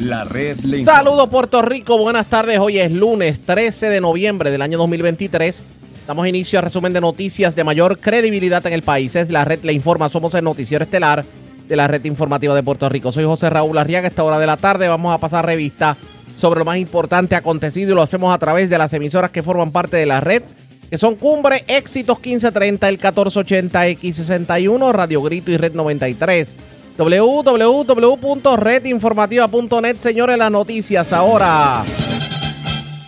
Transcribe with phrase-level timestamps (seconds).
[0.00, 2.60] La red le Saludos Puerto Rico, buenas tardes.
[2.60, 5.60] Hoy es lunes 13 de noviembre del año 2023.
[6.06, 9.16] Damos inicio a resumen de noticias de mayor credibilidad en el país.
[9.16, 10.08] Es la red Le Informa.
[10.08, 11.24] Somos el noticiero estelar
[11.66, 13.10] de la red informativa de Puerto Rico.
[13.10, 14.06] Soy José Raúl Arriaga.
[14.06, 15.96] A esta hora de la tarde vamos a pasar revista
[16.36, 19.72] sobre lo más importante acontecido y lo hacemos a través de las emisoras que forman
[19.72, 20.44] parte de la red,
[20.88, 26.54] que son Cumbre, Éxitos 1530, el 1480, X61, Radio Grito y Red 93
[26.98, 31.84] www.redinformativa.net, señores, las noticias ahora.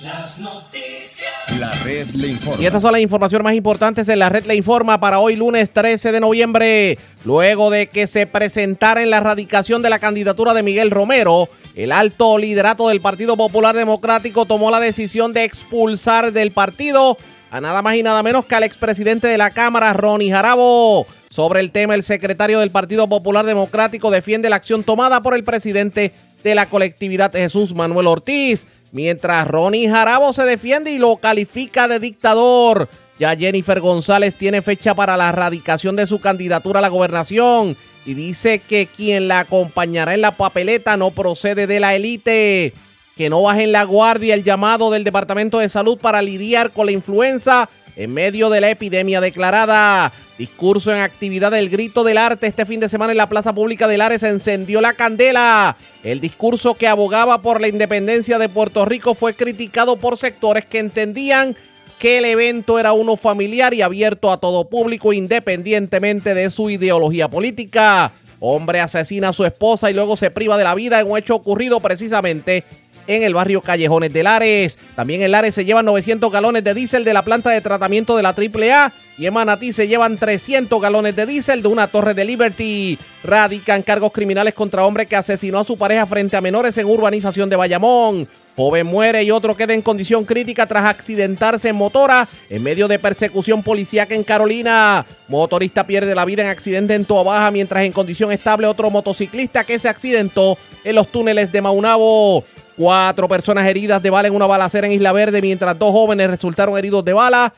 [0.01, 1.59] Las noticias.
[1.59, 2.63] La red le informa.
[2.63, 5.73] Y estas son las informaciones más importantes en la red le informa para hoy lunes
[5.73, 6.99] 13 de noviembre.
[7.25, 11.91] Luego de que se presentara en la erradicación de la candidatura de Miguel Romero, el
[11.91, 17.17] alto liderato del Partido Popular Democrático tomó la decisión de expulsar del partido
[17.51, 21.09] a nada más y nada menos que al expresidente de la Cámara, Ronnie Jarabo.
[21.31, 25.45] Sobre el tema, el secretario del Partido Popular Democrático defiende la acción tomada por el
[25.45, 26.13] presidente
[26.43, 32.01] de la colectividad Jesús Manuel Ortiz, mientras Ronnie Jarabo se defiende y lo califica de
[32.01, 32.89] dictador.
[33.21, 38.15] Ya Jennifer González tiene fecha para la erradicación de su candidatura a la gobernación y
[38.15, 42.73] dice que quien la acompañará en la papeleta no procede de la élite.
[43.17, 46.93] Que no bajen la guardia el llamado del Departamento de Salud para lidiar con la
[46.93, 50.13] influenza en medio de la epidemia declarada.
[50.41, 53.87] Discurso en actividad del Grito del Arte este fin de semana en la Plaza Pública
[53.87, 55.77] de Lares encendió la candela.
[56.03, 60.79] El discurso que abogaba por la independencia de Puerto Rico fue criticado por sectores que
[60.79, 61.55] entendían
[61.99, 67.29] que el evento era uno familiar y abierto a todo público independientemente de su ideología
[67.29, 68.13] política.
[68.39, 71.35] Hombre asesina a su esposa y luego se priva de la vida en un hecho
[71.35, 72.65] ocurrido precisamente
[73.07, 74.79] en el barrio Callejones de Lares.
[74.95, 78.23] También en Lares se llevan 900 galones de diésel de la planta de tratamiento de
[78.23, 82.25] la AAA y en Manatí se llevan 300 galones de diésel de una torre de
[82.25, 82.99] Liberty.
[83.23, 87.51] Radican cargos criminales contra hombre que asesinó a su pareja frente a menores en urbanización
[87.51, 88.27] de Bayamón.
[88.57, 92.99] Joven muere y otro queda en condición crítica tras accidentarse en motora en medio de
[92.99, 95.07] persecución policíaca en Carolina.
[95.29, 99.65] Motorista pierde la vida en accidente en Toa Baja, mientras en condición estable otro motociclista
[99.65, 102.45] que se accidentó en los túneles de Maunabo.
[102.81, 106.79] Cuatro personas heridas de bala en una balacera en Isla Verde, mientras dos jóvenes resultaron
[106.79, 107.53] heridos de bala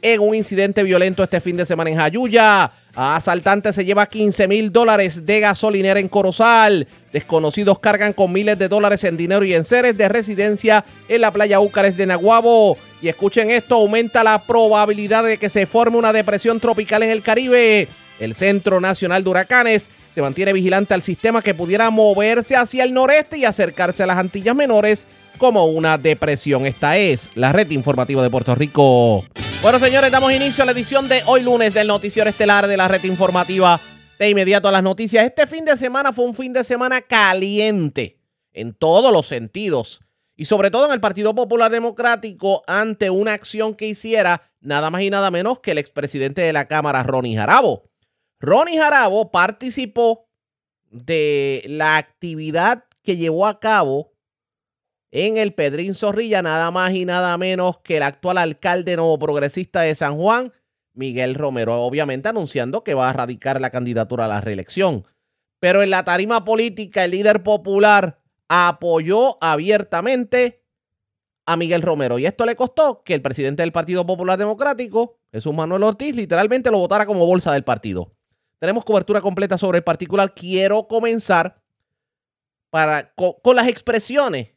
[0.00, 2.70] en un incidente violento este fin de semana en Jayuya.
[2.94, 6.86] Asaltante se lleva 15 mil dólares de gasolinera en Corozal.
[7.12, 11.32] Desconocidos cargan con miles de dólares en dinero y en seres de residencia en la
[11.32, 12.78] playa Úcares de Naguabo.
[13.02, 17.22] Y escuchen esto, aumenta la probabilidad de que se forme una depresión tropical en el
[17.22, 17.88] Caribe.
[18.20, 19.88] El Centro Nacional de Huracanes
[20.18, 24.18] se mantiene vigilante al sistema que pudiera moverse hacia el noreste y acercarse a las
[24.18, 25.06] Antillas Menores
[25.38, 26.66] como una depresión.
[26.66, 29.22] Esta es la red informativa de Puerto Rico.
[29.62, 32.88] Bueno, señores, damos inicio a la edición de hoy lunes del noticiero estelar de la
[32.88, 33.78] red informativa.
[34.18, 35.24] De inmediato a las noticias.
[35.24, 38.18] Este fin de semana fue un fin de semana caliente
[38.52, 40.00] en todos los sentidos.
[40.34, 45.02] Y sobre todo en el Partido Popular Democrático ante una acción que hiciera nada más
[45.02, 47.87] y nada menos que el expresidente de la Cámara, Ronnie Jarabo.
[48.40, 50.28] Ronnie Jarabo participó
[50.90, 54.12] de la actividad que llevó a cabo
[55.10, 59.80] en el Pedrín Zorrilla, nada más y nada menos que el actual alcalde nuevo progresista
[59.80, 60.52] de San Juan,
[60.92, 65.04] Miguel Romero, obviamente anunciando que va a radicar la candidatura a la reelección.
[65.60, 70.62] Pero en la tarima política, el líder popular apoyó abiertamente
[71.46, 72.18] a Miguel Romero.
[72.18, 76.70] Y esto le costó que el presidente del Partido Popular Democrático, Jesús Manuel Ortiz, literalmente
[76.70, 78.17] lo votara como bolsa del partido.
[78.58, 80.34] Tenemos cobertura completa sobre el particular.
[80.34, 81.60] Quiero comenzar
[82.70, 84.48] para, con, las expresiones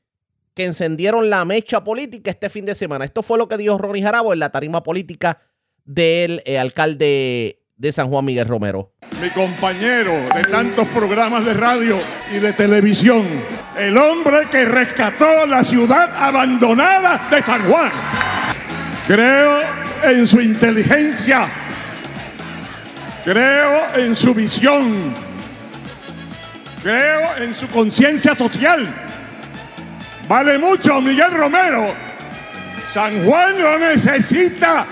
[0.53, 3.06] que encendieron la mecha política este fin de semana.
[3.06, 5.39] Esto fue lo que dijo Ronnie Jarabo en la tarima política
[5.85, 8.91] del eh, alcalde de San Juan Miguel Romero.
[9.22, 11.97] Mi compañero de tantos programas de radio
[12.31, 13.25] y de televisión,
[13.78, 17.91] el hombre que rescató la ciudad abandonada de San Juan.
[19.07, 19.62] Creo
[20.03, 21.47] en su inteligencia
[23.24, 25.14] Creo en su visión.
[26.82, 28.88] Creo en su conciencia social.
[30.28, 31.94] Vale mucho Miguel Romero.
[32.92, 34.86] San Juan lo necesita.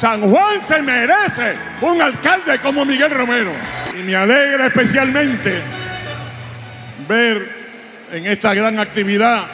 [0.00, 3.50] San Juan se merece un alcalde como Miguel Romero.
[3.98, 5.60] Y me alegra especialmente
[7.06, 7.60] ver
[8.10, 9.46] en esta gran actividad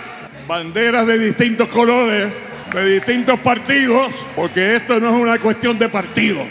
[0.47, 2.33] banderas de distintos colores,
[2.73, 6.47] de distintos partidos, porque esto no es una cuestión de partido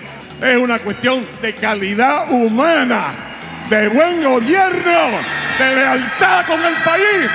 [0.45, 3.13] es una cuestión de calidad humana,
[3.69, 5.17] de buen gobierno,
[5.57, 7.31] de lealtad con el país.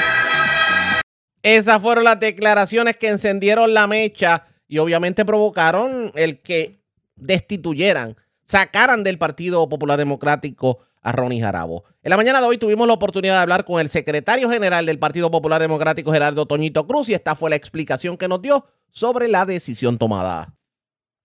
[1.42, 6.78] Esas fueron las declaraciones que encendieron la mecha y obviamente provocaron el que
[7.16, 11.84] destituyeran sacaran del Partido Popular Democrático a Ronnie Jarabo.
[12.02, 14.98] En la mañana de hoy tuvimos la oportunidad de hablar con el secretario general del
[14.98, 19.28] Partido Popular Democrático, Gerardo Toñito Cruz, y esta fue la explicación que nos dio sobre
[19.28, 20.54] la decisión tomada.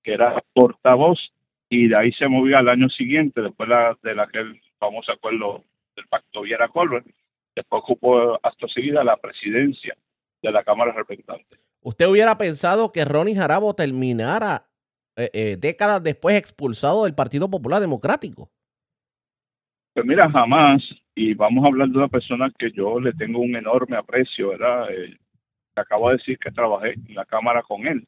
[0.04, 1.18] Que era portavoz
[1.70, 5.64] y de ahí se movió al año siguiente, después de, aquel famoso acuerdo
[5.96, 7.06] del Pacto Viera Colbert,
[7.56, 9.96] después ocupó hasta seguida la presidencia
[10.42, 11.60] de la Cámara de Representantes.
[11.82, 14.66] ¿Usted hubiera pensado que Ronnie Jarabo terminara
[15.16, 18.50] eh, eh, décadas después expulsado del Partido Popular Democrático?
[19.94, 20.82] Pues mira, jamás,
[21.16, 24.92] y vamos a hablar de una persona que yo le tengo un enorme aprecio, ¿verdad?
[24.92, 25.18] Eh,
[25.76, 28.06] acabo de decir que trabajé en la Cámara con él.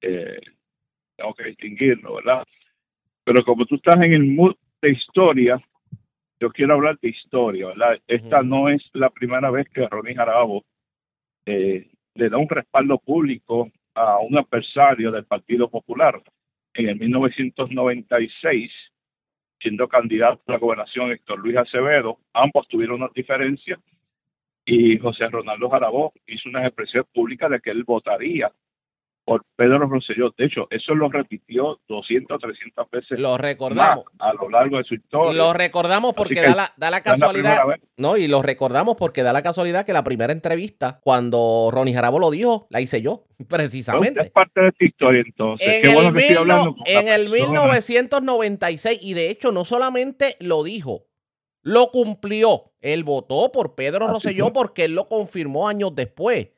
[0.00, 0.40] Eh,
[1.16, 2.44] tengo que distinguirlo, ¿verdad?
[3.24, 5.60] Pero como tú estás en el mood de historia,
[6.40, 7.98] yo quiero hablar de historia, ¿verdad?
[8.06, 10.64] Esta no es la primera vez que Ronnie Jarabo
[11.46, 16.20] eh, le da un respaldo público a un adversario del Partido Popular.
[16.74, 18.70] En el 1996,
[19.60, 23.78] siendo candidato a la gobernación Héctor Luis Acevedo, ambos tuvieron una diferencia
[24.66, 28.50] y José Ronaldo Jarabó hizo unas expresiones públicas de que él votaría
[29.24, 30.34] por Pedro Rosselló.
[30.36, 33.18] De hecho, eso lo repitió 200, 300 veces.
[33.18, 34.04] Lo recordamos.
[34.18, 35.32] a lo largo de su historia.
[35.32, 37.60] Lo recordamos porque da la, da la casualidad.
[37.96, 42.18] no, y lo recordamos porque da la casualidad que la primera entrevista, cuando Ronnie Jarabo
[42.18, 44.20] lo dijo, la hice yo, precisamente.
[44.20, 45.66] es parte de esta historia entonces.
[45.66, 51.06] En el, bueno hablando en el 1996, y de hecho, no solamente lo dijo,
[51.62, 52.72] lo cumplió.
[52.80, 56.48] Él votó por Pedro Rosselló porque él lo confirmó años después.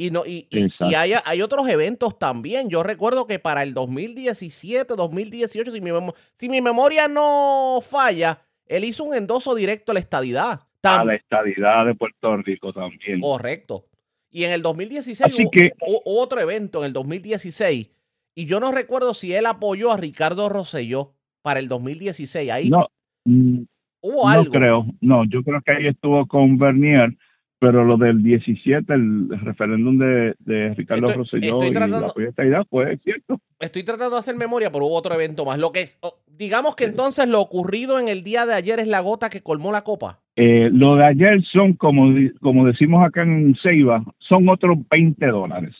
[0.00, 2.70] Y, no, y, y, hay, hay, otros eventos también.
[2.70, 5.90] Yo recuerdo que para el 2017, 2018, si mi,
[6.38, 10.60] si mi memoria no falla, él hizo un endoso directo a la estadidad.
[10.84, 13.20] a la estadidad de Puerto Rico también.
[13.20, 13.84] Correcto.
[14.30, 15.34] Y en el 2016
[15.86, 17.90] hubo, otro evento, en el 2016,
[18.36, 21.12] y yo no recuerdo si él apoyó a Ricardo Rosselló
[21.42, 22.50] para el 2016.
[22.50, 22.88] Ahí no,
[23.26, 23.64] mm,
[24.00, 24.44] hubo algo.
[24.44, 27.14] No creo, no, yo creo que ahí estuvo con Bernier
[27.60, 33.38] pero lo del 17, el referéndum de, de Ricardo Rosselló y la idea fue cierto.
[33.58, 35.58] Estoy tratando de hacer memoria, pero hubo otro evento más.
[35.58, 35.90] Lo que
[36.26, 39.72] digamos que entonces lo ocurrido en el día de ayer es la gota que colmó
[39.72, 40.20] la copa.
[40.36, 45.76] Eh, lo de ayer son, como, como decimos acá en Ceiba, son otros 20 dólares.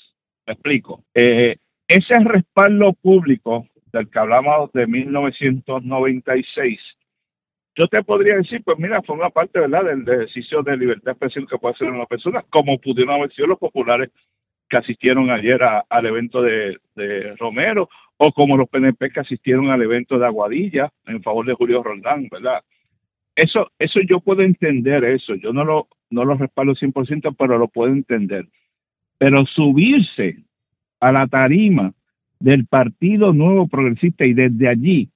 [0.46, 1.02] Me explico.
[1.14, 1.56] Eh,
[1.88, 6.78] ese respaldo público del que hablamos de 1996
[7.76, 11.46] yo te podría decir, pues mira, forma parte, ¿verdad?, del ejercicio de libertad de expresión
[11.46, 14.10] que puede hacer una persona, como pudieron haber sido los populares
[14.68, 16.78] que asistieron ayer al evento de,
[17.38, 21.82] Romero, o como los PNP que asistieron al evento de Aguadilla en favor de Julio
[21.82, 22.62] Roldán, ¿verdad?
[23.34, 27.68] Eso, eso yo puedo entender eso, yo no lo, no lo respaldo 100%, pero lo
[27.68, 28.46] puedo entender.
[29.18, 30.36] Pero subirse
[31.00, 31.92] a la tarima
[32.38, 35.08] del Partido Nuevo Progresista y desde allí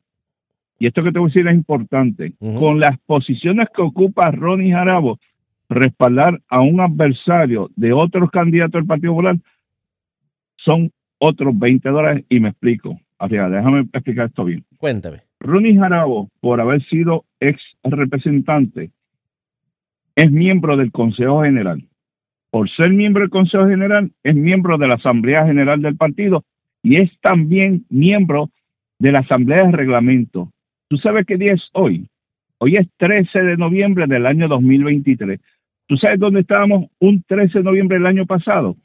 [0.85, 4.71] y esto que te voy a decir es importante, con las posiciones que ocupa Ronnie
[4.71, 5.19] Jarabo,
[5.71, 9.37] respaldar a un adversario de otros candidatos del Partido Popular
[10.59, 13.01] son otros 20 dólares y me explico.
[13.19, 14.63] Arriba, déjame explicar esto bien.
[14.77, 15.23] Cuéntame.
[15.41, 18.91] Ronnie Jarabo, por haber sido ex representante,
[20.17, 21.83] es miembro del Consejo General.
[22.51, 26.45] Por ser miembro del Consejo General, es miembro de la Asamblea General del partido
[26.83, 28.51] y es también miembro
[28.99, 30.51] de la Asamblea de Reglamento.
[30.89, 32.07] ¿Tú sabes qué día es hoy?
[32.59, 35.41] Hoy es 13 de noviembre del año 2023.
[35.87, 38.77] ¿Tú sabes dónde estábamos un 13 de noviembre del año pasado?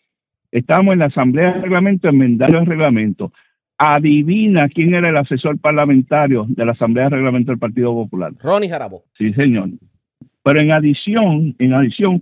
[0.52, 3.32] Estábamos en la Asamblea de Reglamento, enmendando el reglamento.
[3.78, 8.34] Adivina quién era el asesor parlamentario de la Asamblea de Reglamento del Partido Popular.
[8.40, 9.04] Ronnie Jarabo.
[9.18, 9.70] Sí, señor.
[10.44, 12.22] Pero en adición, en adición,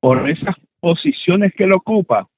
[0.00, 2.28] por esas posiciones que él ocupa,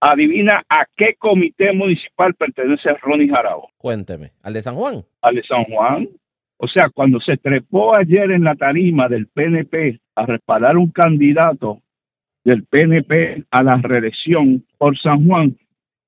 [0.00, 3.70] adivina a qué comité municipal pertenece Ronnie Jarabo.
[3.78, 5.04] Cuénteme, ¿al de San Juan?
[5.22, 6.08] Al de San Juan.
[6.64, 11.82] O sea, cuando se trepó ayer en la tarima del PNP a respaldar un candidato
[12.44, 15.56] del PNP a la reelección por San Juan,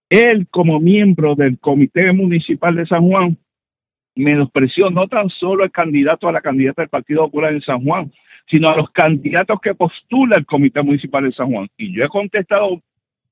[0.08, 3.36] él como miembro del Comité Municipal de San Juan
[4.14, 8.12] menospreció no tan solo al candidato a la candidata del Partido Popular en San Juan,
[8.48, 11.66] sino a los candidatos que postula el Comité Municipal de San Juan.
[11.76, 12.80] Y yo he contestado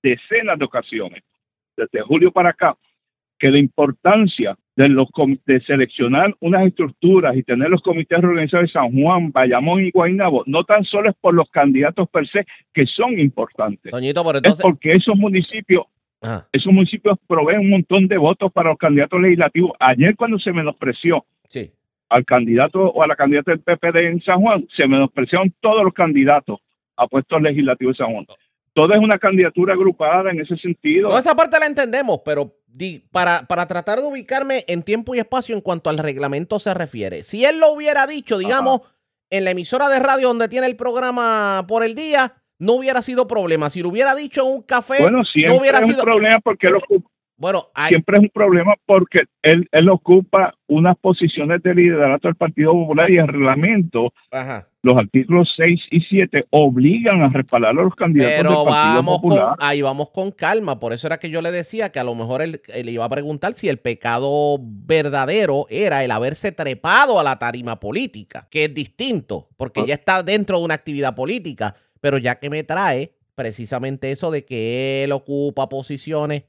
[0.02, 1.22] decenas de ocasiones,
[1.76, 2.76] desde julio para acá,
[3.38, 5.08] que la importancia de, los,
[5.46, 10.44] de seleccionar unas estructuras y tener los comités organizados de San Juan, Bayamón y Guaynabo,
[10.46, 15.16] no tan solo es por los candidatos per se, que son importantes, es porque esos
[15.16, 15.84] municipios
[16.52, 19.72] Esos municipios proveen un montón de votos para los candidatos legislativos.
[19.80, 21.24] Ayer cuando se menospreció
[22.08, 25.94] al candidato o a la candidata del PPD en San Juan, se menospreciaron todos los
[25.94, 26.60] candidatos
[26.96, 28.26] a puestos legislativos de San Juan.
[28.74, 31.10] Toda es una candidatura agrupada en ese sentido.
[31.10, 32.52] No, esa parte la entendemos, pero
[33.10, 37.22] para, para tratar de ubicarme en tiempo y espacio en cuanto al reglamento se refiere.
[37.22, 38.82] Si él lo hubiera dicho, digamos,
[39.30, 43.26] en la emisora de radio donde tiene el programa por el día, no hubiera sido
[43.26, 43.70] problema.
[43.70, 46.38] Si lo hubiera dicho en un café, bueno, siempre no hubiera es sido un problema
[46.40, 51.74] porque él ocupa, bueno, siempre es un problema porque él, él ocupa unas posiciones de
[51.74, 54.12] liderato del Partido Popular y el reglamento,
[54.82, 59.16] los artículos 6 y 7 obligan a respaldar a los candidatos Pero del Partido vamos
[59.16, 59.56] Popular.
[59.56, 60.80] Con, ahí vamos con calma.
[60.80, 63.08] Por eso era que yo le decía que a lo mejor él, él, iba a
[63.08, 68.74] preguntar si el pecado verdadero era el haberse trepado a la tarima política, que es
[68.74, 69.86] distinto, porque Ah.
[69.86, 71.76] ya está dentro de una actividad política.
[72.00, 76.42] Pero ya que me trae precisamente eso de que él ocupa posiciones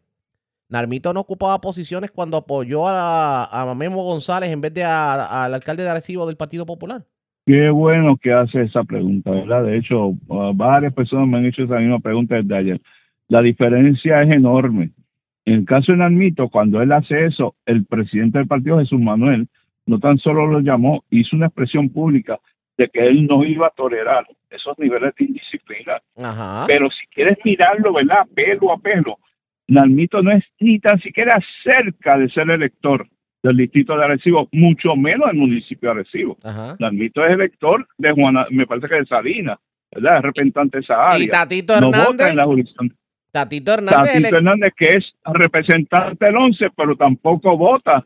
[0.70, 5.84] Narmito no ocupaba posiciones cuando apoyó a, a Memo González en vez de al alcalde
[5.84, 7.06] de Arecibo del Partido Popular.
[7.46, 9.66] Qué bueno que hace esa pregunta, ¿verdad?
[9.66, 12.82] De hecho, uh, varias personas me han hecho esa misma pregunta desde ayer.
[13.28, 14.92] La diferencia es enorme.
[15.46, 19.48] En el caso de Narmito, cuando él hace eso, el presidente del partido, Jesús Manuel,
[19.86, 22.40] no tan solo lo llamó, hizo una expresión pública
[22.78, 26.02] de que él no iba a tolerar esos niveles de indisciplina.
[26.16, 26.66] Ajá.
[26.68, 28.26] Pero si quieres mirarlo, ¿verdad?
[28.34, 29.18] Pelo a pelo,
[29.68, 33.08] Nalmito no es ni tan siquiera cerca de ser elector
[33.44, 36.38] del distrito de Arecibo, mucho menos del municipio de Arecibo.
[36.44, 36.76] Ajá.
[36.80, 39.60] Nalmito es elector de Juana, me parece que de Salinas,
[39.94, 40.18] ¿verdad?
[40.18, 41.24] Es representante de esa área.
[41.24, 42.08] Y Tatito no Hernández.
[42.08, 42.96] vota en la jurisdicción.
[43.32, 44.14] Tatito Hernández.
[44.14, 48.06] Tatito Hernández, que es representante del 11, pero tampoco vota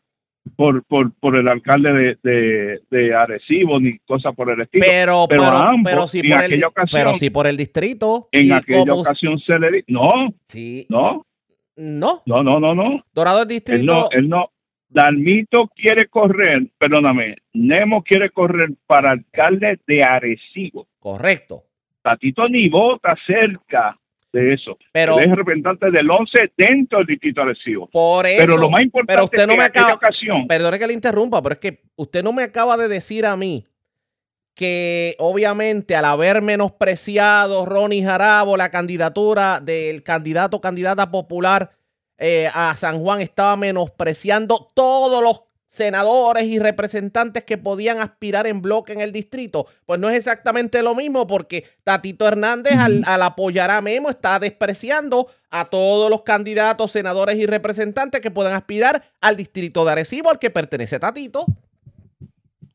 [0.55, 4.85] por, por, por el alcalde de, de, de Arecibo ni cosa por el estilo.
[4.87, 8.29] Pero, Pero pero, ambos, pero, en por el, ocasión- pero sí por el distrito.
[8.31, 10.85] en aquella como- ocasión se le di- no, Sí.
[10.89, 11.25] no,
[11.75, 12.21] No.
[12.25, 13.03] no, no, no, no.
[13.13, 13.85] Dorado es Él distrito.
[13.93, 14.49] no, él no.
[14.89, 20.87] Dalmito quiere correr, perdóname, Nemo quiere correr para alcalde de Arecibo.
[20.99, 21.63] Correcto.
[22.01, 23.97] Tatito ni vota cerca
[24.31, 24.77] de eso.
[24.91, 27.87] Pero- es representante del 11 dentro del distrito Arecibo.
[27.87, 28.39] Por eso.
[28.39, 30.93] Pero lo más importante pero usted es no que me acaba, ocasión, Perdone que le
[30.93, 33.65] interrumpa, pero es que usted no me acaba de decir a mí
[34.57, 41.71] que obviamente al haber menospreciado Ronnie Jarabo la candidatura del candidato candidata popular
[42.17, 48.61] eh, a San Juan estaba menospreciando todos los senadores y representantes que podían aspirar en
[48.61, 49.67] bloque en el distrito.
[49.85, 54.39] Pues no es exactamente lo mismo porque Tatito Hernández al, al apoyar a Memo está
[54.39, 60.29] despreciando a todos los candidatos, senadores y representantes que puedan aspirar al distrito de Arecibo
[60.29, 61.45] al que pertenece Tatito.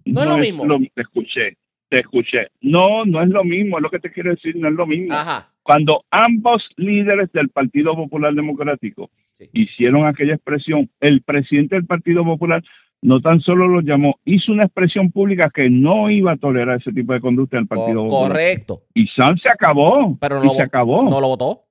[0.04, 0.64] No es lo mismo.
[0.94, 1.56] te escuché,
[1.88, 2.49] te escuché.
[2.61, 5.14] No, no es lo mismo, es lo que te quiero decir, no es lo mismo.
[5.14, 5.49] Ajá.
[5.62, 9.11] Cuando ambos líderes del Partido Popular Democrático
[9.44, 9.50] Sí.
[9.52, 12.62] hicieron aquella expresión, el presidente del Partido Popular
[13.02, 16.92] no tan solo lo llamó, hizo una expresión pública que no iba a tolerar ese
[16.92, 18.28] tipo de conducta del Partido Popular.
[18.28, 18.82] correcto.
[18.94, 20.16] Y San se acabó.
[20.20, 21.11] Pero y no, se acabó.
[21.11, 21.62] no lo votó.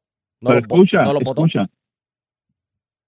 [0.42, 1.46] No Pero lo, escucha, no lo votó.
[1.46, 1.70] escucha,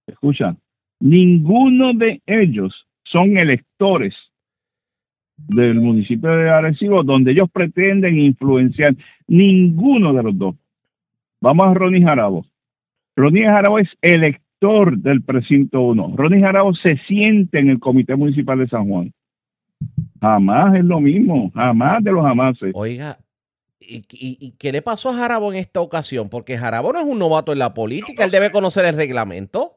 [0.06, 0.56] escucha.
[1.00, 4.14] Ninguno de ellos son electores
[5.36, 8.94] del municipio de Arecibo donde ellos pretenden influenciar.
[9.26, 10.54] Ninguno de los dos.
[11.40, 12.46] Vamos a Ronnie Jarabo.
[13.16, 14.43] Ronnie Jarabo es elector
[14.96, 16.14] del precinto 1.
[16.16, 19.12] Ronnie Jarabo se siente en el comité municipal de San Juan.
[20.20, 22.72] Jamás es lo mismo, jamás de los jamases.
[22.74, 23.18] Oiga,
[23.78, 26.30] ¿y, y, y qué le pasó a Jarabo en esta ocasión?
[26.30, 29.72] Porque Jarabo no es un novato en la política, él debe conocer el reglamento.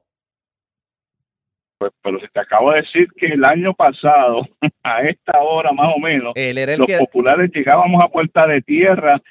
[1.78, 4.48] Pues, pero se te acabo de decir que el año pasado,
[4.84, 6.98] a esta hora más o menos, Él era el los que...
[6.98, 9.22] populares llegábamos a puerta de tierra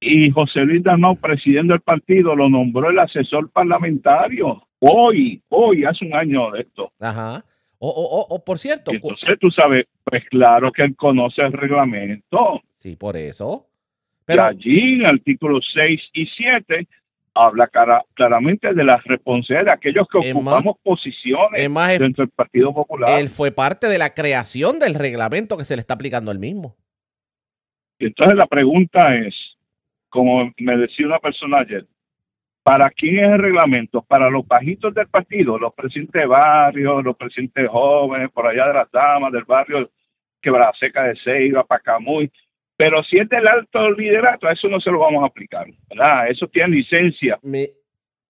[0.00, 4.67] y José Luis Dalmau, presidente del partido, lo nombró el asesor parlamentario.
[4.80, 6.92] Hoy, hoy, hace un año de esto.
[7.00, 7.44] Ajá.
[7.80, 11.42] O, o, o, o, por cierto, Y entonces tú sabes, pues claro que él conoce
[11.42, 12.60] el reglamento.
[12.78, 13.66] sí, por eso.
[14.20, 16.86] y Pero, allí en el artículo 6 y 7
[17.34, 22.24] habla cara- claramente de las responsabilidades de aquellos que Es más- ocupamos posiciones más, dentro
[22.24, 23.20] del Partido Popular.
[23.20, 26.74] él fue parte de la creación del reglamento que se le está aplicando al mismo.
[28.00, 29.34] Y entonces la pregunta es,
[30.08, 31.86] como me decía una persona ayer,
[32.62, 34.02] ¿para quién es el reglamento?
[34.02, 38.74] ¿Para los bajitos del partido, los presidentes de barrio, los presidentes jóvenes, por allá de
[38.74, 39.90] las damas, del barrio
[40.40, 42.30] Quebrada Seca de Ceiba, Pacamuy?
[42.76, 46.30] Pero si es del alto liderato, a eso no se lo vamos a aplicar, ¿verdad?
[46.30, 47.38] Eso tiene licencia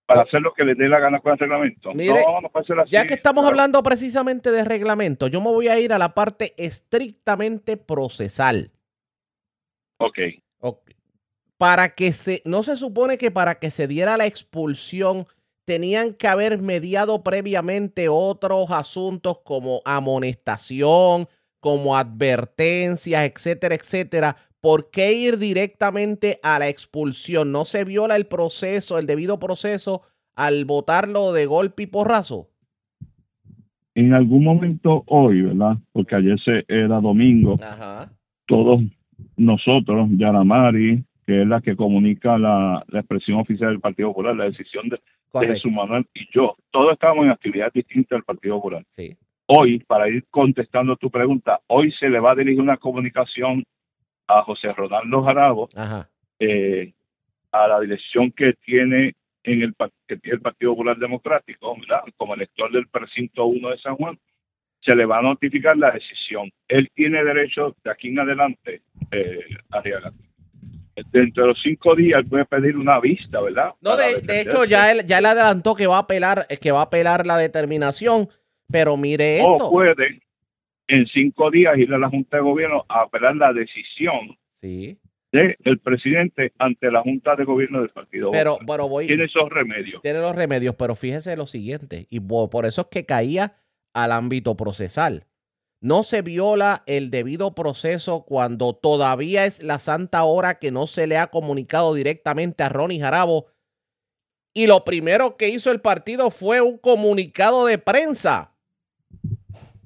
[0.07, 1.93] para hacer lo que les dé la gana con el reglamento.
[1.93, 2.91] Mire, no, no puede ser así.
[2.91, 3.53] Ya que estamos Claro.
[3.53, 8.71] hablando precisamente de reglamento, yo me voy a ir a la parte estrictamente procesal.
[9.99, 10.19] Ok.
[11.59, 15.27] Para que se, no se supone que para que se diera la expulsión
[15.65, 21.29] tenían que haber mediado previamente otros asuntos como amonestación,
[21.61, 24.37] como advertencias, etcétera, etcétera.
[24.61, 27.53] ¿Por qué ir directamente a la expulsión?
[27.53, 30.03] ¿No se viola el proceso, el debido proceso,
[30.37, 32.49] al votarlo de golpe y porrazo?
[33.99, 35.77] en algún momento hoy, ¿verdad?
[35.91, 38.13] Porque ayer se, era domingo, Ajá.
[38.47, 38.81] todos
[39.37, 44.45] nosotros, Yaramari, que es la que comunica la, la expresión oficial del Partido Popular, la
[44.45, 44.99] decisión de,
[45.35, 45.47] de.
[45.49, 48.83] Jesús Manuel y yo, todos estábamos en actividades distintas del Partido Popular.
[48.97, 49.15] Sí.
[49.45, 53.63] Hoy, para ir contestando tu pregunta, hoy se le va a dirigir una comunicación
[54.27, 55.69] a José Ronaldo Jarabo,
[56.39, 56.95] eh,
[57.53, 59.75] a la dirección que tiene en el
[60.07, 62.05] que tiene el Partido Popular Democrático, ¿verdad?
[62.17, 64.19] como elector del precinto 1 de San Juan,
[64.81, 66.51] se le va a notificar la decisión.
[66.69, 68.81] Él tiene derecho de aquí en adelante,
[69.11, 70.11] eh, Arriaga.
[71.11, 73.75] Dentro de los cinco días puede pedir una vista, ¿verdad?
[73.81, 76.81] No, de, hecho, ya él, ya él adelantó que va a apelar, eh, que va
[76.81, 78.29] a apelar la determinación,
[78.71, 79.71] pero mire O esto.
[79.71, 80.21] puede
[80.89, 84.99] en cinco días ir a la Junta de Gobierno a apelar la decisión Sí,
[85.31, 90.01] del presidente ante la Junta de Gobierno del Partido pero, pero voy, Tiene esos remedios.
[90.03, 93.53] tiene los remedios, pero fíjese lo siguiente, y por eso es que caía
[93.93, 95.25] al ámbito procesal.
[95.81, 101.07] No se viola el debido proceso cuando todavía es la santa hora que no se
[101.07, 103.47] le ha comunicado directamente a Ronnie Jarabo.
[104.53, 108.53] Y lo primero que hizo el partido fue un comunicado de prensa.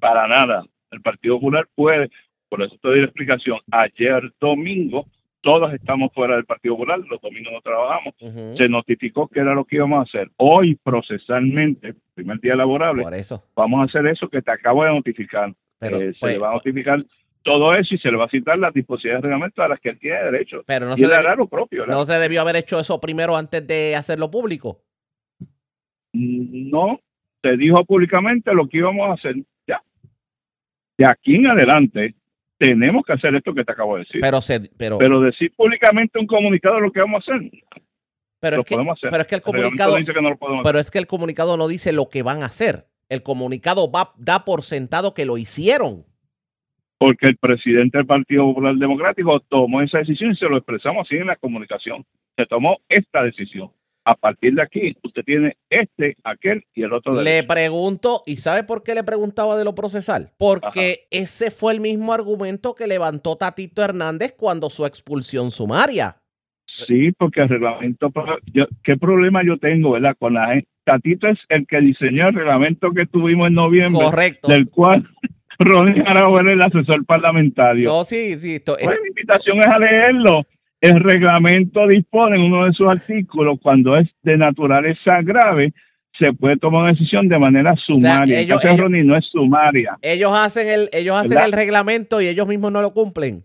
[0.00, 0.64] Para nada.
[0.90, 2.10] El Partido Popular puede,
[2.48, 3.58] por eso te doy la explicación.
[3.70, 5.06] Ayer domingo,
[5.42, 8.14] todos estamos fuera del Partido Popular, los domingos no trabajamos.
[8.56, 10.30] Se notificó que era lo que íbamos a hacer.
[10.36, 13.42] Hoy, procesalmente, primer día laborable, Por eso.
[13.54, 15.52] vamos a hacer eso que te acabo de notificar.
[15.82, 17.04] Pero, Eh, se pues, le va a pues, notificar
[17.42, 19.88] todo eso y se le va a citar las disposiciones de reglamento a las que
[19.90, 20.62] él tiene derecho.
[20.64, 21.84] pero no y se, él debi- hará lo propio.
[21.86, 24.80] no se debió haber hecho eso primero antes de hacerlo público.
[26.12, 27.00] no
[27.42, 29.34] se dijo públicamente lo que íbamos a hacer
[29.66, 29.82] ya.
[30.96, 32.14] De aquí en adelante
[32.58, 34.20] tenemos que hacer esto que te acabo de decir.
[34.20, 37.50] Pero se, pero, Pero decir públicamente un comunicado de lo que vamos a hacer,
[38.40, 39.10] pero lo es que, podemos hacer.
[39.10, 39.42] pero es que el
[39.98, 42.42] dice que no lo podemos pero es que el comunicado no dice lo que van
[42.44, 42.86] a hacer.
[43.12, 46.06] El comunicado va, da por sentado que lo hicieron.
[46.96, 51.16] Porque el presidente del Partido Popular Democrático tomó esa decisión y se lo expresamos así
[51.16, 52.06] en la comunicación.
[52.38, 53.70] Se tomó esta decisión.
[54.06, 57.20] A partir de aquí, usted tiene este, aquel y el otro.
[57.20, 60.30] Le pregunto, ¿y sabe por qué le preguntaba de lo procesal?
[60.38, 66.16] Porque ese fue el mismo argumento que levantó Tatito Hernández cuando su expulsión sumaria.
[66.86, 68.10] Sí, porque el reglamento,
[68.54, 70.16] yo- ¿qué problema yo tengo, verdad?
[70.18, 70.68] Con la gente.
[70.84, 74.48] Tatito es el que diseñó el reglamento que tuvimos en noviembre, Correcto.
[74.48, 75.06] del cual
[75.58, 77.88] Ronnie Araujo era el asesor parlamentario.
[77.88, 78.56] No, sí, sí.
[78.56, 80.42] esto- Pues mi invitación es a leerlo.
[80.80, 85.72] El reglamento dispone en uno de sus artículos, cuando es de naturaleza grave,
[86.18, 88.40] se puede tomar una decisión de manera sumaria.
[88.40, 89.96] en caso de ellos- Ronnie no es sumaria.
[90.02, 91.46] ellos hacen el, ellos hacen ¿Verdad?
[91.46, 93.44] el reglamento y ellos mismos no lo cumplen.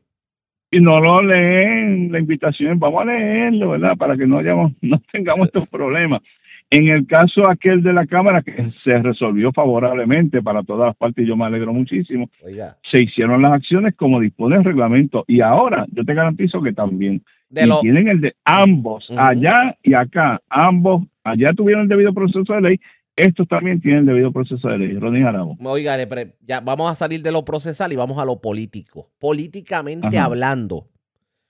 [0.70, 3.96] y no lo leen, la invitación vamos a leerlo, ¿verdad?
[3.96, 6.22] Para que no hayamos, no tengamos estos problemas.
[6.70, 11.24] En el caso aquel de la Cámara, que se resolvió favorablemente para todas las partes,
[11.24, 15.24] y yo me alegro muchísimo, Oiga, se hicieron las acciones como dispone el reglamento.
[15.28, 17.24] Y ahora yo te garantizo que también.
[17.50, 22.14] de y lo, tienen el de ambos, allá y acá, ambos, allá tuvieron el debido
[22.14, 22.80] proceso de ley,
[23.16, 25.00] estos también tienen el debido proceso de ley.
[25.00, 25.58] Ronnie Jarabo.
[25.64, 25.98] Oiga,
[26.42, 29.10] ya vamos a salir de lo procesal y vamos a lo político.
[29.20, 30.26] Políticamente Ajá.
[30.26, 30.90] hablando,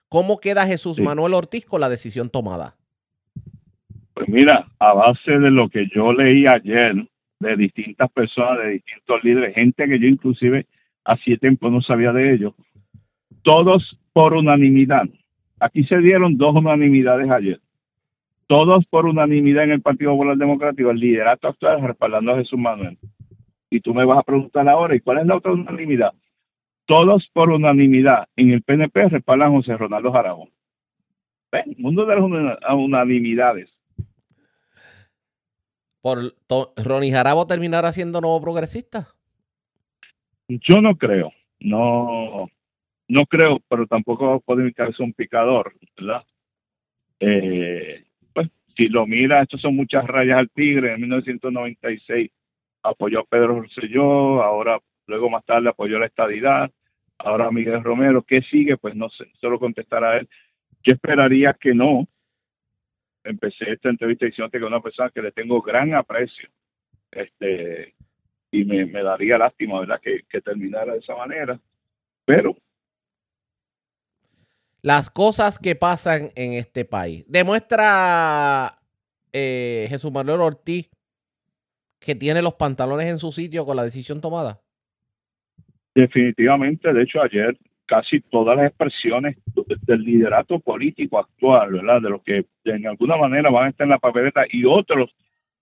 [0.08, 1.02] ¿cómo queda Jesús Sí.
[1.02, 2.76] Manuel Ortiz con la decisión tomada?
[4.18, 7.06] Pues mira, a base de lo que yo leí ayer
[7.38, 10.66] de distintas personas, de distintos líderes, gente que yo inclusive
[11.04, 12.52] hacía tiempo no sabía de ellos,
[13.42, 15.04] todos por unanimidad.
[15.60, 17.60] Aquí se dieron dos unanimidades ayer.
[18.48, 22.98] Todos por unanimidad en el Partido Popular Democrático, el liderato actual respaldando a Jesús Manuel.
[23.70, 26.12] Y tú me vas a preguntar ahora, ¿y cuál es la otra unanimidad?
[26.86, 30.48] Todos por unanimidad en el PNP respaldan a José Ronaldo Jarabo.
[31.52, 33.70] Ven, mundo de las una- unanimidades.
[36.00, 36.34] ¿Por
[36.76, 39.08] Ronnie Jarabo terminará siendo nuevo progresista?
[40.48, 42.48] Yo no creo, no,
[43.08, 46.24] no creo, pero tampoco puede indicarse un picador, ¿verdad?
[47.20, 50.94] Eh, pues si lo mira, estos son muchas rayas al tigre.
[50.94, 52.30] En 1996
[52.82, 56.70] apoyó a Pedro Rosselló, ahora, luego más tarde apoyó la estadidad,
[57.18, 58.22] ahora a Miguel Romero.
[58.22, 58.76] ¿Qué sigue?
[58.76, 60.28] Pues no sé, solo contestar a él.
[60.84, 62.06] Yo esperaría que no.
[63.24, 66.48] Empecé esta entrevista diciéndote que es una persona que le tengo gran aprecio.
[67.10, 67.94] Este,
[68.50, 71.60] y me, me daría lástima, ¿verdad?, que, que terminara de esa manera.
[72.24, 72.56] Pero
[74.82, 77.24] Las cosas que pasan en este país.
[77.28, 78.76] Demuestra
[79.32, 80.88] eh, Jesús Manuel Ortiz
[82.00, 84.60] que tiene los pantalones en su sitio con la decisión tomada.
[85.94, 89.36] definitivamente, de hecho, ayer casi todas las expresiones
[89.82, 93.90] del liderato político actual, ¿verdad?, de los que en alguna manera van a estar en
[93.90, 95.10] la papeleta y otros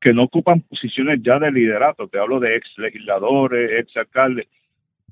[0.01, 4.49] que no ocupan posiciones ya de liderato, te hablo de ex legisladores, ex alcaldes,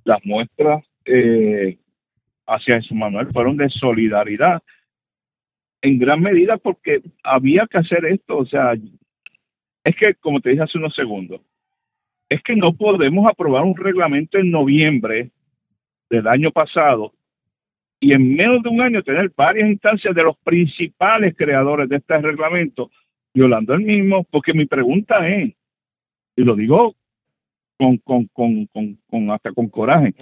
[0.04, 1.78] las muestras eh,
[2.46, 4.62] hacia Jesús Manuel fueron de solidaridad,
[5.82, 8.74] en gran medida porque había que hacer esto, o sea,
[9.84, 11.40] es que, como te dije hace unos segundos,
[12.28, 15.30] es que no podemos aprobar un reglamento en noviembre
[16.10, 17.12] del año pasado
[18.00, 22.18] y en menos de un año tener varias instancias de los principales creadores de este
[22.18, 22.90] reglamento
[23.32, 25.54] violando el mismo, porque mi pregunta es,
[26.36, 26.94] y lo digo
[27.78, 28.68] con, con, con,
[29.08, 30.14] con, hasta con coraje,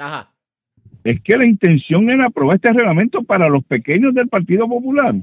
[1.04, 5.14] es que la intención era aprobar este reglamento para los pequeños del Partido Popular,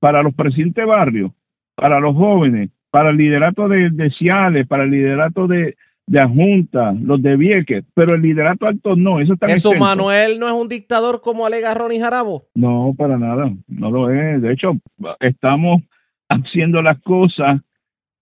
[0.00, 1.34] para los presidentes de barrio,
[1.74, 5.76] para los jóvenes, para el liderato de, de Ciales, para el liderato de,
[6.12, 10.46] de Junta, los de Vieques, pero el liderato alto no, eso está ¿Eso Manuel no
[10.46, 12.44] es un dictador como alega Ronnie Jarabo?
[12.54, 14.42] No, para nada, no lo es.
[14.42, 14.72] De hecho,
[15.20, 15.80] estamos
[16.28, 17.62] haciendo las cosas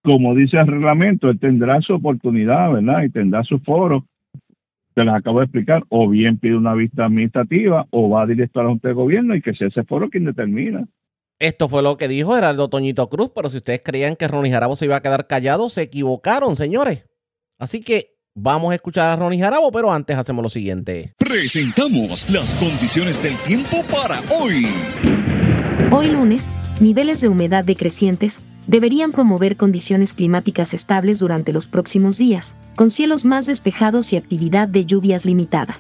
[0.03, 3.03] como dice el reglamento, él tendrá su oportunidad, ¿verdad?
[3.03, 4.07] Y tendrá su foro,
[4.95, 8.63] te las acabo de explicar, o bien pide una vista administrativa o va directo a
[8.63, 10.87] la Junta de Gobierno y que sea ese foro quien determina.
[11.41, 14.77] Esto fue lo que dijo Heraldo Toñito Cruz, pero si ustedes creían que Ronnie Jarabo
[14.77, 17.10] se iba a quedar callado, se equivocaron, señores.
[17.61, 21.13] Así que vamos a escuchar a Ronnie Jarabo, pero antes hacemos lo siguiente.
[21.19, 24.67] Presentamos las condiciones del tiempo para hoy.
[25.93, 32.57] Hoy lunes, niveles de humedad decrecientes deberían promover condiciones climáticas estables durante los próximos días,
[32.77, 35.79] con cielos más despejados y actividad de lluvias limitada.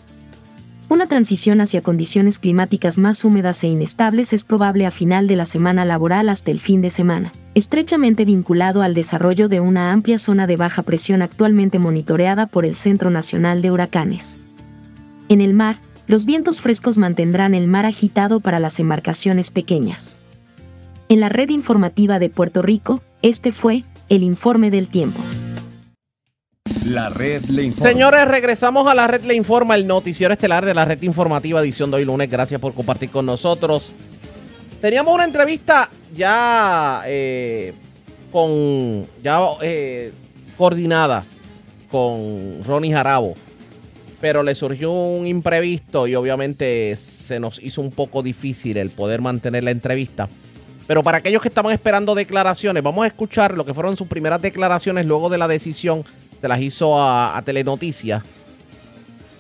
[0.90, 5.46] Una transición hacia condiciones climáticas más húmedas e inestables es probable a final de la
[5.46, 10.46] semana laboral hasta el fin de semana, estrechamente vinculado al desarrollo de una amplia zona
[10.46, 14.38] de baja presión actualmente monitoreada por el Centro Nacional de Huracanes.
[15.28, 20.18] En el mar, los vientos frescos mantendrán el mar agitado para las embarcaciones pequeñas.
[21.08, 25.20] En la red informativa de Puerto Rico, este fue el informe del tiempo.
[26.86, 27.90] La red le informa.
[27.90, 31.90] Señores, regresamos a la red le informa, el noticiero estelar de la red informativa edición
[31.90, 32.30] de hoy lunes.
[32.30, 33.92] Gracias por compartir con nosotros.
[34.80, 37.72] Teníamos una entrevista ya eh,
[38.32, 40.12] con ya eh,
[40.56, 41.24] coordinada
[41.90, 43.34] con Ronnie Jarabo
[44.20, 49.20] pero le surgió un imprevisto y obviamente se nos hizo un poco difícil el poder
[49.20, 50.28] mantener la entrevista.
[50.86, 54.42] Pero para aquellos que estaban esperando declaraciones, vamos a escuchar lo que fueron sus primeras
[54.42, 56.04] declaraciones luego de la decisión.
[56.40, 58.22] Se las hizo a, Telenoticias.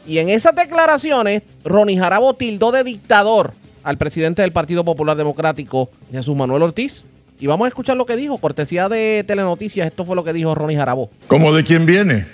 [0.06, 3.52] Y en esas declaraciones, Ronnie Jarabo tildó de dictador
[3.84, 7.04] al presidente del Partido Popular Democrático, Jesús Manuel Ortiz.
[7.38, 9.86] Y vamos a escuchar lo que dijo, cortesía de Telenoticias.
[9.86, 11.10] Esto fue lo que dijo Ronnie Jarabo.
[11.26, 12.26] ¿Cómo de quién viene?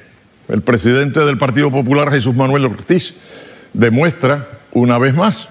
[0.49, 3.15] El presidente del Partido Popular, Jesús Manuel Ortiz,
[3.73, 5.49] demuestra una vez más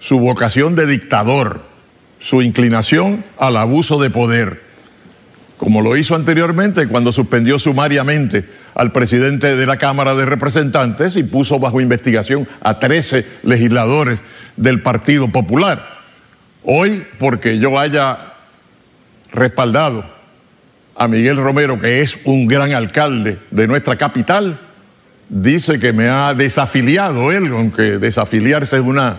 [0.00, 1.62] su vocación de dictador,
[2.20, 4.62] su inclinación al abuso de poder,
[5.60, 11.22] como lo hizo anteriormente cuando suspendió sumariamente al presidente de la Cámara de Representantes y
[11.22, 14.22] puso bajo investigación a 13 legisladores
[14.56, 15.98] del Partido Popular.
[16.64, 18.32] Hoy, porque yo haya
[19.32, 20.02] respaldado
[20.96, 24.58] a Miguel Romero, que es un gran alcalde de nuestra capital,
[25.28, 29.18] dice que me ha desafiliado él, aunque desafiliarse es una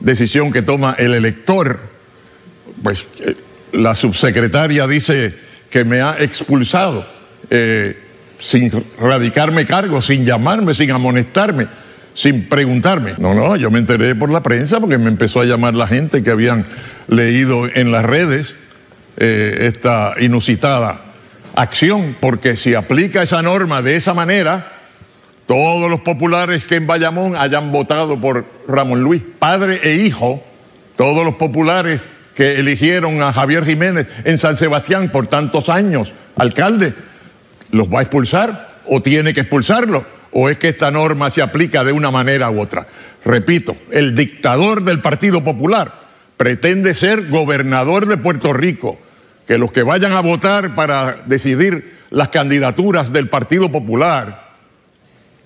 [0.00, 1.78] decisión que toma el elector.
[2.82, 3.36] Pues eh,
[3.70, 7.06] la subsecretaria dice que me ha expulsado
[7.50, 7.98] eh,
[8.38, 11.66] sin radicarme cargo, sin llamarme, sin amonestarme,
[12.14, 13.14] sin preguntarme.
[13.18, 16.22] No, no, yo me enteré por la prensa porque me empezó a llamar la gente
[16.22, 16.66] que habían
[17.08, 18.56] leído en las redes
[19.16, 21.02] eh, esta inusitada
[21.54, 24.72] acción, porque si aplica esa norma de esa manera,
[25.46, 30.44] todos los populares que en Bayamón hayan votado por Ramón Luis, padre e hijo,
[30.96, 36.94] todos los populares que eligieron a Javier Jiménez en San Sebastián por tantos años, alcalde,
[37.72, 40.04] ¿los va a expulsar o tiene que expulsarlo?
[40.32, 42.86] ¿O es que esta norma se aplica de una manera u otra?
[43.24, 45.94] Repito, el dictador del Partido Popular
[46.36, 48.98] pretende ser gobernador de Puerto Rico
[49.46, 54.46] que los que vayan a votar para decidir las candidaturas del Partido Popular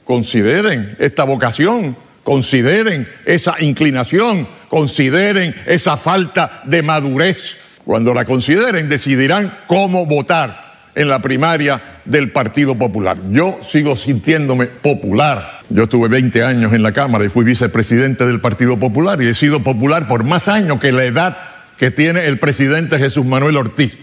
[0.05, 7.57] consideren esta vocación, consideren esa inclinación, consideren esa falta de madurez.
[7.85, 13.17] Cuando la consideren, decidirán cómo votar en la primaria del Partido Popular.
[13.31, 15.61] Yo sigo sintiéndome popular.
[15.69, 19.35] Yo tuve 20 años en la Cámara y fui vicepresidente del Partido Popular y he
[19.35, 21.37] sido popular por más años que la edad
[21.77, 23.99] que tiene el presidente Jesús Manuel Ortiz.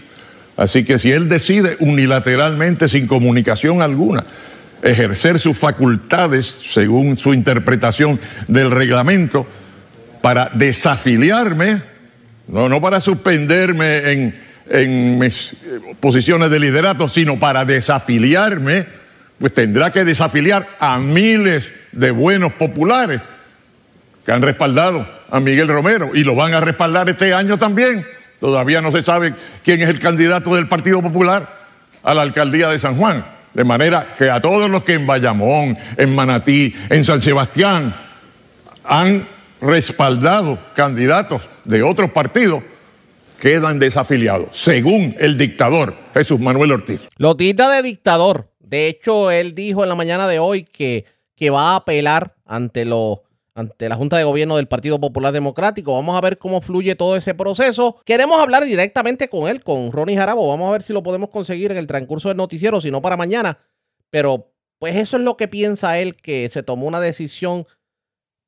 [0.56, 4.24] Así que si él decide unilateralmente, sin comunicación alguna,
[4.82, 9.46] ejercer sus facultades según su interpretación del reglamento
[10.20, 11.82] para desafiliarme,
[12.48, 18.86] no, no para suspenderme en, en mis eh, posiciones de liderato, sino para desafiliarme,
[19.38, 23.20] pues tendrá que desafiliar a miles de buenos populares
[24.24, 28.04] que han respaldado a Miguel Romero y lo van a respaldar este año también.
[28.40, 31.58] Todavía no se sabe quién es el candidato del Partido Popular
[32.02, 33.24] a la alcaldía de San Juan.
[33.54, 37.96] De manera que a todos los que en Bayamón, en Manatí, en San Sebastián
[38.84, 39.26] han
[39.60, 42.62] respaldado candidatos de otros partidos,
[43.40, 47.00] quedan desafiliados, según el dictador Jesús Manuel Ortiz.
[47.16, 48.48] Lo tita de dictador.
[48.60, 52.84] De hecho, él dijo en la mañana de hoy que, que va a apelar ante
[52.84, 53.20] los
[53.58, 55.92] ante la Junta de Gobierno del Partido Popular Democrático.
[55.92, 57.96] Vamos a ver cómo fluye todo ese proceso.
[58.04, 60.46] Queremos hablar directamente con él, con Ronnie Jarabo.
[60.46, 63.16] Vamos a ver si lo podemos conseguir en el transcurso del noticiero, si no para
[63.16, 63.58] mañana.
[64.10, 67.66] Pero pues eso es lo que piensa él, que se tomó una decisión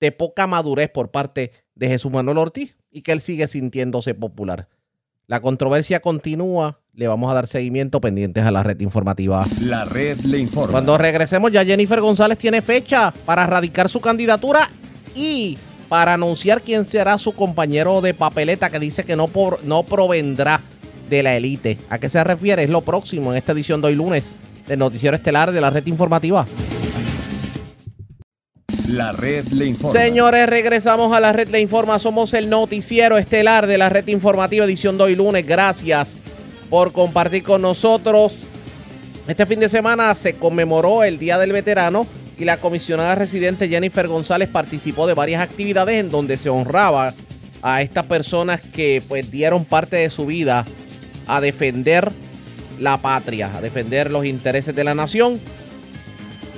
[0.01, 4.69] de poca madurez por parte de Jesús Manuel Ortiz y que él sigue sintiéndose popular.
[5.27, 6.81] La controversia continúa.
[6.93, 9.45] Le vamos a dar seguimiento pendientes a la red informativa.
[9.61, 10.73] La red le informa.
[10.73, 14.69] Cuando regresemos ya Jennifer González tiene fecha para radicar su candidatura
[15.15, 15.57] y
[15.89, 20.61] para anunciar quién será su compañero de papeleta que dice que no, por, no provendrá
[21.09, 21.77] de la élite.
[21.91, 22.65] ¿A qué se refiere?
[22.65, 24.25] Es lo próximo en esta edición de hoy lunes
[24.67, 26.47] del Noticiero Estelar de la Red Informativa.
[28.91, 30.01] La red le informa.
[30.01, 32.01] Señores, regresamos a la red le informa.
[32.01, 35.47] Somos el noticiero estelar de la red informativa edición de hoy lunes.
[35.47, 36.17] Gracias
[36.69, 38.33] por compartir con nosotros.
[39.29, 42.05] Este fin de semana se conmemoró el Día del Veterano
[42.37, 47.15] y la comisionada residente Jennifer González participó de varias actividades en donde se honraba
[47.63, 50.65] a estas personas que pues dieron parte de su vida
[51.29, 52.11] a defender
[52.81, 55.41] la patria, a defender los intereses de la nación.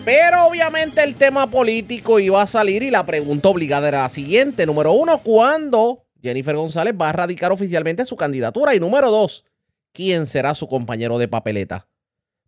[0.04, 4.66] Pero obviamente el tema político iba a salir y la pregunta obligada era la siguiente.
[4.66, 8.74] Número uno, ¿cuándo Jennifer González va a radicar oficialmente su candidatura?
[8.74, 9.44] Y número dos,
[9.92, 11.86] ¿quién será su compañero de papeleta?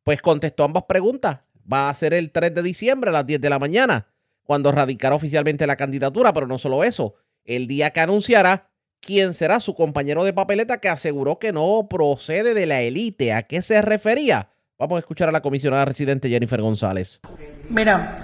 [0.02, 1.38] Pues contestó ambas preguntas
[1.70, 4.06] va a ser el 3 de diciembre a las 10 de la mañana,
[4.44, 7.14] cuando radicará oficialmente la candidatura, pero no solo eso,
[7.44, 12.54] el día que anunciará quién será su compañero de papeleta que aseguró que no procede
[12.54, 13.32] de la élite.
[13.32, 14.50] ¿A qué se refería?
[14.76, 17.20] Vamos a escuchar a la comisionada residente Jennifer González.
[17.68, 18.16] Mira,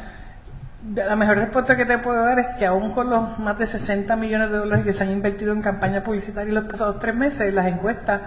[0.96, 4.16] la mejor respuesta que te puedo dar es que aún con los más de 60
[4.16, 7.66] millones de dólares que se han invertido en campaña publicitaria los pasados tres meses, las
[7.66, 8.22] encuestas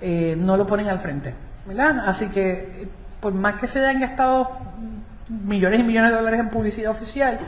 [0.00, 1.34] eh, no lo ponen al frente.
[1.66, 2.08] ¿verdad?
[2.08, 2.88] Así que
[3.20, 4.50] por más que se hayan gastado
[5.28, 7.38] millones y millones de dólares en publicidad oficial,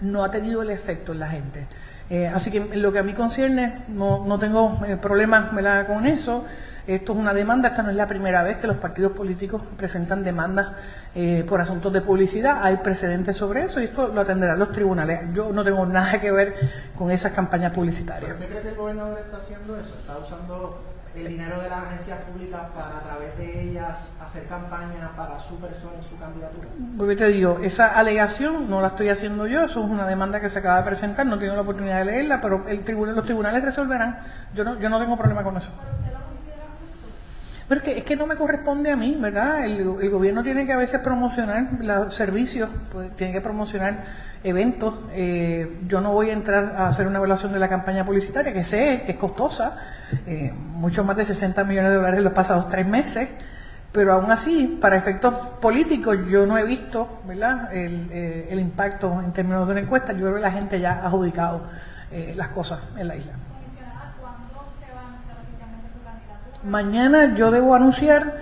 [0.00, 1.66] no ha tenido el efecto en la gente.
[2.08, 5.50] Eh, así que en lo que a mí concierne, no, no tengo eh, problemas
[5.86, 6.44] con eso.
[6.86, 10.24] Esto es una demanda, esta no es la primera vez que los partidos políticos presentan
[10.24, 10.72] demandas
[11.14, 12.58] eh, por asuntos de publicidad.
[12.62, 15.20] Hay precedentes sobre eso y esto lo atenderán los tribunales.
[15.32, 16.54] Yo no tengo nada que ver
[16.96, 18.32] con esas campañas publicitarias.
[18.32, 19.94] ¿Por qué cree que el gobernador está haciendo eso?
[20.00, 20.82] ¿Está usando
[21.14, 25.60] el dinero de las agencias públicas para a través de ellas hacer campaña para su
[25.60, 26.66] persona y su candidatura?
[26.98, 30.48] Porque te digo, esa alegación no la estoy haciendo yo, eso es una demanda que
[30.48, 33.62] se acaba de presentar, no tengo la oportunidad de leerla, pero el tribunal, los tribunales
[33.62, 34.20] resolverán.
[34.54, 35.72] Yo no, yo no tengo problema con eso.
[37.72, 39.64] Pero es que, es que no me corresponde a mí, ¿verdad?
[39.64, 44.04] El, gobierno tiene que a veces promocionar los servicios, pues, tiene que promocionar
[44.44, 44.94] eventos.
[45.14, 48.62] Eh, yo no voy a entrar a hacer una evaluación de la campaña publicitaria, que
[48.62, 49.78] sé que es costosa,
[50.26, 53.30] eh, mucho más de 60 millones de dólares en los pasados tres meses,
[53.90, 57.74] pero aún así, para efectos políticos, yo no he visto ¿verdad?
[57.74, 60.12] El, eh, el impacto en términos de una encuesta.
[60.12, 61.62] Yo creo que la gente ya ha adjudicado
[62.36, 63.32] las cosas en la isla.
[66.64, 68.36] Mañana yo debo anunciar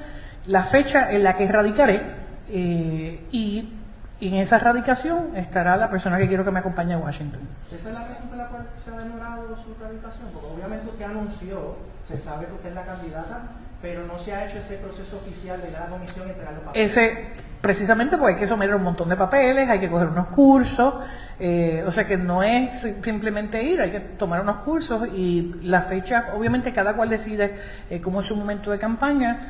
[0.46, 2.00] la fecha en la que radicaré
[2.48, 3.76] eh, y,
[4.20, 7.40] en esa radicación estará la persona que quiero que me acompañe a Washington.
[7.72, 10.28] ¿Esa es la razón por la cual se ha demorado su radicación?
[10.34, 13.40] Porque obviamente usted anunció, se sabe que usted es la candidata,
[13.80, 16.92] pero no se ha hecho ese proceso oficial de la comisión y entregar los papeles.
[16.92, 17.28] Ese,
[17.60, 20.94] precisamente porque hay que someter un montón de papeles, hay que coger unos cursos,
[21.38, 25.82] eh, o sea que no es simplemente ir, hay que tomar unos cursos y la
[25.82, 27.54] fecha, obviamente cada cual decide
[27.90, 29.40] eh, cómo es su momento de campaña.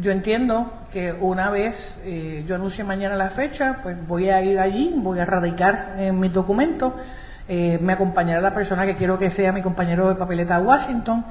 [0.00, 4.58] Yo entiendo que una vez eh, yo anuncie mañana la fecha, pues voy a ir
[4.58, 6.92] allí, voy a radicar en mis documentos,
[7.48, 11.24] eh, me acompañará la persona que quiero que sea mi compañero de papeleta Washington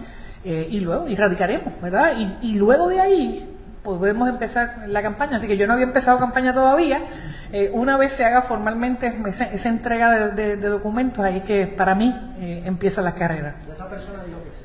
[0.43, 2.13] eh, y luego y radicaremos, ¿verdad?
[2.17, 3.56] Y, y luego de ahí
[3.87, 5.37] podemos empezar la campaña.
[5.37, 7.05] Así que yo no había empezado campaña todavía.
[7.51, 11.65] Eh, una vez se haga formalmente esa, esa entrega de, de- de documentos, ahí que
[11.67, 13.55] para mí eh, empieza la carrera.
[13.67, 14.63] Y esa persona dijo que sí.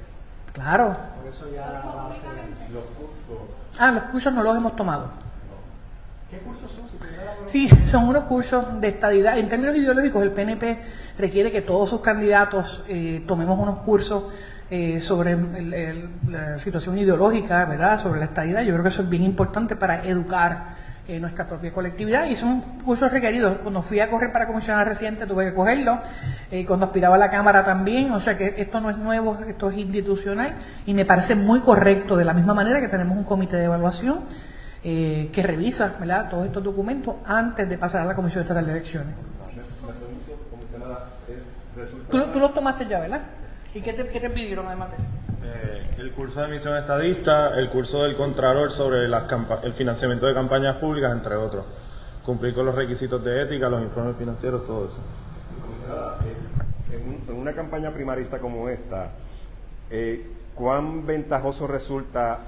[0.52, 0.96] Claro.
[1.22, 3.48] Por eso ya va a ser los cursos.
[3.78, 5.08] Ah, los cursos no los hemos tomado.
[6.30, 6.82] ¿Qué cursos son?
[7.46, 9.36] Si Sí, son unos cursos de estadidad.
[9.36, 10.80] En términos ideológicos, el PNP
[11.18, 14.24] requiere que todos sus candidatos eh, tomemos unos cursos
[14.70, 17.98] eh, sobre el- el- la situación ideológica, ¿verdad?
[18.00, 18.62] Sobre la estadidad.
[18.62, 22.60] Yo creo que eso es bien importante para educar eh, nuestra propia colectividad y son
[22.84, 23.56] cursos requeridos.
[23.58, 25.98] Cuando fui a correr para comisionada residente tuve que cogerlo,
[26.50, 29.68] eh, cuando aspiraba a la Cámara también, o sea que esto no es nuevo, esto
[29.70, 30.54] es institucional
[30.86, 34.20] y me parece muy correcto, de la misma manera que tenemos un comité de evaluación
[34.84, 36.30] eh, que revisa ¿verdad?
[36.30, 39.14] todos estos documentos antes de pasar a la Comisión Estatal de Elecciones.
[42.10, 43.22] Tú, tú los tomaste ya, ¿verdad?
[43.74, 45.12] ¿Y qué te, qué te pidieron además de eso?
[45.44, 49.24] Eh, el curso de emisión estadista, el curso del Contralor sobre las
[49.62, 51.64] el financiamiento de campañas públicas, entre otros.
[52.24, 54.98] Cumplir con los requisitos de ética, los informes financieros, todo eso.
[56.92, 59.10] En, un- en una campaña primarista como esta,
[59.90, 62.40] eh, ¿cuán ventajoso resulta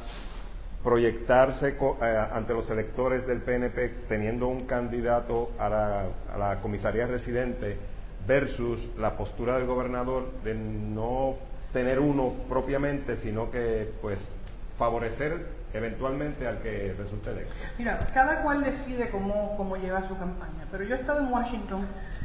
[0.82, 6.02] proyectarse co- eh, ante los electores del PNP teniendo un candidato a la,
[6.34, 7.78] a la comisaría residente
[8.26, 11.34] versus la postura del gobernador de no
[11.72, 14.36] tener uno propiamente, sino que pues
[14.78, 17.52] favorecer eventualmente al que resulte electo?
[17.78, 21.80] Mira, cada cual decide cómo, cómo lleva su campaña, pero yo he estado en Washington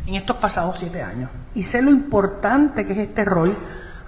[0.08, 3.56] en estos pasados siete años y sé lo importante que es este rol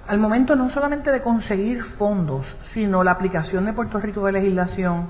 [0.07, 5.07] al momento no solamente de conseguir fondos, sino la aplicación de Puerto Rico de legislación,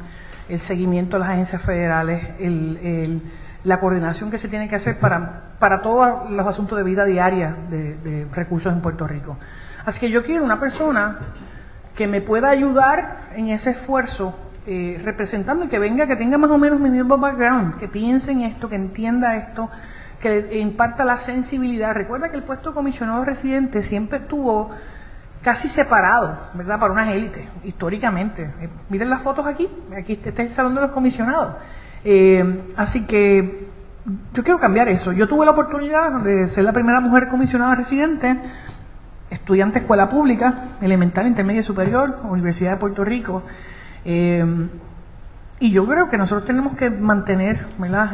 [0.49, 3.21] el seguimiento de las agencias federales, el- el-
[3.63, 7.55] la coordinación que se tiene que hacer para, para todos los asuntos de vida diaria
[7.69, 9.37] de, de recursos en Puerto Rico.
[9.85, 11.19] Así que yo quiero una persona
[11.95, 16.51] que me pueda ayudar en ese esfuerzo, eh, representando y que venga, que tenga más
[16.51, 19.69] o menos mi mismo background, que piense en esto, que entienda esto,
[20.19, 21.93] que imparta la sensibilidad.
[21.93, 24.69] Recuerda que el puesto de comisionado residente siempre estuvo
[25.41, 26.79] casi separado, ¿verdad?
[26.79, 28.43] Para unas élites, históricamente.
[28.61, 31.55] Eh, miren las fotos aquí, aquí está es el salón de los comisionados.
[32.03, 33.67] Eh, así que
[34.33, 35.11] yo quiero cambiar eso.
[35.11, 38.37] Yo tuve la oportunidad de ser la primera mujer comisionada residente
[39.31, 43.43] estudiante de escuela pública, elemental, intermedia y superior, Universidad de Puerto Rico.
[44.03, 44.45] Eh,
[45.59, 47.65] y yo creo que nosotros tenemos que mantener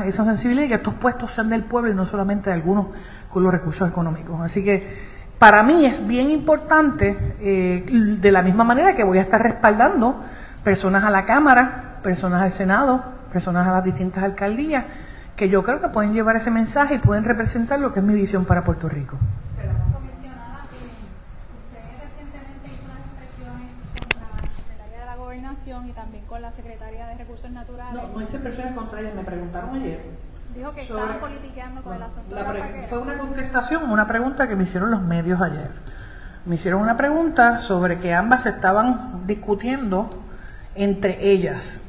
[0.06, 2.88] esa sensibilidad y que estos puestos sean del pueblo y no solamente de algunos
[3.32, 4.40] con los recursos económicos.
[4.42, 4.86] Así que
[5.40, 7.86] para mí es bien importante, eh,
[8.20, 10.22] de la misma manera que voy a estar respaldando
[10.64, 14.86] personas a la Cámara, personas al Senado, personas a las distintas alcaldías,
[15.36, 18.16] que yo creo que pueden llevar ese mensaje y pueden representar lo que es mi
[18.16, 19.16] visión para Puerto Rico.
[19.94, 20.90] Comisionada, eh,
[21.62, 23.70] usted recientemente hizo unas expresiones
[24.10, 27.94] con la secretaria de la Gobernación y también con la secretaria de Recursos Naturales.
[27.94, 30.02] No, no hice expresiones contra ella, me preguntaron ayer.
[30.56, 34.08] Dijo que sobre- estaban politiqueando con el asunto La de la fue una contestación, una
[34.08, 35.70] pregunta que me hicieron los medios ayer.
[36.48, 40.10] Me hicieron una pregunta sobre que ambas estaban discutiendo
[40.74, 41.80] entre ellas.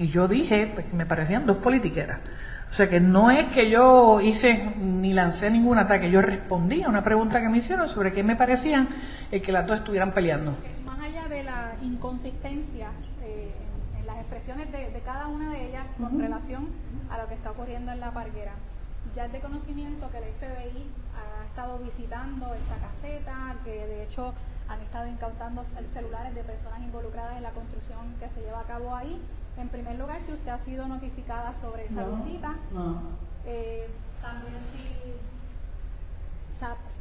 [0.00, 2.20] Y yo dije pues, que me parecían dos politiqueras.
[2.70, 6.88] O sea que no es que yo hice ni lancé ningún ataque, yo respondí a
[6.88, 8.88] una pregunta que me hicieron sobre qué me parecían
[9.30, 10.54] el que las dos estuvieran peleando.
[10.86, 12.88] Más allá de la inconsistencia
[13.22, 13.50] eh,
[13.98, 16.68] en, las expresiones de, de cada una de ellas con relación
[17.10, 18.52] a lo que está ocurriendo en la parguera,
[19.14, 20.86] ya es de conocimiento que el FBI
[21.16, 24.32] ha estado visitando esta caseta, que de hecho
[24.68, 28.64] han estado incautando cel- celulares de personas involucradas en la construcción que se lleva a
[28.64, 29.20] cabo ahí.
[29.58, 33.00] En primer lugar, si usted ha sido notificada sobre esa No, visita, no.
[33.44, 33.88] eh,
[34.22, 34.88] también si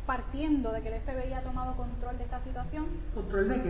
[0.06, 3.70] partiendo de que el FBI ha tomado control de esta situación, ¿Control de qué?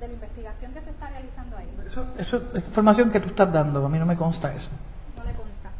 [0.00, 1.68] de la investigación que se está realizando ahí.
[1.86, 4.70] Eso, eso es información que tú estás dando, a mí no me consta eso.
[5.16, 5.70] No le consta.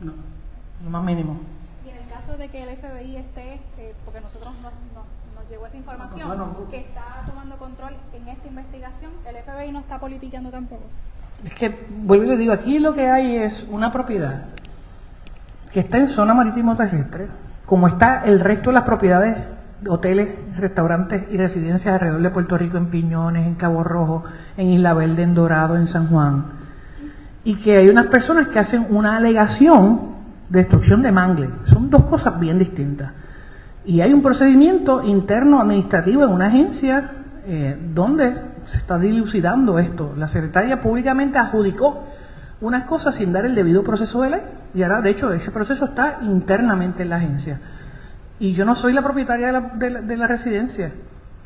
[0.00, 0.12] No,
[0.84, 1.40] lo más mínimo.
[1.86, 5.50] Y en el caso de que el FBI esté, eh, porque nosotros nos, nos- nos
[5.50, 10.50] llegó esa información, que está tomando control en esta investigación, el FBI no está politiqueando
[10.50, 10.82] tampoco.
[11.44, 14.44] Es que, vuelvo y le digo, aquí lo que hay es una propiedad
[15.72, 17.28] que está en zona marítimo terrestre,
[17.66, 19.36] como está el resto de las propiedades,
[19.86, 24.24] hoteles, restaurantes y residencias alrededor de Puerto Rico, en Piñones, en Cabo Rojo,
[24.56, 26.46] en Isla Verde, en Dorado, en San Juan.
[27.44, 30.16] Y que hay unas personas que hacen una alegación
[30.48, 31.50] de destrucción de mangle.
[31.64, 33.12] Son dos cosas bien distintas.
[33.84, 37.10] Y hay un procedimiento interno administrativo en una agencia
[37.46, 38.34] eh, donde
[38.68, 40.14] se está dilucidando esto.
[40.16, 42.04] La secretaria públicamente adjudicó
[42.60, 44.42] unas cosas sin dar el debido proceso de ley.
[44.74, 47.60] Y ahora, de hecho, ese proceso está internamente en la agencia.
[48.38, 50.92] Y yo no soy la propietaria de la, de la- de la residencia.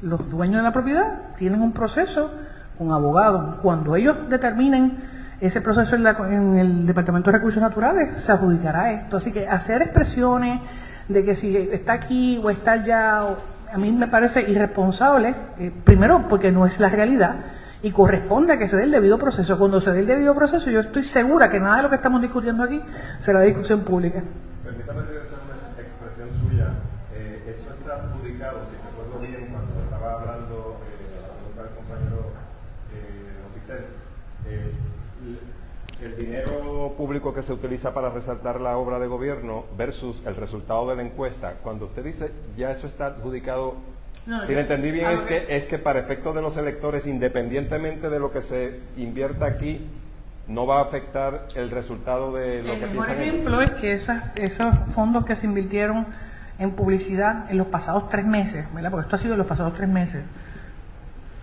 [0.03, 2.31] Los dueños de la propiedad tienen un proceso
[2.77, 3.59] con abogados.
[3.61, 4.97] Cuando ellos determinen
[5.41, 9.17] ese proceso en, el Departamento de Recursos Naturales, se adjudicará esto.
[9.17, 10.61] Así que hacer expresiones
[11.09, 13.25] de que si está aquí o está allá,
[13.73, 17.37] a mí me parece irresponsable, eh, primero porque no es la realidad
[17.83, 19.59] y corresponde a que se dé el debido proceso.
[19.59, 22.21] Cuando se dé el debido proceso, yo estoy segura que nada de lo que estamos
[22.21, 22.81] discutiendo aquí
[23.19, 24.23] será discusión pública.
[24.63, 26.69] Permítame regresar a una expresión suya.
[27.15, 30.83] Eh, eso está adjudicado, si recuerdo bien, cuando estaba hablando
[34.49, 34.73] Eh,
[36.03, 36.17] el
[36.93, 41.03] público que se utiliza para resaltar la obra de gobierno versus el resultado de la
[41.03, 43.77] encuesta, cuando usted dice ya eso está adjudicado,
[44.27, 47.07] No, si le entendí bien, a es que, es que para efectos de los electores,
[47.07, 49.87] independientemente de lo que se invierta aquí,
[50.49, 53.93] no va a afectar el resultado de lo El que mejor piensan ejemplo es que
[53.93, 56.07] esas, esos fondos que se invirtieron
[56.59, 58.91] en publicidad en los pasados tres meses, ¿verdad?
[58.91, 60.23] porque esto ha sido en los pasados tres meses,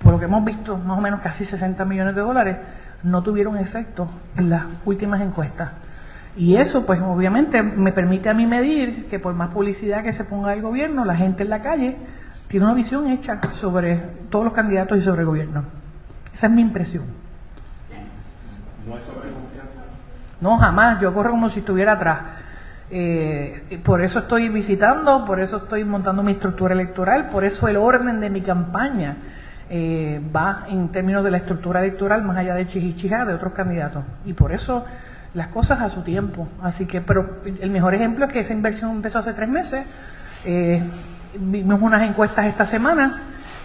[0.02, 2.58] por lo que hemos visto, más o menos casi 60 millones de dólares,
[3.04, 5.72] no tuvieron efecto en las últimas encuestas.
[6.36, 10.24] Y eso, pues obviamente, me permite a mí medir que por más publicidad que se
[10.24, 11.98] ponga el gobierno, la gente en la calle
[12.48, 13.98] tiene una visión hecha sobre
[14.30, 15.64] todos los candidatos y sobre el gobierno.
[16.34, 17.04] Esa es mi impresión.
[18.88, 19.84] No es sobre confianza.
[20.40, 21.02] No, jamás.
[21.02, 22.20] Yo corro como si estuviera atrás.
[22.92, 27.78] Eh, por eso estoy visitando, por eso estoy montando mi estructura electoral, por eso el
[27.78, 29.18] orden de mi campaña
[29.70, 34.04] eh, va en términos de la estructura electoral más allá de chichichija de otros candidatos.
[34.26, 34.86] Y por eso
[35.34, 36.48] las cosas a su tiempo.
[36.62, 39.86] Así que, pero el mejor ejemplo es que esa inversión empezó hace tres meses.
[40.46, 40.82] Eh,
[41.40, 43.22] vimos unas encuestas esta semana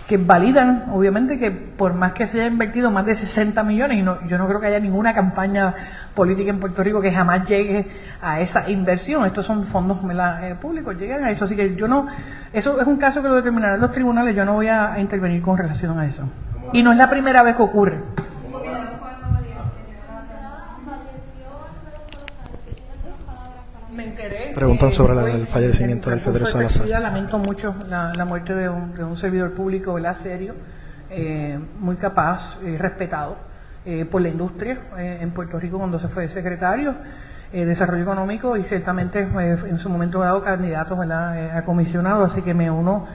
[0.06, 4.02] que validan, obviamente, que por más que se haya invertido más de 60 millones, y
[4.02, 5.74] no, yo no creo que haya ninguna campaña
[6.14, 7.88] política en Puerto Rico que jamás llegue
[8.20, 9.24] a esa inversión.
[9.24, 9.98] Estos son fondos
[10.42, 11.46] eh, públicos, llegan a eso.
[11.46, 12.06] Así que yo no,
[12.52, 15.56] eso es un caso que lo determinarán los tribunales, yo no voy a intervenir con
[15.56, 16.22] relación a eso.
[16.72, 18.00] Y no es la primera vez que ocurre.
[23.94, 24.43] Me enteré.
[24.54, 26.76] Preguntan sobre la- el fallecimiento en del de Salazar.
[26.82, 30.14] actividad, Lamento mucho la, la muerte de un, de un servidor público, ¿verdad?
[30.16, 30.54] Serio,
[31.10, 33.36] eh, muy capaz, eh, respetado
[33.84, 36.94] eh, por la industria eh, en Puerto Rico cuando se fue secretario
[37.52, 41.38] eh, de Desarrollo Económico y ciertamente eh, en su momento dado candidato ¿verdad?
[41.38, 43.06] Eh, a comisionado, así que me uno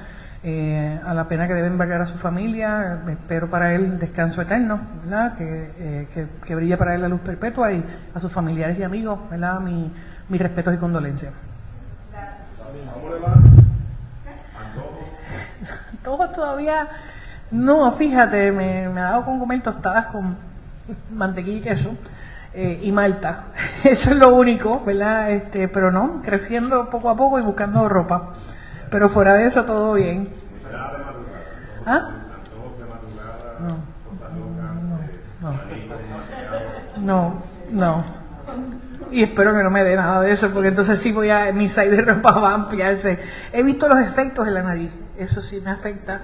[0.43, 4.79] eh, a la pena que debe embargar a su familia, espero para él descanso eterno,
[5.03, 5.35] ¿verdad?
[5.37, 7.83] Que, eh, que, que brille para él la luz perpetua y
[8.13, 9.59] a sus familiares y amigos, ¿verdad?
[9.59, 9.91] Mi,
[10.29, 11.33] mis respetos y condolencias.
[12.93, 13.35] ¿Cómo le va?
[16.03, 16.87] Todo todavía,
[17.51, 20.37] no, fíjate, me, me ha dado con comer tostadas con
[21.11, 21.95] mantequilla y queso
[22.53, 23.45] eh, y malta.
[23.83, 25.31] Eso es lo único, ¿verdad?
[25.31, 28.33] Este, pero no, creciendo poco a poco y buscando ropa.
[28.89, 30.29] Pero fuera de eso todo bien.
[31.85, 32.09] ¿Ah?
[33.59, 33.77] No,
[36.97, 37.33] no,
[37.71, 38.18] no, no.
[39.11, 41.67] Y espero que no me dé nada de eso, porque entonces sí voy a, mi
[41.69, 43.19] size de ropa va a ampliarse.
[43.53, 46.21] He visto los efectos en la nariz, eso sí me afecta.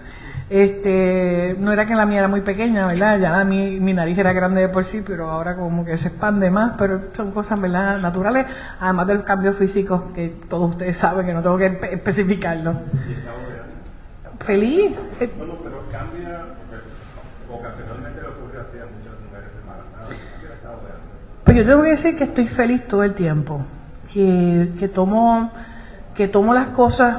[0.48, 3.18] Este, no era que la mía era muy pequeña, ¿verdad?
[3.20, 6.52] Ya mi, mi nariz era grande de por sí, pero ahora como que se expande
[6.52, 7.98] más, pero son cosas, ¿verdad?
[8.00, 8.46] Naturales,
[8.80, 12.76] además del cambio físico, que todos ustedes saben que no tengo que espe- especificarlo.
[14.40, 14.94] Feliz.
[15.20, 16.86] Eh, No, no, pero cambia, porque
[17.52, 20.10] ocasionalmente le ocurre así a muchas mujeres embarazadas.
[20.10, 21.16] Cambia el estado de ánimo.
[21.46, 23.62] Pues yo tengo que decir que estoy feliz todo el tiempo,
[24.12, 25.52] que, que tomo
[26.16, 27.18] que tomo las cosas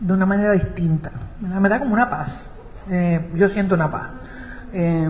[0.00, 1.12] de una manera distinta.
[1.40, 2.50] Me da, como una paz.
[2.90, 4.08] Eh, yo siento una paz.
[4.72, 5.08] Eh,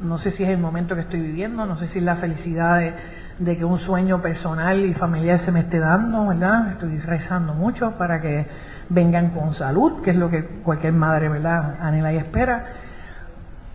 [0.00, 2.78] no sé si es el momento que estoy viviendo, no sé si es la felicidad
[2.78, 2.94] de,
[3.38, 6.70] de que un sueño personal y familiar se me esté dando, ¿verdad?
[6.70, 8.46] Estoy rezando mucho para que
[8.88, 12.64] vengan con salud, que es lo que cualquier madre, ¿verdad?, anhela y espera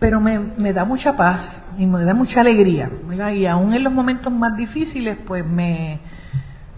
[0.06, 3.32] pero me, me da mucha paz y me da mucha alegría, ¿verdad?
[3.32, 5.98] Y aún en los momentos más difíciles, pues me,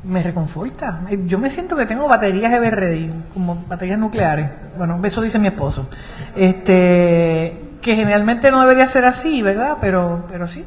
[0.03, 1.03] me reconforta.
[1.26, 4.49] Yo me siento que tengo baterías Ready, como baterías nucleares.
[4.79, 5.91] Bueno, eso dice mi esposo.
[6.37, 9.76] Este, que generalmente no debería ser así, ¿verdad?
[9.79, 10.64] Pero, pero sí.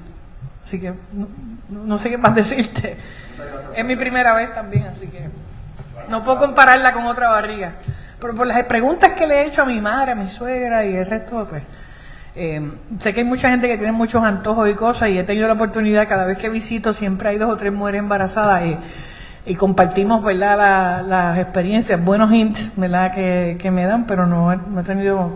[0.64, 1.30] Así que no,
[1.68, 2.96] no sé qué más decirte.
[3.76, 5.32] Es mi primera vez también, así que
[6.10, 7.72] no puedo compararla con otra barriga.
[8.20, 10.94] Pero por las preguntas que le he hecho a mi madre, a mi suegra y
[10.94, 11.64] el resto, pues
[12.36, 15.48] eh, sé que hay mucha gente que tiene muchos antojos y cosas y he tenido
[15.48, 18.78] la oportunidad, cada vez que visito, siempre hay dos o tres mujeres embarazadas y,
[19.56, 20.58] compartimos ¿verdad?
[20.58, 22.72] La- las experiencias, buenos hints.
[23.14, 25.32] Que, me dan, pero no, he- tenido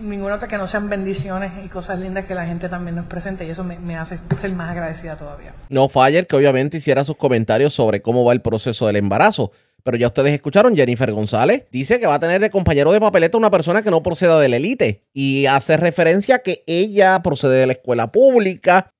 [0.00, 3.44] ninguna otra que no sean bendiciones y cosas lindas que la gente también nos presenta
[3.44, 5.52] y eso me, hace ser más agradecida todavía.
[5.68, 9.52] No Fayer, que obviamente hiciera sus comentarios sobre cómo va el proceso del embarazo.
[9.82, 13.36] Pero ya ustedes escucharon, Jennifer González dice que va a tener de compañero de papeleta
[13.36, 15.02] una persona que no proceda de la élite.
[15.12, 18.92] Y hace referencia a que ella procede de la escuela pública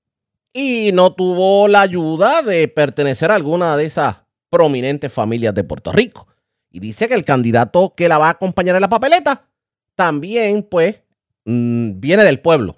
[0.53, 4.17] y no tuvo la ayuda de pertenecer a alguna de esas
[4.51, 6.27] prominentes familias de Puerto Rico.
[6.71, 9.47] Y dice que el candidato que la va a acompañar en la papeleta
[9.95, 10.97] también, pues,
[11.45, 12.77] mm, viene del pueblo.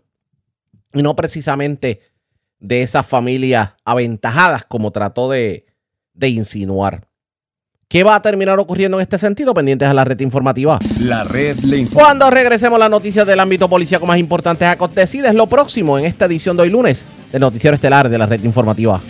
[0.93, 2.01] Y no precisamente
[2.59, 5.67] de esas familias aventajadas como trató de,
[6.13, 7.09] de insinuar.
[7.89, 9.55] ¿Qué va a terminar ocurriendo en este sentido?
[9.55, 10.79] Pendientes a la red informativa.
[11.01, 12.07] La red le informa.
[12.07, 16.57] Cuando regresemos las noticias del ámbito policíaco más importantes acontecidas, lo próximo en esta edición
[16.57, 19.01] de hoy lunes del Noticiero Estelar de la red informativa.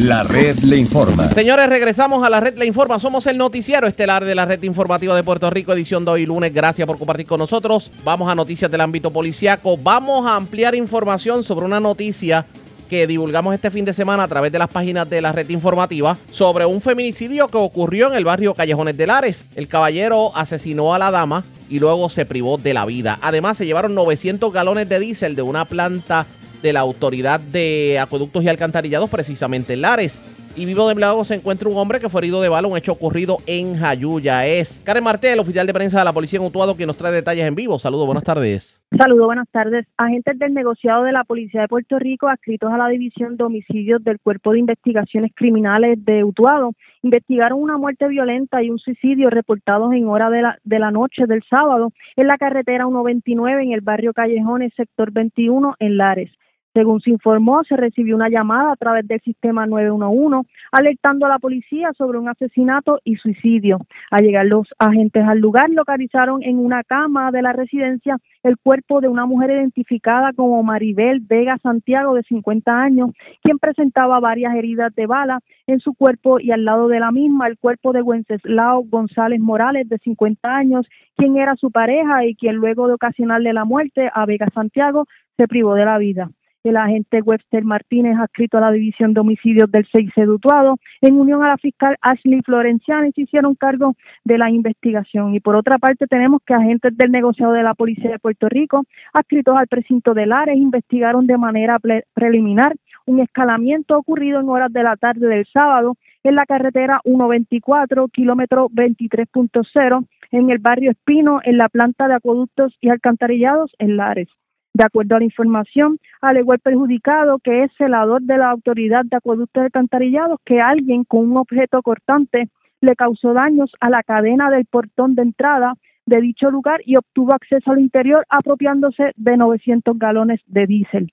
[0.00, 1.28] La red le informa.
[1.28, 2.98] Señores, regresamos a la red Le Informa.
[2.98, 6.52] Somos el noticiero estelar de la red informativa de Puerto Rico, edición de hoy lunes.
[6.52, 7.90] Gracias por compartir con nosotros.
[8.02, 9.76] Vamos a noticias del ámbito policiaco.
[9.76, 12.44] Vamos a ampliar información sobre una noticia
[12.92, 16.14] que divulgamos este fin de semana a través de las páginas de la red informativa
[16.30, 19.46] sobre un feminicidio que ocurrió en el barrio Callejones de Lares.
[19.56, 23.18] El caballero asesinó a la dama y luego se privó de la vida.
[23.22, 26.26] Además, se llevaron 900 galones de diésel de una planta
[26.60, 30.12] de la Autoridad de Acueductos y Alcantarillados, precisamente en Lares.
[30.54, 32.92] Y vivo de Blago se encuentra un hombre que fue herido de bala, un hecho
[32.92, 34.46] ocurrido en Jayuya.
[34.46, 37.46] Es Karen Martel, oficial de prensa de la Policía en Utuado, quien nos trae detalles
[37.46, 37.78] en vivo.
[37.78, 38.78] Saludos, buenas tardes.
[38.98, 39.86] Saludos, buenas tardes.
[39.96, 44.04] Agentes del negociado de la Policía de Puerto Rico, adscritos a la División de Homicidios
[44.04, 49.94] del Cuerpo de Investigaciones Criminales de Utuado, investigaron una muerte violenta y un suicidio reportados
[49.94, 53.80] en hora de la, de la noche del sábado en la carretera 129 en el
[53.80, 56.30] barrio Callejones, sector 21, en Lares.
[56.74, 61.38] Según se informó, se recibió una llamada a través del sistema 911 alertando a la
[61.38, 63.78] policía sobre un asesinato y suicidio.
[64.10, 69.02] Al llegar los agentes al lugar, localizaron en una cama de la residencia el cuerpo
[69.02, 73.10] de una mujer identificada como Maribel Vega Santiago, de 50 años,
[73.42, 77.48] quien presentaba varias heridas de bala en su cuerpo y al lado de la misma
[77.48, 82.56] el cuerpo de Wenceslao González Morales, de 50 años, quien era su pareja y quien
[82.56, 85.06] luego de ocasionarle la muerte a Vega Santiago
[85.36, 86.30] se privó de la vida
[86.64, 91.42] el agente Webster Martínez, adscrito a la División de Homicidios del 6 Sedutuado, en unión
[91.42, 93.94] a la fiscal Ashley Florenciani, se hicieron cargo
[94.24, 95.34] de la investigación.
[95.34, 98.84] Y por otra parte, tenemos que agentes del negociado de la Policía de Puerto Rico,
[99.12, 101.78] adscritos al precinto de Lares, investigaron de manera
[102.14, 102.74] preliminar
[103.06, 108.68] un escalamiento ocurrido en horas de la tarde del sábado en la carretera 124, kilómetro
[108.68, 114.28] 23.0, en el barrio Espino, en la planta de acueductos y alcantarillados en Lares.
[114.74, 119.18] De acuerdo a la información, alegó el perjudicado que es celador de la autoridad de
[119.18, 122.48] acueductos alcantarillados que alguien con un objeto cortante
[122.80, 125.74] le causó daños a la cadena del portón de entrada
[126.06, 131.12] de dicho lugar y obtuvo acceso al interior apropiándose de 900 galones de diésel.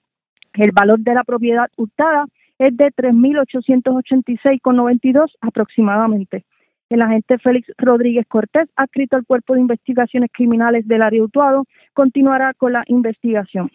[0.54, 2.26] El valor de la propiedad hurtada
[2.58, 6.44] es de 3.886,92 aproximadamente.
[6.90, 12.54] El agente Félix Rodríguez Cortés, adscrito al Cuerpo de Investigaciones Criminales del área Utuado, continuará
[12.56, 13.70] con la investigación.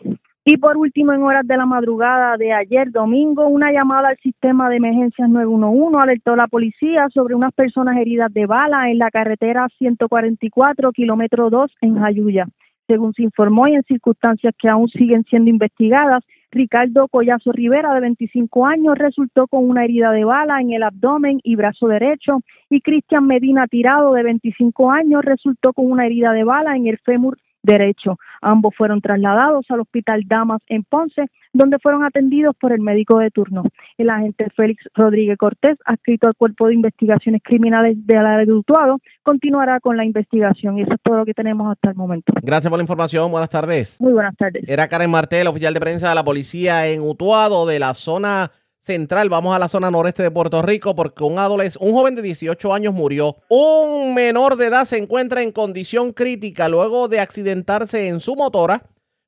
[0.46, 4.68] Y por último, en horas de la madrugada de ayer domingo, una llamada al sistema
[4.68, 9.10] de emergencias 911 alertó a la policía sobre unas personas heridas de bala en la
[9.10, 12.46] carretera 144, kilómetro 2, en Jayuya.
[12.86, 16.22] Según se informó y en circunstancias que aún siguen siendo investigadas,
[16.54, 21.40] Ricardo Collazo Rivera, de 25 años, resultó con una herida de bala en el abdomen
[21.42, 22.40] y brazo derecho,
[22.70, 26.98] y Cristian Medina Tirado, de 25 años, resultó con una herida de bala en el
[26.98, 28.18] fémur derecho.
[28.40, 33.30] Ambos fueron trasladados al Hospital Damas en Ponce, donde fueron atendidos por el médico de
[33.30, 33.64] turno.
[33.98, 38.98] El agente Félix Rodríguez Cortés, adscrito al Cuerpo de Investigaciones Criminales de la de Utuado,
[39.22, 40.78] continuará con la investigación.
[40.78, 42.32] Y eso es todo lo que tenemos hasta el momento.
[42.42, 43.30] Gracias por la información.
[43.30, 44.00] Buenas tardes.
[44.00, 44.68] Muy buenas tardes.
[44.68, 48.50] Era Karen Martel, oficial de prensa de la policía en Utuado, de la zona
[48.84, 52.22] central, vamos a la zona noreste de Puerto Rico porque un adolescente, un joven de
[52.22, 53.36] 18 años murió.
[53.48, 58.82] Un menor de edad se encuentra en condición crítica luego de accidentarse en su motora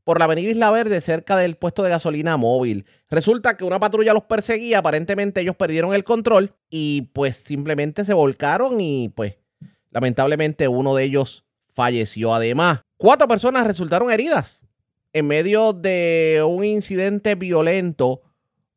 [0.05, 2.85] por la avenida Isla Verde cerca del puesto de gasolina móvil.
[3.09, 8.13] Resulta que una patrulla los perseguía, aparentemente ellos perdieron el control y pues simplemente se
[8.13, 9.37] volcaron y pues
[9.91, 12.35] lamentablemente uno de ellos falleció.
[12.35, 14.67] Además, cuatro personas resultaron heridas
[15.15, 18.21] en medio de un incidente violento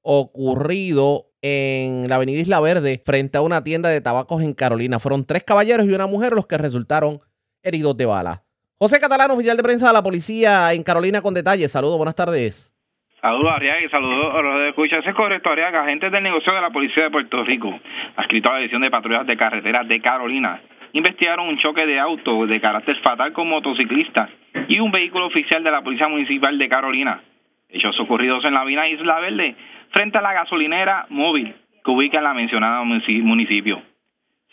[0.02, 5.00] ocurrido en la avenida Isla Verde frente a una tienda de tabacos en Carolina.
[5.00, 7.20] Fueron tres caballeros y una mujer los que resultaron
[7.64, 8.42] heridos de bala.
[8.78, 11.72] José Catalán, oficial de prensa de la policía en Carolina con detalles.
[11.72, 12.74] Saludos, buenas tardes.
[13.22, 15.00] Saludos, Ariaga, y saludos a los de escucha.
[15.00, 15.84] es correcto, Ariaga.
[15.84, 17.78] Agentes del negocio de la Policía de Puerto Rico,
[18.16, 20.62] adscrito a la División de Patrullas de Carreteras de Carolina,
[20.94, 24.30] investigaron un choque de auto de carácter fatal con motociclistas
[24.70, 27.22] y un vehículo oficial de la Policía Municipal de Carolina.
[27.68, 29.56] Hechos ocurridos en la Vina Isla Verde
[29.92, 33.82] frente a la gasolinera móvil que ubica en la mencionada municipio.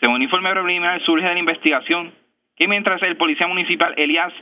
[0.00, 2.12] Según informe preliminar, surge de la investigación
[2.56, 4.32] que mientras el policía municipal Elías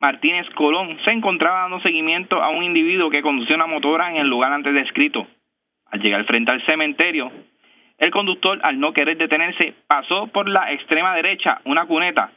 [0.00, 4.28] Martínez Colón se encontraba dando seguimiento a un individuo que conducía una motora en el
[4.28, 5.26] lugar antes descrito.
[5.86, 7.30] Al llegar frente al cementerio,
[7.98, 12.32] el conductor, al no querer detenerse, pasó por la extrema derecha una cuneta,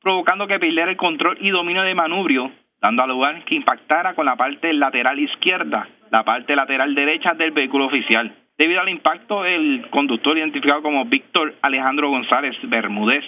[0.00, 4.36] provocando que perdiera el control y dominio de manubrio, dando lugar que impactara con la
[4.36, 8.32] parte lateral izquierda, la parte lateral derecha del vehículo oficial.
[8.58, 13.24] Debido al impacto, el conductor identificado como Víctor Alejandro González Bermúdez,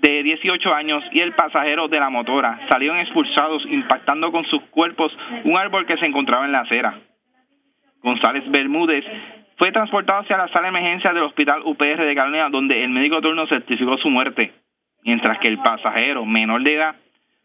[0.00, 5.16] de 18 años, y el pasajero de la motora salieron expulsados impactando con sus cuerpos
[5.44, 6.98] un árbol que se encontraba en la acera.
[8.02, 9.04] González Bermúdez
[9.56, 13.20] fue transportado hacia la sala de emergencia del Hospital UPR de Carolina, donde el médico
[13.20, 14.52] turno certificó su muerte,
[15.04, 16.96] mientras que el pasajero menor de edad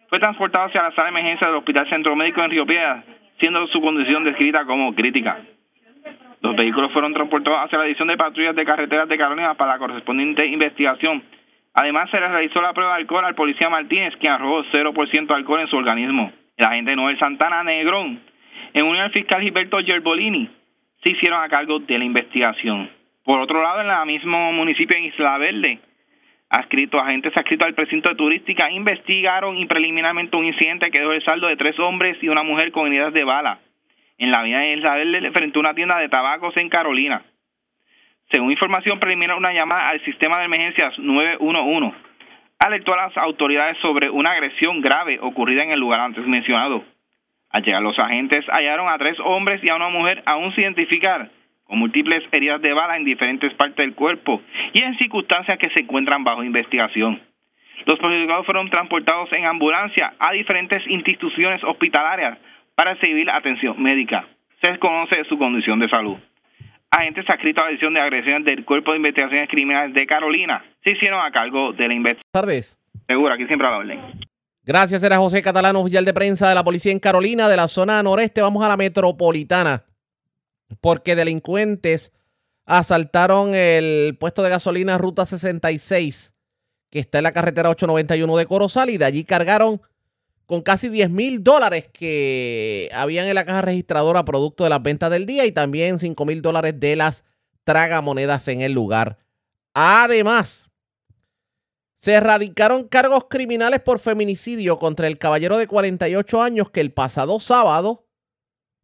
[0.09, 3.03] fue transportado hacia la sala de emergencia del Hospital Centro Médico en Río Piedras,
[3.43, 5.37] siendo su condición descrita como crítica.
[6.39, 9.79] Los vehículos fueron transportados hacia la División de Patrullas de Carreteras de Carolina para la
[9.79, 11.21] correspondiente investigación.
[11.73, 15.33] Además, se le realizó la prueba de alcohol al policía Martínez, quien arrojó 0% de
[15.33, 16.31] alcohol en su organismo.
[16.55, 18.21] El agente Noel Santana Negrón,
[18.73, 20.49] en unión al fiscal Gilberto Gerbolini,
[21.01, 22.89] se hicieron a cargo de la investigación.
[23.25, 25.79] Por otro lado, en el mismo municipio de Isla Verde,
[26.53, 31.23] adscritos, agentes adscritos al precinto de turística investigaron y preliminarmente un incidente que dejó el
[31.23, 33.59] saldo de tres hombres y una mujer con heridas de bala
[34.19, 37.23] en la avenida de Isla Verde frente a una tienda de tabacos en Carolina.
[38.31, 41.97] Según información preliminar, una llamada al sistema de emergencias 911
[42.59, 46.83] alertó a las autoridades sobre una agresión grave ocurrida en el lugar antes mencionado.
[47.49, 51.29] Al llegar los agentes hallaron a tres hombres y a una mujer aún sin identificar,
[51.65, 54.41] con múltiples heridas de bala en diferentes partes del cuerpo
[54.73, 57.21] y en circunstancias que se encuentran bajo investigación.
[57.85, 62.37] Los perjudicados fueron transportados en ambulancia a diferentes instituciones hospitalarias
[62.75, 64.27] para recibir atención médica.
[64.61, 66.17] Se desconoce su condición de salud.
[66.91, 70.91] Agentes adscritos a la edición de agresiones del Cuerpo de Investigaciones Criminales de Carolina se
[70.91, 72.31] hicieron a cargo de la investigación.
[72.31, 72.79] Tardes.
[73.07, 73.99] Seguro, aquí siempre a la orden.
[74.65, 78.01] Gracias, era José Catalán, oficial de prensa de la policía en Carolina, de la zona
[78.01, 78.41] noreste.
[78.41, 79.83] Vamos a la metropolitana,
[80.81, 82.11] porque delincuentes
[82.65, 86.33] asaltaron el puesto de gasolina Ruta 66,
[86.89, 89.81] que está en la carretera 891 de Corozal, y de allí cargaron
[90.45, 95.09] con casi 10 mil dólares que habían en la caja registradora producto de las ventas
[95.09, 97.23] del día y también 5 mil dólares de las
[97.63, 99.17] tragamonedas en el lugar.
[99.73, 100.69] Además,
[102.03, 107.39] se erradicaron cargos criminales por feminicidio contra el caballero de 48 años que el pasado
[107.39, 108.05] sábado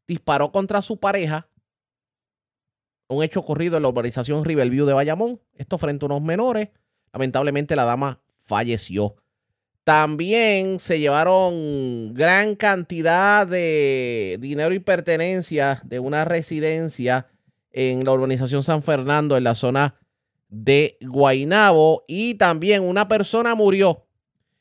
[0.08, 1.49] disparó contra su pareja.
[3.10, 5.40] Un hecho ocurrido en la urbanización Riverview de Bayamón.
[5.56, 6.70] Esto frente a unos menores.
[7.12, 9.16] Lamentablemente la dama falleció.
[9.84, 17.26] También se llevaron gran cantidad de dinero y pertenencias de una residencia
[17.72, 19.96] en la urbanización San Fernando, en la zona
[20.50, 24.06] de Guainabo y también una persona murió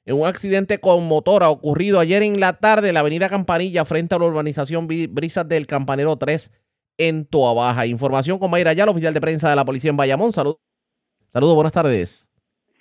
[0.06, 4.14] en un accidente con motora ocurrido ayer en la tarde en la avenida Campanilla frente
[4.14, 6.50] a la urbanización Brisas del Campanero 3
[6.98, 7.86] en Toabaja.
[7.86, 10.32] Información con Mayra Ayala, oficial de prensa de la policía en Bayamón.
[10.32, 10.58] Saludos,
[11.28, 12.27] saludos buenas tardes.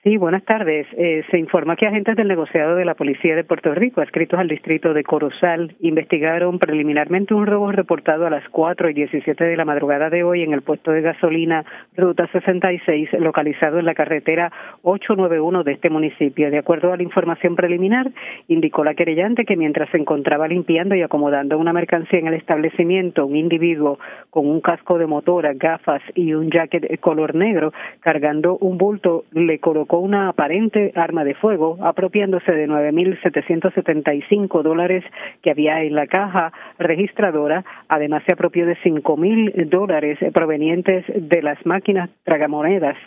[0.07, 0.87] Sí, buenas tardes.
[0.93, 4.47] Eh, se informa que agentes del negociado de la Policía de Puerto Rico, adscritos al
[4.47, 9.65] distrito de Corozal, investigaron preliminarmente un robo reportado a las 4 y 17 de la
[9.65, 11.65] madrugada de hoy en el puesto de gasolina
[11.97, 14.49] Ruta 66, localizado en la carretera
[14.83, 16.49] 891 de este municipio.
[16.51, 18.09] De acuerdo a la información preliminar,
[18.47, 23.25] indicó la querellante que mientras se encontraba limpiando y acomodando una mercancía en el establecimiento,
[23.25, 23.99] un individuo
[24.29, 29.59] con un casco de motora, gafas y un jacket color negro, cargando un bulto, le
[29.59, 35.03] colocó una aparente arma de fuego, apropiándose de 9.775 dólares
[35.41, 37.63] que había en la caja registradora.
[37.87, 42.97] Además, se apropió de 5.000 dólares provenientes de las máquinas tragamonedas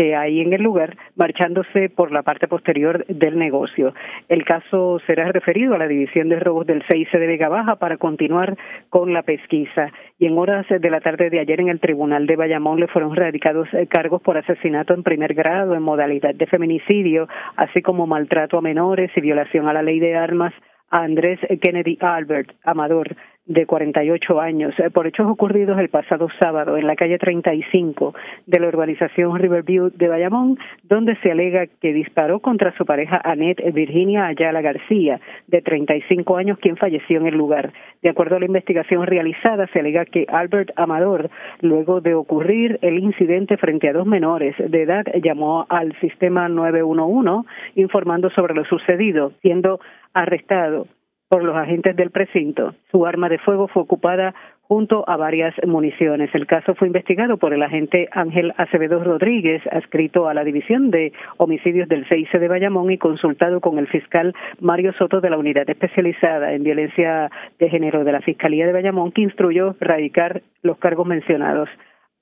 [0.00, 3.92] que hay en el lugar, marchándose por la parte posterior del negocio.
[4.30, 7.98] El caso será referido a la División de Robos del CIC de Vega Baja para
[7.98, 8.56] continuar
[8.88, 9.92] con la pesquisa.
[10.18, 13.14] Y en horas de la tarde de ayer en el Tribunal de Bayamón le fueron
[13.14, 18.56] radicados eh, cargos por asesinato en primer grado en modalidad de feminicidio, así como maltrato
[18.56, 20.54] a menores y violación a la ley de armas
[20.90, 23.14] a Andrés Kennedy Albert Amador,
[23.46, 28.14] de 48 años, eh, por hechos ocurridos el pasado sábado en la calle 35
[28.46, 33.72] de la urbanización Riverview de Bayamón, donde se alega que disparó contra su pareja Annette
[33.72, 37.72] Virginia Ayala García, de 35 años, quien falleció en el lugar.
[38.02, 41.30] De acuerdo a la investigación realizada, se alega que Albert Amador,
[41.60, 47.48] luego de ocurrir el incidente frente a dos menores de edad, llamó al sistema 911
[47.74, 49.80] informando sobre lo sucedido, siendo
[50.12, 50.86] arrestado
[51.30, 52.74] por los agentes del precinto.
[52.90, 56.28] Su arma de fuego fue ocupada junto a varias municiones.
[56.34, 61.12] El caso fue investigado por el agente Ángel Acevedo Rodríguez, adscrito a la División de
[61.36, 65.70] Homicidios del CIC de Bayamón y consultado con el fiscal Mario Soto de la Unidad
[65.70, 71.06] Especializada en Violencia de Género de la Fiscalía de Bayamón, que instruyó radicar los cargos
[71.06, 71.68] mencionados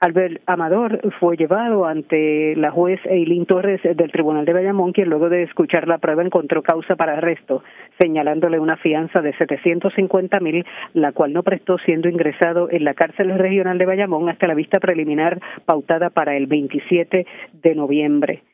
[0.00, 5.28] Albert Amador fue llevado ante la juez Eileen Torres del Tribunal de Bayamón, quien luego
[5.28, 7.64] de escuchar la prueba encontró causa para arresto,
[7.98, 13.36] señalándole una fianza de 750 mil, la cual no prestó siendo ingresado en la cárcel
[13.36, 17.26] regional de Bayamón hasta la vista preliminar pautada para el 27
[17.60, 18.44] de noviembre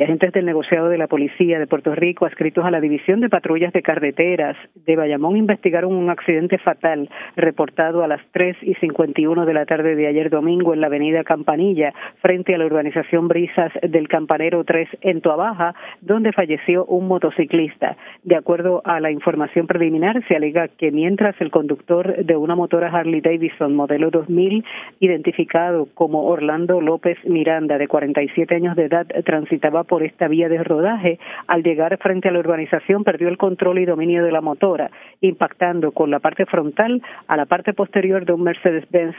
[0.00, 3.74] agentes del negociado de la Policía de Puerto Rico adscritos a la División de Patrullas
[3.74, 9.54] de Carreteras de Bayamón investigaron un accidente fatal reportado a las 3 y 51 de
[9.54, 14.08] la tarde de ayer domingo en la avenida Campanilla, frente a la urbanización Brisas del
[14.08, 17.96] Campanero 3 en Tuabaja, donde falleció un motociclista.
[18.22, 22.88] De acuerdo a la información preliminar, se alega que mientras el conductor de una motora
[22.88, 24.64] Harley Davidson modelo 2000,
[25.00, 30.62] identificado como Orlando López Miranda, de 47 años de edad, transitaba por esta vía de
[30.62, 31.18] rodaje.
[31.46, 35.92] Al llegar frente a la urbanización perdió el control y dominio de la motora, impactando
[35.92, 39.16] con la parte frontal a la parte posterior de un Mercedes-Benz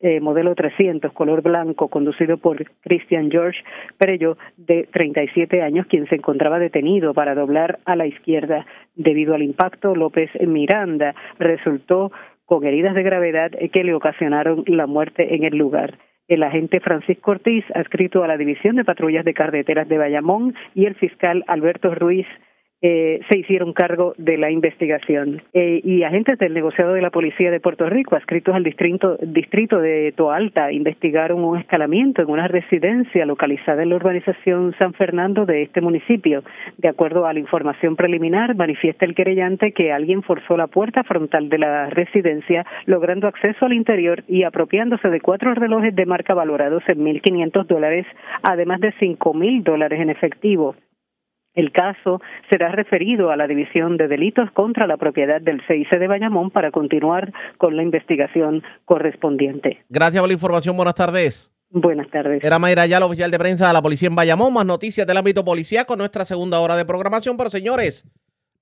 [0.00, 3.60] eh, modelo 300 color blanco conducido por Christian George
[3.96, 9.42] Perello de 37 años quien se encontraba detenido para doblar a la izquierda debido al
[9.42, 12.12] impacto López Miranda resultó
[12.44, 15.96] con heridas de gravedad que le ocasionaron la muerte en el lugar
[16.28, 20.86] el agente Francisco Ortiz, adscrito a la División de Patrullas de Carreteras de Bayamón, y
[20.86, 22.26] el fiscal Alberto Ruiz
[22.86, 25.40] eh, se hicieron cargo de la investigación.
[25.54, 29.78] Eh, y agentes del negociado de la Policía de Puerto Rico, adscritos al distrito, distrito
[29.78, 35.62] de Toalta, investigaron un escalamiento en una residencia localizada en la urbanización San Fernando de
[35.62, 36.44] este municipio.
[36.76, 41.48] De acuerdo a la información preliminar, manifiesta el querellante que alguien forzó la puerta frontal
[41.48, 46.82] de la residencia, logrando acceso al interior y apropiándose de cuatro relojes de marca valorados
[46.88, 48.06] en 1.500 dólares,
[48.42, 50.76] además de 5.000 dólares en efectivo.
[51.54, 56.08] El caso será referido a la División de Delitos contra la Propiedad del CIC de
[56.08, 59.84] Bayamón para continuar con la investigación correspondiente.
[59.88, 60.76] Gracias por la información.
[60.76, 61.50] Buenas tardes.
[61.70, 62.42] Buenas tardes.
[62.42, 64.52] Era Mayra Yala, oficial de prensa de la policía en Bayamón.
[64.52, 67.36] Más noticias del ámbito policía con nuestra segunda hora de programación.
[67.36, 68.04] Pero señores,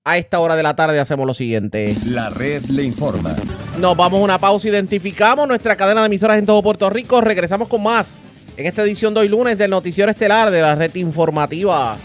[0.05, 1.95] a esta hora de la tarde hacemos lo siguiente.
[2.07, 3.35] La red le informa.
[3.81, 7.21] Nos vamos a una pausa, identificamos nuestra cadena de emisoras en todo Puerto Rico.
[7.21, 8.19] Regresamos con más
[8.57, 11.97] en esta edición de hoy lunes del Noticiero Estelar de la red informativa.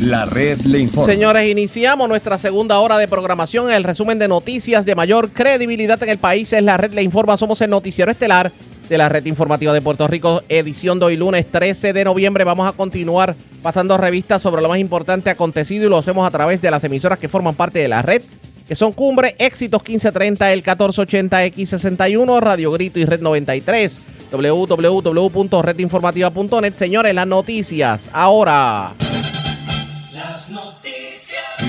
[0.00, 1.12] La red le informa.
[1.12, 3.68] Señores, iniciamos nuestra segunda hora de programación.
[3.70, 7.36] El resumen de noticias de mayor credibilidad en el país es la red le informa.
[7.36, 8.52] Somos el noticiero estelar
[8.88, 12.44] de la red informativa de Puerto Rico, edición de hoy lunes 13 de noviembre.
[12.44, 16.62] Vamos a continuar pasando revistas sobre lo más importante acontecido y lo hacemos a través
[16.62, 18.22] de las emisoras que forman parte de la red,
[18.68, 23.98] que son Cumbre, Éxitos 1530, el 1480, X61, Radio Grito y Red 93
[24.30, 26.74] www.redinformativa.net.
[26.74, 28.92] Señores, las noticias ahora.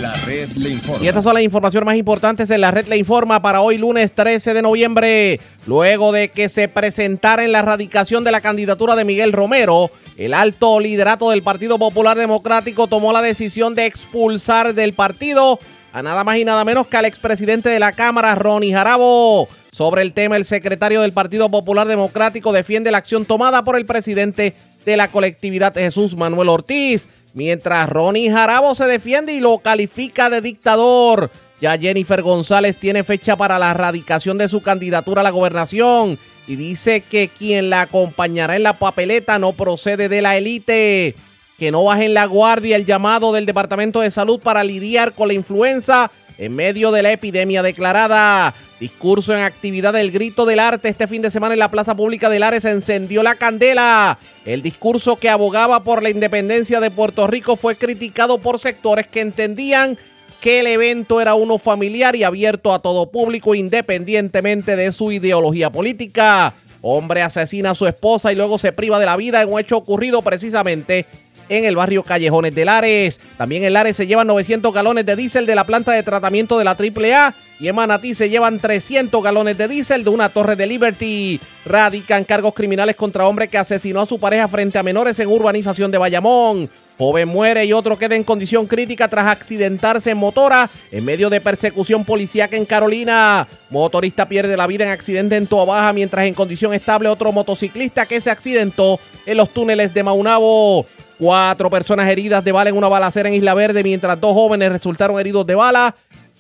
[0.02, 1.04] La red le informa.
[1.04, 4.14] Y estas son las informaciones más importantes en la red le informa para hoy lunes
[4.14, 5.40] 13 de noviembre.
[5.68, 10.34] Luego de que se presentara en la erradicación de la candidatura de Miguel Romero, el
[10.34, 15.60] alto liderato del Partido Popular Democrático tomó la decisión de expulsar del partido
[15.94, 19.48] a nada más y nada menos que al expresidente de la Cámara, Ronnie Jarabo.
[19.72, 23.86] Sobre el tema, el secretario del Partido Popular Democrático defiende la acción tomada por el
[23.86, 30.30] presidente de la colectividad Jesús Manuel Ortiz, mientras Ronnie Jarabo se defiende y lo califica
[30.30, 31.32] de dictador.
[31.62, 36.18] Ya Jennifer González tiene fecha para la erradicación de su candidatura a la gobernación
[36.48, 41.16] y dice que quien la acompañará en la papeleta no procede de la élite.
[41.60, 45.34] Que no bajen la guardia el llamado del Departamento de Salud para lidiar con la
[45.34, 48.54] influenza en medio de la epidemia declarada.
[48.80, 52.30] Discurso en actividad del Grito del Arte este fin de semana en la Plaza Pública
[52.30, 54.18] de Lares encendió la candela.
[54.46, 59.20] El discurso que abogaba por la independencia de Puerto Rico fue criticado por sectores que
[59.20, 59.98] entendían
[60.40, 65.70] que el evento era uno familiar y abierto a todo público independientemente de su ideología
[65.70, 66.54] política.
[66.82, 69.76] Hombre asesina a su esposa y luego se priva de la vida en un hecho
[69.76, 71.06] ocurrido precisamente
[71.50, 73.20] en el barrio Callejones de Lares.
[73.38, 76.64] También en Lares se llevan 900 galones de diésel de la planta de tratamiento de
[76.64, 80.68] la AAA y en Manatí se llevan 300 galones de diésel de una torre de
[80.68, 81.40] Liberty.
[81.66, 85.92] Radican cargos criminales contra hombre que asesinó a su pareja frente a menores en urbanización
[85.92, 86.70] de Bayamón.
[86.98, 91.40] Joven muere y otro queda en condición crítica tras accidentarse en motora en medio de
[91.40, 93.48] persecución policíaca en Carolina.
[93.70, 98.06] Motorista pierde la vida en accidente en Toa Baja, mientras en condición estable otro motociclista
[98.06, 100.86] que se accidentó en los túneles de Maunabo.
[101.20, 105.20] Cuatro personas heridas de bala en una balacera en Isla Verde, mientras dos jóvenes resultaron
[105.20, 105.94] heridos de bala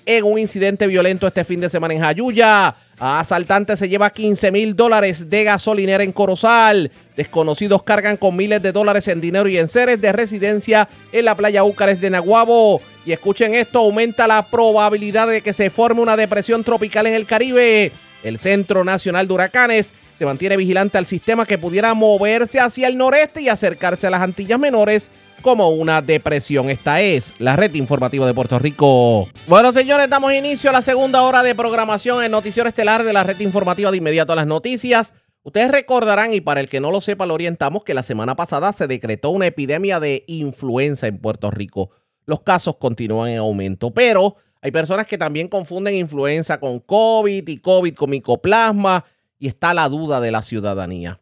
[0.06, 2.74] en un incidente violento este fin de semana en Jayuya.
[2.98, 6.92] Asaltante se lleva 15 mil dólares de gasolinera en Corozal.
[7.18, 11.36] Desconocidos cargan con miles de dólares en dinero y en seres de residencia en la
[11.36, 12.80] playa Úcares de Naguabo.
[13.06, 17.26] Y escuchen esto, aumenta la probabilidad de que se forme una depresión tropical en el
[17.26, 17.92] Caribe.
[18.24, 22.98] El Centro Nacional de Huracanes se mantiene vigilante al sistema que pudiera moverse hacia el
[22.98, 25.10] noreste y acercarse a las Antillas Menores
[25.42, 26.70] como una depresión.
[26.70, 29.30] Esta es la red informativa de Puerto Rico.
[29.48, 33.24] Bueno, señores, damos inicio a la segunda hora de programación en Noticiero Estelar de la
[33.24, 35.14] red informativa de inmediato a las noticias.
[35.44, 38.74] Ustedes recordarán, y para el que no lo sepa, lo orientamos, que la semana pasada
[38.74, 41.92] se decretó una epidemia de influenza en Puerto Rico.
[42.26, 47.58] Los casos continúan en aumento, pero hay personas que también confunden influenza con COVID y
[47.60, 49.06] COVID con micoplasma
[49.40, 51.20] y está la duda de la ciudadanía.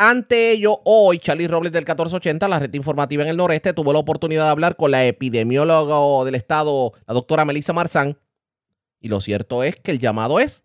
[0.00, 3.98] Ante ello, hoy Charlie Robles del 1480, la red informativa en el noreste, tuvo la
[3.98, 8.16] oportunidad de hablar con la epidemióloga del estado, la doctora Melissa Marzán.
[9.00, 10.64] Y lo cierto es que el llamado es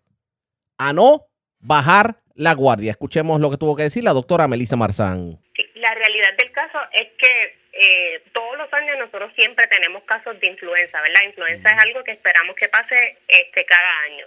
[0.78, 1.26] a no
[1.58, 2.92] bajar la guardia.
[2.92, 5.40] Escuchemos lo que tuvo que decir la doctora Melissa Marzán.
[5.74, 10.46] La realidad del caso es que eh, todos los años nosotros siempre tenemos casos de
[10.46, 11.22] influenza, ¿verdad?
[11.24, 14.26] Influenza es algo que esperamos que pase este cada año.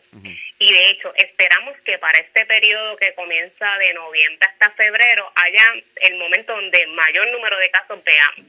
[0.59, 5.63] Y de hecho, esperamos que para este periodo que comienza de noviembre hasta febrero haya
[6.01, 8.45] el momento donde mayor número de casos veamos.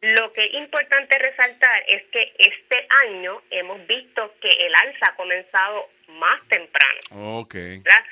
[0.00, 5.14] Lo que es importante resaltar es que este año hemos visto que el alza ha
[5.14, 7.00] comenzado más temprano.
[7.40, 7.54] Ok.
[7.54, 8.04] ¿verdad?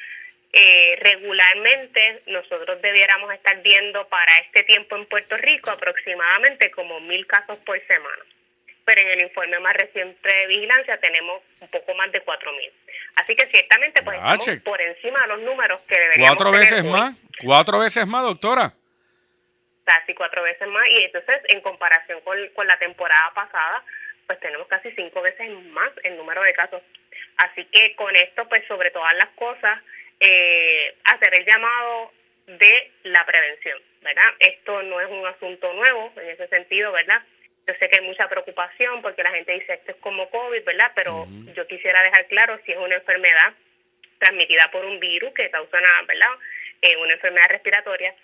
[0.56, 7.26] Eh, regularmente nosotros debiéramos estar viendo para este tiempo en Puerto Rico aproximadamente como mil
[7.26, 8.22] casos por semana.
[8.84, 12.70] Pero en el informe más reciente de vigilancia tenemos un poco más de cuatro mil.
[13.16, 14.56] Así que ciertamente pues Ah, estamos che.
[14.60, 16.90] por encima de los números que deberíamos Cuatro tener veces hoy.
[16.90, 17.14] más.
[17.42, 18.72] Cuatro veces más, doctora.
[19.84, 23.82] casi cuatro veces más y entonces en comparación con, con la temporada pasada
[24.26, 26.80] pues tenemos casi cinco veces más el número de casos
[27.36, 29.78] así que con esto pues sobre todas las cosas
[30.20, 32.12] eh, hacer el llamado
[32.46, 37.22] de la prevención verdad esto no es un asunto nuevo en ese sentido verdad
[37.66, 40.92] yo sé que hay mucha preocupación porque la gente dice esto es como COVID, ¿verdad?
[40.94, 43.54] Pero yo quisiera dejar claro si es una enfermedad
[44.18, 46.28] transmitida por un virus que causa una, ¿verdad?
[46.82, 48.14] Eh, una enfermedad respiratoria.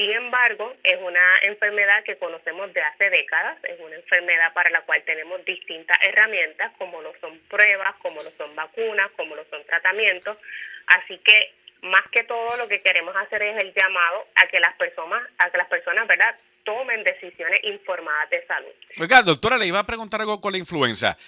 [0.00, 4.80] Sin embargo, es una enfermedad que conocemos de hace décadas, es una enfermedad para la
[4.86, 9.62] cual tenemos distintas herramientas, como lo son pruebas, como lo son vacunas, como lo son
[9.66, 10.38] tratamientos.
[10.86, 14.74] Así que más que todo lo que queremos hacer es el llamado a que las
[14.76, 16.34] personas, a que las personas, ¿verdad?,
[16.64, 18.72] tomen decisiones informadas de salud.
[18.98, 21.18] Oiga, doctora, le iba a preguntar algo con la influenza.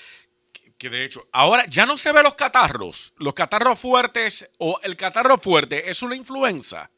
[0.51, 3.13] Que- Que de hecho, ahora ya no se ve los catarros.
[3.19, 6.91] Los catarros fuertes o el catarro fuerte es una influenza.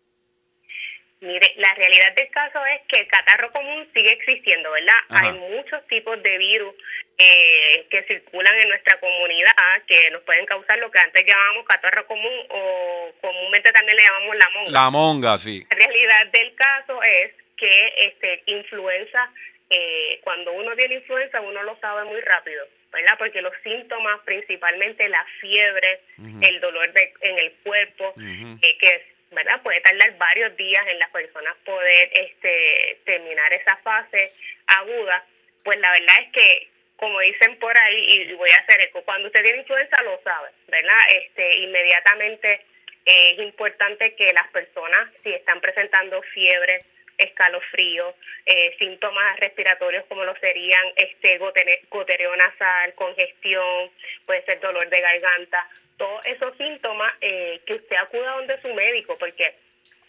[1.24, 4.94] Mire, la realidad del caso es que el catarro común sigue existiendo, ¿verdad?
[5.08, 5.28] Ajá.
[5.28, 6.74] Hay muchos tipos de virus
[7.18, 9.52] eh, que circulan en nuestra comunidad
[9.86, 14.36] que nos pueden causar lo que antes llamábamos catarro común o comúnmente también le llamamos
[14.36, 14.70] la monga.
[14.70, 15.64] La monga, sí.
[15.70, 19.30] La realidad del caso es que este influenza,
[19.70, 23.16] eh, cuando uno tiene influenza, uno lo sabe muy rápido, ¿verdad?
[23.16, 26.00] Porque los síntomas, principalmente la fiebre,
[26.42, 28.12] el dolor de- en el cuerpo,
[28.60, 29.60] eh, que ¿verdad?
[29.62, 34.32] puede tardar varios días en las personas poder este, terminar esa fase
[34.66, 35.24] aguda,
[35.62, 39.26] pues la verdad es que, como dicen por ahí, y voy a hacer eco, cuando
[39.28, 41.00] usted tiene influenza lo sabe, ¿verdad?
[41.08, 42.60] Este, inmediatamente
[43.06, 46.84] eh, es importante que las personas, si están presentando fiebre,
[47.18, 48.14] escalofrío,
[48.46, 53.90] eh, síntomas respiratorios como lo serían este gotere- gotereo nasal, congestión,
[54.26, 59.16] puede ser dolor de garganta, todos esos síntomas eh, que usted acuda donde su médico,
[59.18, 59.54] porque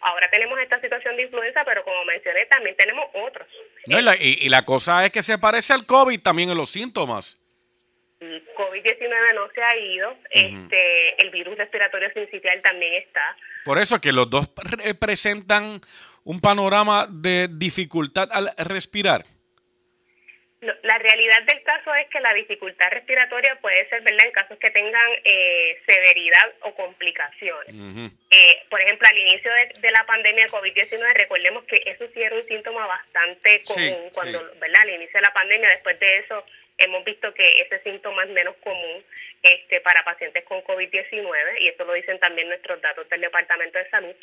[0.02, 3.48] ahora tenemos esta situación de influenza, pero como mencioné, también tenemos otros.
[3.88, 6.58] No, y, la, y- y la cosa es que se parece al COVID también en
[6.58, 7.40] los síntomas.
[8.22, 8.26] Y
[8.56, 13.36] COVID-19 no se ha ido, este, el virus respiratorio sincitial también está.
[13.66, 15.82] Por eso que los dos representan
[16.24, 19.26] un panorama de dificultad al respirar.
[20.66, 24.58] No, La realidad del caso es que la dificultad respiratoria puede ser, ¿verdad?, en casos
[24.58, 28.12] que tengan eh, severidad o complicaciones.
[28.32, 32.22] Eh, por ejemplo, al inicio de, de la pandemia de COVID-19, recordemos que eso sí
[32.22, 34.60] era un síntoma bastante Sí, común, cuando, sí.
[34.60, 36.46] ¿verdad?, al inicio de la pandemia, después de eso
[36.78, 39.04] hemos visto que ese síntoma es menos común
[39.44, 43.90] este, para pacientes con COVID-19, y eso lo dicen también nuestros datos del Departamento de
[43.90, 44.16] Salud.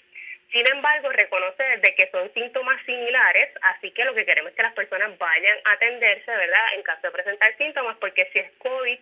[0.53, 4.63] Sin embargo, reconocer de que son síntomas similares, así que lo que queremos es que
[4.63, 8.99] las personas vayan a atenderse, ¿verdad?, en caso de presentar síntomas, porque si es COVID,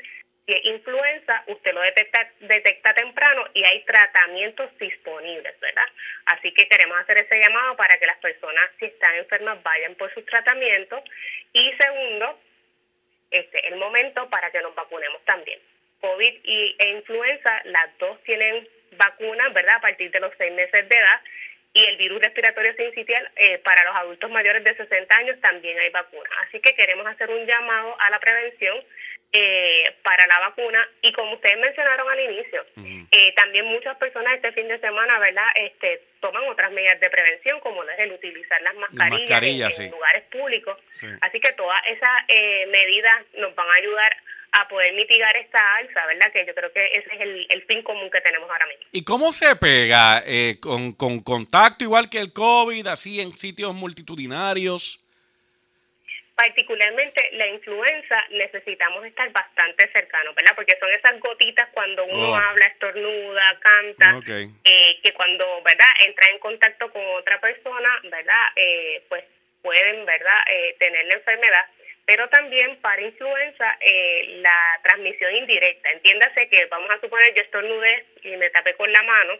[0.46, 5.86] si es influenza, usted lo detecta, detecta temprano y hay tratamientos disponibles, ¿verdad?
[6.26, 10.12] Así que queremos hacer ese llamado para que las personas, si están enfermas, vayan por
[10.14, 11.02] sus tratamientos.
[11.52, 12.38] Y segundo,
[13.30, 15.60] este el momento para que nos vacunemos también.
[16.00, 19.76] COVID y, e influenza, las dos tienen vacunas, ¿verdad?
[19.76, 21.20] A partir de los seis meses de edad.
[21.72, 25.90] Y el virus respiratorio sincitial, eh, para los adultos mayores de 60 años también hay
[25.90, 26.32] vacunas.
[26.48, 28.76] Así que queremos hacer un llamado a la prevención
[29.32, 32.66] eh, para la vacuna y como ustedes mencionaron al inicio,
[33.12, 35.46] eh, también muchas personas este fin de semana, ¿verdad?
[35.54, 40.76] Este toman otras medidas de prevención como es el utilizar las mascarillas, en, lugares públicos.
[40.90, 41.06] Sí.
[41.20, 44.16] Así que todas esas eh, medidas nos van a ayudar
[44.52, 46.32] a poder mitigar esta alza, ¿verdad?
[46.32, 48.84] Que yo creo que ese es el, el fin común que tenemos ahora mismo.
[48.92, 50.22] ¿Y cómo se pega?
[50.26, 55.04] Eh, con, ¿Con contacto igual que el COVID, así en sitios multitudinarios?
[56.34, 60.52] particularmente la influenza necesitamos estar bastante cercanos, ¿verdad?
[60.56, 62.34] Porque son esas gotitas cuando uno Oh.
[62.34, 64.20] habla, estornuda, canta,
[64.64, 65.86] eh, que cuando, ¿verdad?
[66.00, 68.44] Entra en contacto con otra persona, ¿verdad?
[68.56, 69.22] Eh, pues
[69.60, 70.38] pueden, ¿verdad?
[70.50, 71.66] Eh, tener la enfermedad.
[72.10, 75.92] Pero también para influenza, eh, la transmisión indirecta.
[75.92, 79.34] Entiéndase que vamos a suponer yo estornudé y me tapé con la mano,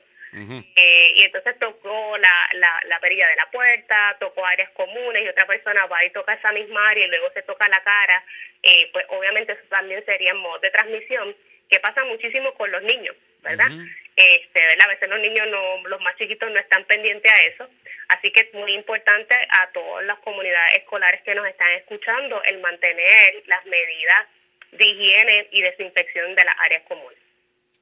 [0.77, 5.29] eh, y entonces tocó la, la, la perilla de la puerta, tocó áreas comunes y
[5.29, 8.25] otra persona va y toca esa misma área y luego se toca la cara,
[8.63, 11.35] eh, pues obviamente eso también sería modo de transmisión,
[11.69, 13.71] que pasa muchísimo con los niños, ¿verdad?
[14.17, 14.87] este, ¿verdad?
[14.87, 17.69] A veces los niños, no, los más chiquitos no están pendientes a eso,
[18.09, 22.61] así que es muy importante a todas las comunidades escolares que nos están escuchando el
[22.61, 24.27] mantener las medidas
[24.73, 27.19] de higiene y desinfección de las áreas comunes.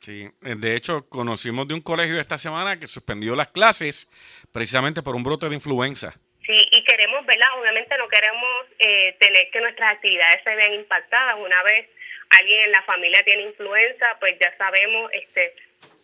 [0.01, 4.09] Sí, eh, de hecho, conocimos de un colegio esta semana que suspendió las clases
[4.53, 6.15] precisamente por un brote de influenza.
[6.47, 7.49] Sí, y queremos, ¿verdad?
[7.59, 11.37] Obviamente no queremos eh, tener que nuestras actividades se vean impactadas.
[11.39, 11.91] Una vez
[12.31, 15.55] alguien en la familia tiene influenza, pues ya sabemos este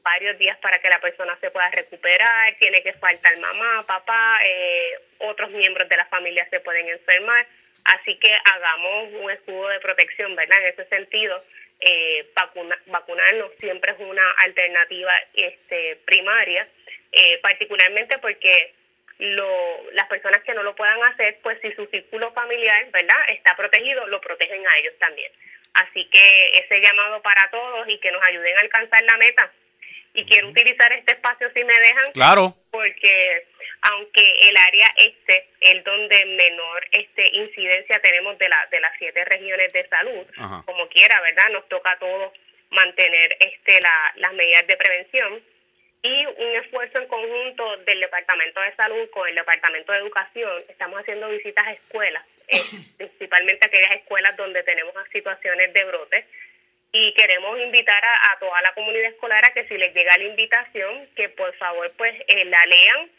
[0.03, 4.99] varios días para que la persona se pueda recuperar, tiene que faltar mamá, papá, eh,
[5.19, 7.47] otros miembros de la familia se pueden enfermar,
[7.85, 10.59] así que hagamos un escudo de protección, ¿verdad?
[10.61, 11.43] En ese sentido,
[11.81, 16.69] eh, vacuna- vacunarnos siempre es una alternativa este, primaria,
[17.13, 18.75] eh, particularmente porque
[19.19, 23.57] lo, las personas que no lo puedan hacer, pues si su círculo familiar, ¿verdad?, está
[23.57, 25.33] protegido, lo protegen a ellos también.
[25.75, 29.53] Así que ese llamado para todos y que nos ayuden a alcanzar la meta.
[30.15, 32.13] Y quiero utilizar este espacio si me dejan.
[32.13, 32.55] Claro.
[32.71, 33.47] Porque
[33.83, 39.25] aunque el área este es donde menor este incidencia tenemos de, la, de las siete
[39.25, 40.63] regiones de salud, Ajá.
[40.65, 41.51] como quiera, ¿verdad?
[41.51, 42.33] Nos toca a todos
[42.71, 45.43] mantener este la, las medidas de prevención
[46.05, 50.63] y un esfuerzo en conjunto del Departamento de Salud con el Departamento de Educación.
[50.69, 52.61] Estamos haciendo visitas a escuelas, eh,
[52.99, 56.27] principalmente aquellas escuelas donde tenemos situaciones de brotes.
[56.93, 60.25] Y queremos invitar a, a toda la comunidad escolar a que si les llega la
[60.25, 63.11] invitación, que por favor pues eh, la lean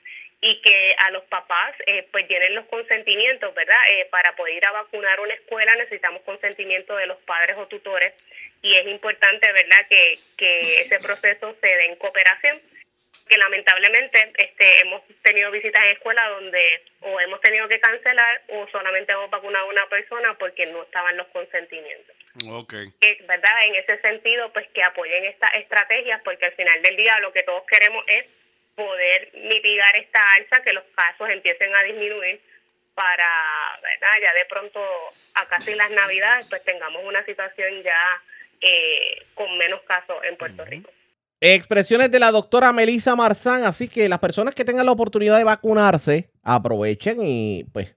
[0.41, 3.81] y que a los papás eh, pues llenen los consentimientos, ¿verdad?
[3.89, 8.13] Eh, para poder ir a vacunar una escuela necesitamos consentimiento de los padres o tutores
[8.61, 12.61] y es importante, ¿verdad?, que, que ese proceso se dé en cooperación
[13.28, 18.67] que lamentablemente este hemos tenido visitas en escuelas donde o hemos tenido que cancelar o
[18.67, 22.15] solamente hemos vacunado a una persona porque no estaban los consentimientos.
[22.51, 22.73] Ok.
[22.99, 23.65] Que, ¿Verdad?
[23.65, 27.43] En ese sentido, pues que apoyen estas estrategias porque al final del día lo que
[27.43, 28.26] todos queremos es
[28.76, 32.39] poder mitigar esta alza, que los casos empiecen a disminuir
[32.93, 34.21] para, ¿verdad?
[34.21, 34.82] Ya de pronto
[35.34, 38.21] a casi las navidades pues tengamos una situación ya
[38.61, 40.91] eh, con menos casos en Puerto Rico.
[41.41, 45.43] Expresiones de la doctora Melissa Marzán, así que las personas que tengan la oportunidad de
[45.43, 47.95] vacunarse, aprovechen y pues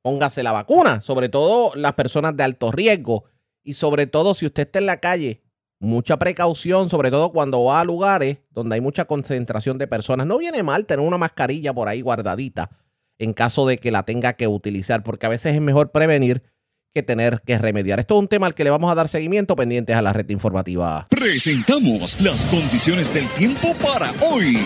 [0.00, 3.24] póngase la vacuna, sobre todo las personas de alto riesgo
[3.62, 5.42] y sobre todo si usted está en la calle,
[5.78, 10.26] mucha precaución, sobre todo cuando va a lugares donde hay mucha concentración de personas.
[10.26, 12.70] No viene mal tener una mascarilla por ahí guardadita
[13.18, 16.42] en caso de que la tenga que utilizar, porque a veces es mejor prevenir
[16.92, 18.00] que tener que remediar.
[18.00, 20.28] Esto es un tema al que le vamos a dar seguimiento pendientes a la red
[20.28, 21.06] informativa.
[21.08, 24.58] Presentamos las condiciones del tiempo para hoy.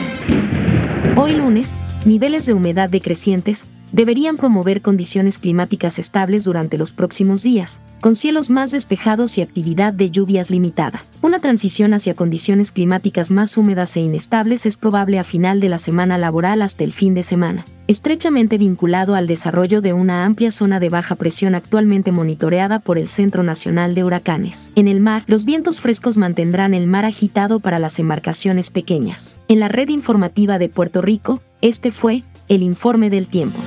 [1.16, 7.80] Hoy lunes, niveles de humedad decrecientes deberían promover condiciones climáticas estables durante los próximos días,
[8.00, 11.04] con cielos más despejados y actividad de lluvias limitada.
[11.22, 15.78] Una transición hacia condiciones climáticas más húmedas e inestables es probable a final de la
[15.78, 20.80] semana laboral hasta el fin de semana, estrechamente vinculado al desarrollo de una amplia zona
[20.80, 24.70] de baja presión actualmente monitoreada por el Centro Nacional de Huracanes.
[24.74, 29.38] En el mar, los vientos frescos mantendrán el mar agitado para las embarcaciones pequeñas.
[29.48, 33.58] En la red informativa de Puerto Rico, este fue el informe del tiempo.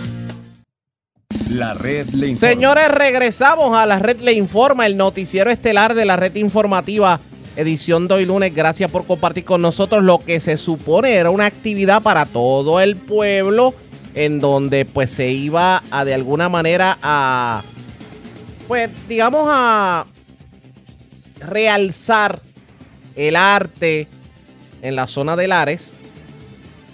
[1.49, 2.53] La red le informa.
[2.53, 7.19] Señores, regresamos a la red Le Informa, el noticiero estelar de la red informativa,
[7.55, 8.53] edición de hoy lunes.
[8.53, 12.95] Gracias por compartir con nosotros lo que se supone era una actividad para todo el
[12.97, 13.73] pueblo,
[14.13, 17.63] en donde pues se iba a de alguna manera a,
[18.67, 20.05] pues digamos a
[21.39, 22.41] realzar
[23.15, 24.07] el arte
[24.81, 25.87] en la zona de Lares,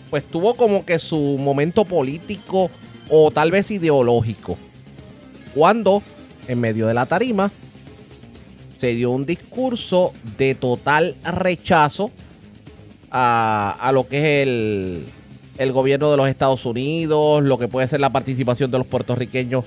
[0.09, 2.69] pues tuvo como que su momento político
[3.09, 4.57] o tal vez ideológico.
[5.53, 6.01] Cuando
[6.47, 7.51] en medio de la tarima
[8.79, 12.11] se dio un discurso de total rechazo
[13.09, 15.05] a, a lo que es el,
[15.57, 19.65] el gobierno de los Estados Unidos, lo que puede ser la participación de los puertorriqueños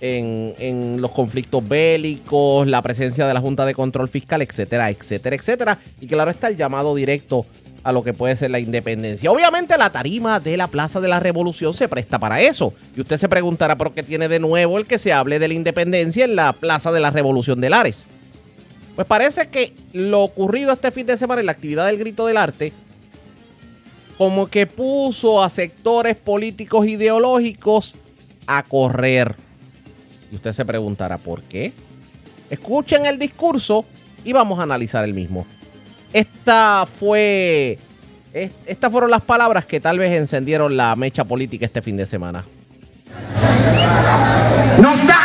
[0.00, 5.78] en, los conflictos bélicos, la presencia de la Junta de Control Fiscal, etcétera, etcétera, etcétera.
[6.00, 7.46] Y claro está el llamado directo
[7.82, 9.30] a lo que puede ser la independencia.
[9.30, 12.74] Obviamente la tarima de la Plaza de la Revolución se presta para eso.
[12.96, 15.54] Y usted se preguntará por qué tiene de nuevo el que se hable de la
[15.54, 18.06] independencia en la Plaza de la Revolución de Lares.
[18.96, 22.36] Pues parece que lo ocurrido este fin de semana en la actividad del Grito del
[22.36, 22.72] Arte
[24.20, 27.94] como que puso a sectores políticos ideológicos
[28.46, 29.34] a correr.
[30.30, 31.72] Y usted se preguntará por qué.
[32.50, 33.84] Escuchen el discurso
[34.24, 35.46] y vamos a analizar el mismo.
[36.12, 37.78] Esta fue.
[38.32, 42.44] Estas fueron las palabras que tal vez encendieron la mecha política este fin de semana.
[44.80, 45.18] Nos da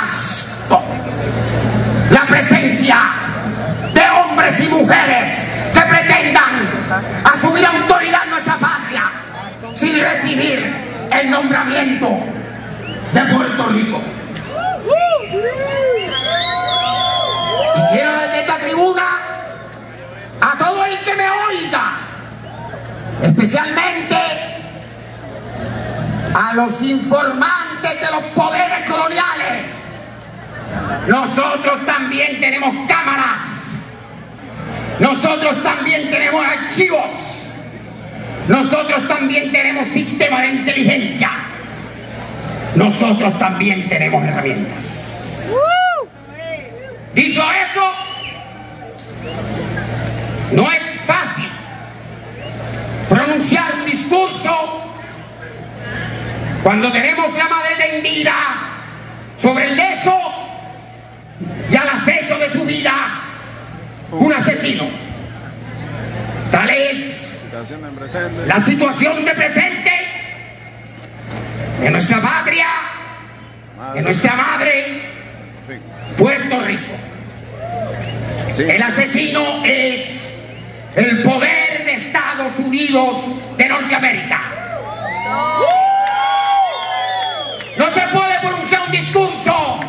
[0.00, 0.80] asco
[2.10, 2.96] la presencia
[3.92, 5.44] de hombres y mujeres
[5.74, 6.68] que pretendan
[7.24, 9.10] asumir autoridad en nuestra patria
[9.74, 10.72] sin recibir
[11.10, 12.08] el nombramiento
[13.12, 14.21] de Puerto Rico.
[17.74, 19.02] Y quiero desde esta tribuna
[20.40, 21.98] a todo el que me oiga,
[23.22, 24.16] especialmente
[26.34, 29.82] a los informantes de los poderes coloniales.
[31.06, 33.40] Nosotros también tenemos cámaras.
[34.98, 37.42] Nosotros también tenemos archivos.
[38.48, 41.30] Nosotros también tenemos sistema de inteligencia.
[42.74, 45.48] Nosotros también tenemos herramientas.
[47.14, 47.92] Dicho eso,
[50.52, 51.48] no es fácil
[53.08, 54.82] pronunciar un discurso
[56.62, 58.34] cuando tenemos la madre tendida
[59.36, 60.14] sobre el lecho
[61.70, 62.94] y al acecho de su vida
[64.12, 64.84] un asesino.
[66.50, 67.46] Tal es
[68.46, 69.81] la situación de presente
[71.82, 72.66] de nuestra patria,
[73.94, 75.02] de nuestra madre,
[76.16, 76.92] Puerto Rico.
[78.56, 80.40] El asesino es
[80.94, 83.16] el poder de Estados Unidos
[83.56, 84.40] de Norteamérica.
[87.76, 89.80] No se puede pronunciar un discurso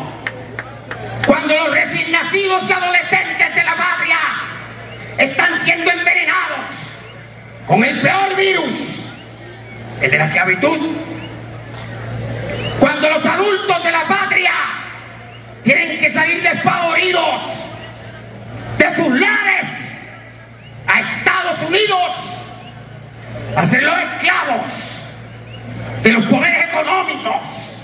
[1.28, 4.18] cuando los recién nacidos y adolescentes de la patria
[5.18, 6.98] están siendo envenenados
[7.68, 9.06] con el peor virus,
[10.00, 11.14] el de la esclavitud.
[12.80, 14.52] Cuando los adultos de la patria
[15.62, 17.42] tienen que salir despavoridos
[18.78, 20.00] de sus lares
[20.86, 22.44] a Estados Unidos
[23.56, 25.06] a ser los esclavos
[26.02, 27.76] de los poderes económicos,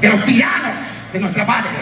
[0.00, 0.80] de los tiranos
[1.12, 1.72] de nuestra patria.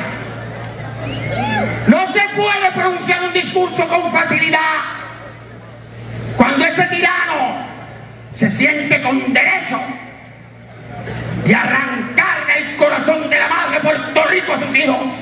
[1.86, 5.04] No se puede pronunciar un discurso con facilidad
[6.36, 7.66] cuando ese tirano
[8.32, 9.78] se siente con derecho
[11.44, 15.12] de arrancar del corazón de la madre Puerto Rico a sus hijos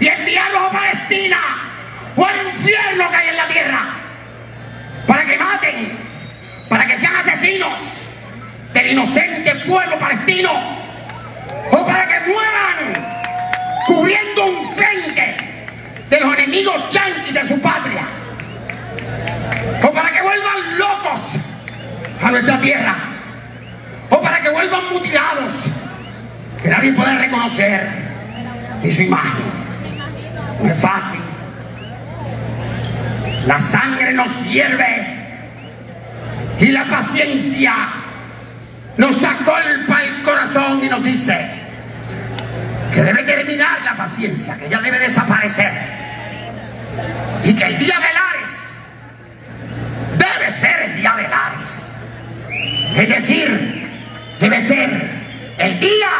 [0.00, 1.38] y enviarlos a Palestina
[2.16, 3.84] o al infierno que hay en la tierra
[5.06, 5.98] para que maten,
[6.68, 7.80] para que sean asesinos
[8.72, 10.50] del inocente pueblo palestino
[11.70, 13.14] o para que mueran
[13.86, 15.36] cubriendo un frente
[16.10, 18.02] de los enemigos yanquis de su patria
[19.82, 21.20] o para que vuelvan locos
[22.20, 22.96] a nuestra tierra
[24.10, 25.54] o para que vuelvan mutilados
[26.62, 28.04] que nadie pueda reconocer
[28.90, 29.44] su imagen.
[30.62, 31.20] No es fácil.
[33.46, 35.06] La sangre nos hierve
[36.58, 37.74] y la paciencia
[38.96, 41.50] nos acolpa el corazón y nos dice
[42.92, 45.72] que debe terminar la paciencia, que ya debe desaparecer.
[47.44, 48.52] Y que el día de Lares
[50.16, 51.96] debe ser el día de Lares.
[52.96, 53.84] Es decir,
[54.38, 55.10] debe ser
[55.58, 56.10] el día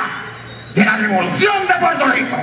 [0.74, 2.36] de la revolución de Puerto Rico.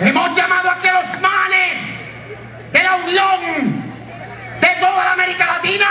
[0.00, 2.08] Hemos llamado aquí a los manes
[2.72, 3.92] de la Unión
[4.60, 5.86] de toda la América Latina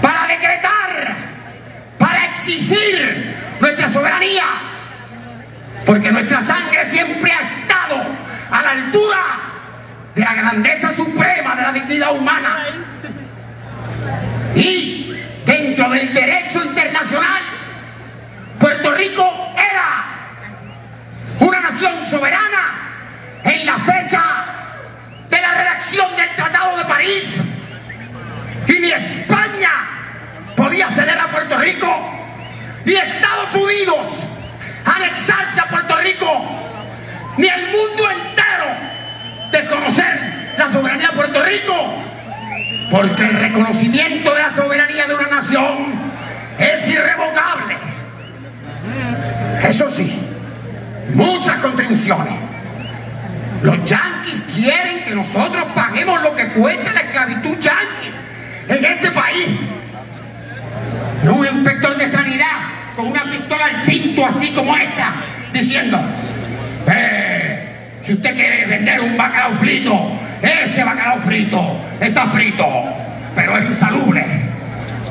[0.00, 1.16] para decretar,
[1.98, 4.44] para exigir nuestra soberanía,
[5.84, 8.06] porque nuestra sangre siempre ha estado
[8.50, 9.18] a la altura
[10.14, 12.66] de la grandeza suprema de la dignidad humana.
[14.58, 15.14] Y
[15.46, 17.42] dentro del derecho internacional,
[18.58, 20.04] Puerto Rico era
[21.38, 24.07] una nación soberana en la fecha
[42.98, 45.94] Porque el reconocimiento de la soberanía de una nación
[46.58, 47.76] es irrevocable.
[49.62, 50.20] Eso sí,
[51.14, 52.34] muchas contribuciones.
[53.62, 58.10] Los yanquis quieren que nosotros paguemos lo que cuesta la esclavitud yanqui
[58.68, 59.48] en este país.
[61.22, 62.56] Y un inspector de sanidad
[62.96, 65.12] con una pistola al cinto así como esta,
[65.52, 66.00] diciendo,
[66.88, 72.66] eh, si usted quiere vender un bacalao frito, ese bacalao frito está frito,
[73.34, 74.24] pero es insalubre.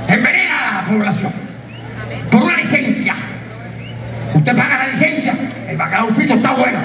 [0.07, 1.31] Envenena a la población.
[2.31, 3.15] Por una licencia.
[4.33, 5.33] Usted paga la licencia,
[5.67, 6.79] el bacalao frito está bueno.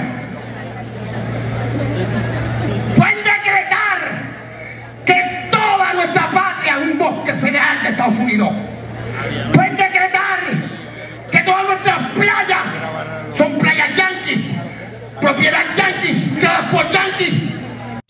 [2.96, 3.98] Pueden decretar
[5.04, 8.52] que toda nuestra patria es un bosque federal de Estados Unidos.
[9.52, 10.38] Pueden decretar
[11.30, 12.66] que todas nuestras playas
[13.34, 14.54] son playas yanquis,
[15.20, 16.38] propiedad yanquis,
[16.70, 17.61] por yanquis.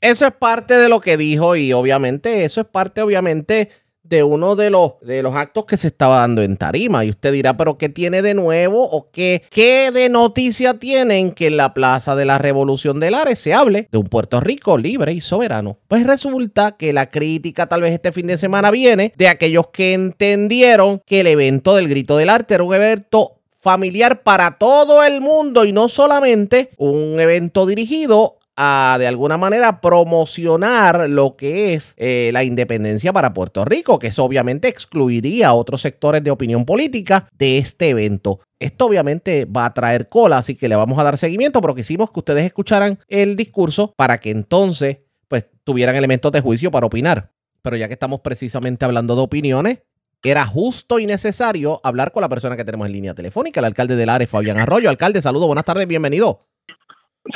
[0.02, 3.68] Eso es parte de lo que dijo y obviamente eso es parte obviamente
[4.02, 7.04] de uno de los, de los actos que se estaba dando en Tarima.
[7.04, 11.46] Y usted dirá, pero ¿qué tiene de nuevo o qué, qué de noticia tienen que
[11.46, 15.12] en la Plaza de la Revolución del Ares se hable de un Puerto Rico libre
[15.12, 15.78] y soberano?
[15.86, 19.94] Pues resulta que la crítica tal vez este fin de semana viene de aquellos que
[19.94, 25.20] entendieron que el evento del Grito del Arte era un evento familiar para todo el
[25.20, 31.94] mundo y no solamente un evento dirigido a de alguna manera promocionar lo que es
[31.96, 36.64] eh, la independencia para Puerto Rico, que eso obviamente excluiría a otros sectores de opinión
[36.64, 38.40] política de este evento.
[38.58, 42.10] Esto obviamente va a traer cola, así que le vamos a dar seguimiento, pero quisimos
[42.10, 44.98] que ustedes escucharan el discurso para que entonces
[45.28, 47.30] pues tuvieran elementos de juicio para opinar.
[47.62, 49.78] Pero ya que estamos precisamente hablando de opiniones,
[50.22, 53.96] era justo y necesario hablar con la persona que tenemos en línea telefónica, el alcalde
[53.96, 54.88] del área, Fabián Arroyo.
[54.88, 56.46] Alcalde, saludos, buenas tardes, bienvenido.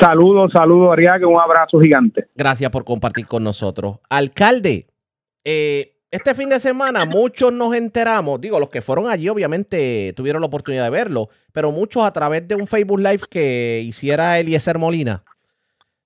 [0.01, 2.27] Saludos, saludos, Ariaga, un abrazo gigante.
[2.35, 3.99] Gracias por compartir con nosotros.
[4.11, 4.87] Alcalde,
[5.45, 10.41] eh, este fin de semana muchos nos enteramos, digo, los que fueron allí obviamente tuvieron
[10.41, 14.79] la oportunidad de verlo, pero muchos a través de un Facebook Live que hiciera Eliezer
[14.79, 15.23] Molina,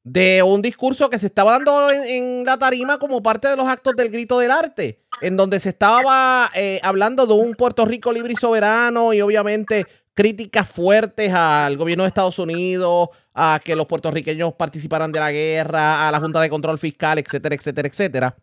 [0.03, 3.95] de un discurso que se estaba dando en, la tarima como parte de los actos
[3.95, 8.33] del grito del arte, en donde se estaba eh, hablando de un Puerto Rico libre
[8.33, 14.55] y soberano y obviamente críticas fuertes al gobierno de Estados Unidos, a que los puertorriqueños
[14.55, 18.37] participaran de la guerra, a la Junta de Control Fiscal, etcétera, etcétera, etcétera.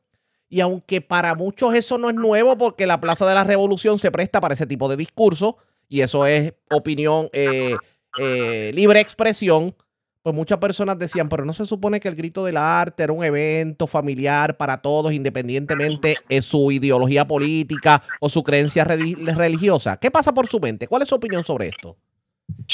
[0.50, 4.12] Y aunque para muchos eso no es nuevo, porque la Plaza de la Revolución se
[4.12, 5.58] presta para ese tipo de discurso,
[5.90, 7.76] y eso es opinión, eh,
[8.18, 9.76] eh, libre expresión,
[10.22, 13.24] pues muchas personas decían, pero no se supone que el grito del arte era un
[13.24, 19.98] evento familiar para todos, independientemente de su ideología política o su creencia religiosa.
[19.98, 20.88] ¿Qué pasa por su mente?
[20.88, 21.96] ¿Cuál es su opinión sobre esto?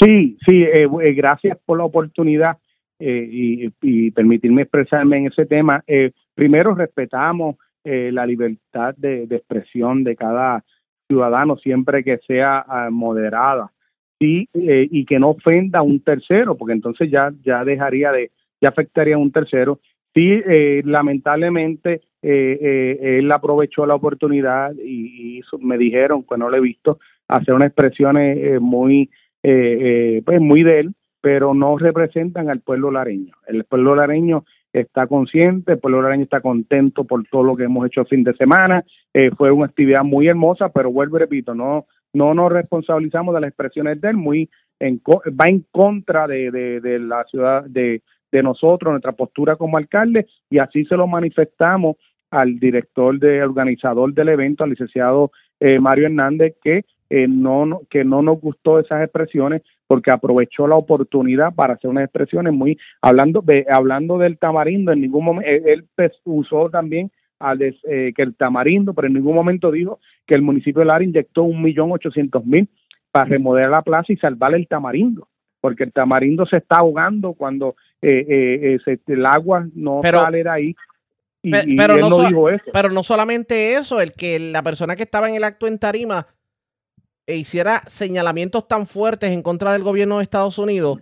[0.00, 2.58] Sí, sí, eh, eh, gracias por la oportunidad
[2.98, 5.82] eh, y, y, permitirme expresarme en ese tema.
[5.86, 7.56] Eh, primero, respetamos
[7.86, 10.64] la libertad de, expresión de cada
[11.06, 13.70] ciudadano siempre que sea uh, moderada
[14.18, 19.16] y que no ofenda a un tercero, porque entonces ya, ya dejaría de, ya afectaría
[19.16, 19.80] a un tercero.
[20.14, 20.40] Sí,
[20.82, 26.98] lamentablemente él aprovechó la oportunidad y, me dijeron, que no lo he visto,
[27.28, 29.10] hacer unas expresiones muy,
[29.44, 33.34] eh, pues muy de él, pero no representan al pueblo lareño.
[33.46, 37.86] El pueblo lareño está consciente, el pueblo lareño está contento por todo lo que hemos
[37.86, 38.84] hecho el fin de semana.
[39.14, 43.40] Eh, fue una actividad muy hermosa, pero vuelvo y repito, no, no nos responsabilizamos de
[43.40, 44.50] las expresiones de él, muy
[44.80, 48.02] en, va en contra de, de, de la ciudad, de,
[48.32, 51.96] de nosotros, nuestra postura como alcalde, y así se lo manifestamos
[52.30, 55.30] al director de organizador del evento, al licenciado
[55.60, 60.76] eh, Mario Hernández, que eh, no, que no nos gustó esas expresiones porque aprovechó la
[60.76, 65.62] oportunidad para hacer unas expresiones muy hablando de hablando del tamarindo en ningún momento él,
[65.66, 70.34] él pues, usó también al eh, que el tamarindo pero en ningún momento dijo que
[70.34, 72.68] el municipio de Lara inyectó un millón ochocientos mil
[73.10, 75.28] para remodelar la plaza y salvar el tamarindo
[75.60, 80.42] porque el tamarindo se está ahogando cuando eh, eh, se, el agua no pero, sale
[80.42, 80.76] de ahí
[81.42, 82.64] y, pero, y no, no dijo eso.
[82.72, 86.26] pero no solamente eso, el que la persona que estaba en el acto en Tarima
[87.26, 91.00] e hiciera señalamientos tan fuertes en contra del gobierno de Estados Unidos,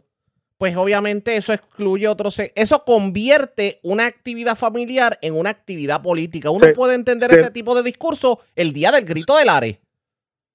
[0.59, 2.40] pues obviamente eso excluye otros.
[2.55, 6.51] Eso convierte una actividad familiar en una actividad política.
[6.51, 7.40] Uno sí, puede entender sí.
[7.40, 9.81] ese tipo de discurso el día del grito del ARE.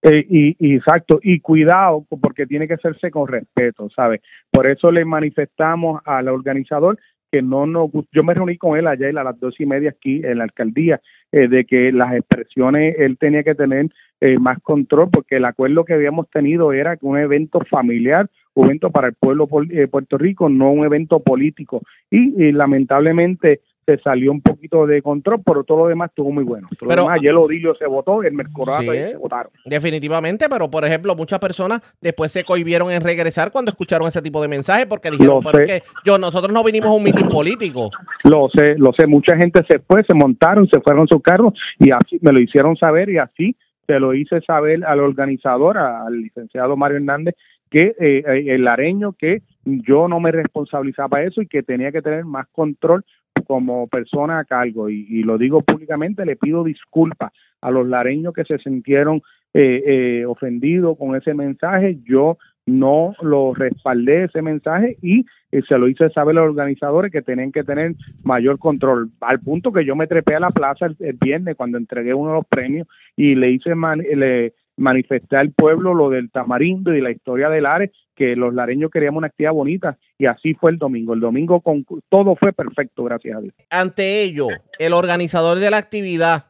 [0.04, 4.22] Eh, y, y, exacto, y cuidado, porque tiene que hacerse con respeto, ¿sabes?
[4.52, 6.98] Por eso le manifestamos al organizador
[7.32, 10.22] que no nos yo me reuní con él ayer a las dos y media aquí
[10.24, 11.02] en la alcaldía
[11.32, 13.88] eh, de que las expresiones él tenía que tener
[14.22, 18.66] eh, más control porque el acuerdo que habíamos tenido era que un evento familiar un
[18.66, 21.84] evento para el pueblo de Puerto Rico, no un evento político.
[22.10, 26.68] Y, lamentablemente se salió un poquito de control, pero todo lo demás estuvo muy bueno.
[26.78, 29.52] Todo pero, lo demás, ayer el Odilio se votó, el Mercorato se votaron.
[29.66, 34.42] Definitivamente, pero por ejemplo, muchas personas después se cohibieron en regresar cuando escucharon ese tipo
[34.42, 37.90] de mensajes porque dijeron, que yo, nosotros no vinimos a un mitin político.
[38.26, 41.92] Lo sé, lo sé, mucha gente se fue, se montaron, se fueron sus carros y
[41.92, 43.56] así me lo hicieron saber y así
[43.86, 47.36] se lo hice saber al organizador, al licenciado Mario Hernández,
[47.70, 52.02] que eh, eh, el lareño que yo no me responsabilizaba eso y que tenía que
[52.02, 53.06] tener más control
[53.48, 54.90] como persona a cargo.
[54.90, 59.22] Y, lo digo públicamente le pido disculpas a los lareños que se sintieron
[59.54, 61.98] eh, ofendidos con ese mensaje.
[62.04, 62.38] Yo
[62.68, 65.26] no lo respaldé ese mensaje y
[65.68, 69.72] se lo hice saber a los organizadores que tenían que tener mayor control, al punto
[69.72, 72.88] que yo me trepé a la plaza el, viernes cuando entregué uno de los premios
[73.16, 73.72] y le hice
[74.16, 78.92] le manifesté al pueblo lo del tamarindo y la historia del Ares, que los lareños
[78.92, 81.14] queríamos una actividad bonita y así fue el domingo.
[81.14, 83.54] El domingo con todo fue perfecto, gracias a Dios.
[83.70, 84.48] Ante ello,
[84.80, 86.48] el organizador de la actividad,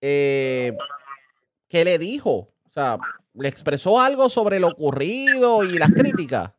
[0.00, 0.72] eh,
[1.68, 2.48] ¿qué le dijo?
[2.64, 2.98] O sea,
[3.34, 6.52] ¿Le expresó algo sobre lo ocurrido y las críticas?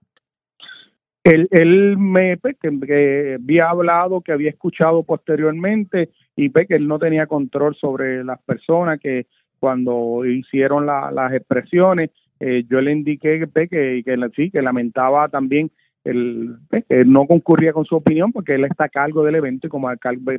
[1.24, 6.88] Él, él me pues, que, había hablado, que había escuchado posteriormente y pues, que él
[6.88, 9.26] no tenía control sobre las personas que
[9.58, 15.72] cuando hicieron las expresiones, eh, yo le indiqué pues, que, que, sí, que lamentaba también
[16.04, 19.70] el, que no concurría con su opinión porque él está a cargo del evento y
[19.70, 19.90] como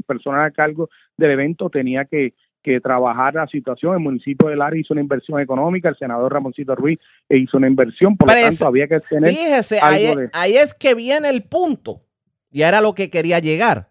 [0.06, 3.94] persona a cargo del evento tenía que, que trabajar la situación.
[3.94, 6.98] El municipio de Lara hizo una inversión económica, el senador Ramoncito Ruiz
[7.28, 11.28] hizo una inversión, por lo tanto había que tener fíjese, ahí, ahí es que viene
[11.28, 12.02] el punto,
[12.51, 13.90] y era lo que quería llegar.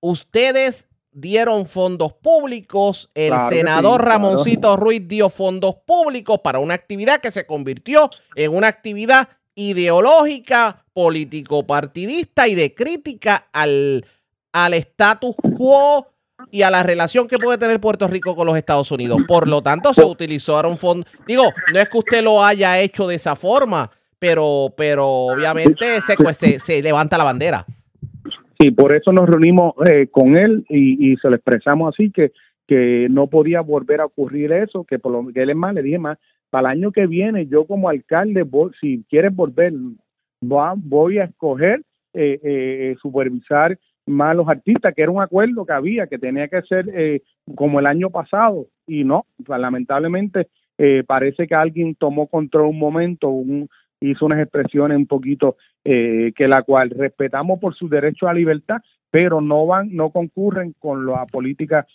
[0.00, 7.32] Ustedes dieron fondos públicos, el senador Ramoncito Ruiz dio fondos públicos para una actividad que
[7.32, 14.06] se convirtió en una actividad ideológica, político-partidista y de crítica al,
[14.52, 16.06] al status quo
[16.50, 19.18] y a la relación que puede tener Puerto Rico con los Estados Unidos.
[19.26, 21.10] Por lo tanto, se utilizaron fondos.
[21.26, 26.16] Digo, no es que usted lo haya hecho de esa forma, pero, pero obviamente se,
[26.16, 27.66] pues, se, levanta la bandera.
[28.60, 32.32] Sí, por eso nos reunimos eh, con él y, se lo expresamos así que,
[32.68, 35.82] que no podía volver a ocurrir eso, que por lo que él es más, le
[35.82, 36.18] dije más,
[36.50, 38.46] para el año que viene yo como alcalde,
[38.78, 39.72] si quieres volver,
[40.42, 41.80] voy a escoger
[42.12, 46.60] eh, eh, supervisar más los artistas, que era un acuerdo que había, que tenía que
[46.62, 47.22] ser eh,
[47.54, 50.48] como el año pasado, y no, lamentablemente
[50.82, 53.68] eh, parece que alguien tomó control un momento, un,
[54.00, 58.78] hizo unas expresiones un poquito eh, que la cual respetamos por su derecho a libertad,
[59.10, 61.86] pero no van, no concurren con la política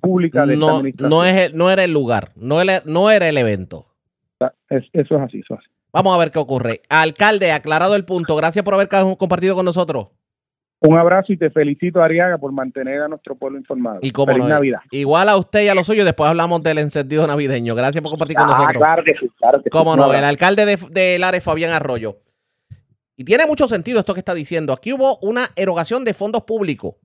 [0.00, 3.86] pública de no, No, es, no era el lugar, no era, no era el evento.
[4.70, 5.68] eso es así, eso es así.
[5.92, 6.80] Vamos a ver qué ocurre.
[6.88, 8.34] Alcalde, aclarado el punto.
[8.34, 10.08] Gracias por haber compartido con nosotros.
[10.84, 14.00] Un abrazo y te felicito, Ariaga, por mantener a nuestro pueblo informado.
[14.02, 14.80] Y como Feliz Navidad.
[14.90, 17.76] Igual a usted y a los suyos, después hablamos del encendido navideño.
[17.76, 18.82] Gracias por compartir con ah, nosotros.
[18.82, 22.18] Claro que sí, claro que Cómo no, el alcalde de, de Lares, Fabián Arroyo.
[23.16, 24.72] Y tiene mucho sentido esto que está diciendo.
[24.72, 26.96] Aquí hubo una erogación de fondos públicos.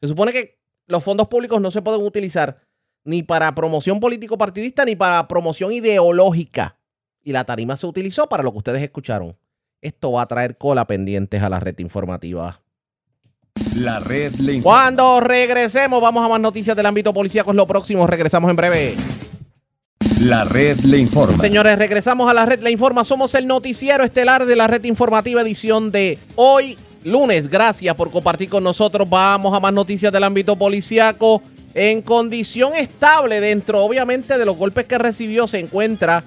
[0.00, 2.60] Se supone que los fondos públicos no se pueden utilizar
[3.04, 6.76] ni para promoción político-partidista ni para promoción ideológica.
[7.24, 9.36] Y la tarima se utilizó para lo que ustedes escucharon.
[9.80, 12.60] Esto va a traer cola pendientes a la red informativa.
[13.76, 17.50] La red le Cuando regresemos, vamos a más noticias del ámbito policíaco.
[17.50, 18.06] Es lo próximo.
[18.06, 18.94] Regresamos en breve.
[20.20, 21.38] La red le informa.
[21.38, 23.04] Señores, regresamos a la red le informa.
[23.04, 27.48] Somos el noticiero estelar de la red informativa edición de hoy, lunes.
[27.48, 29.08] Gracias por compartir con nosotros.
[29.08, 31.40] Vamos a más noticias del ámbito policíaco.
[31.72, 36.24] En condición estable, dentro obviamente de los golpes que recibió, se encuentra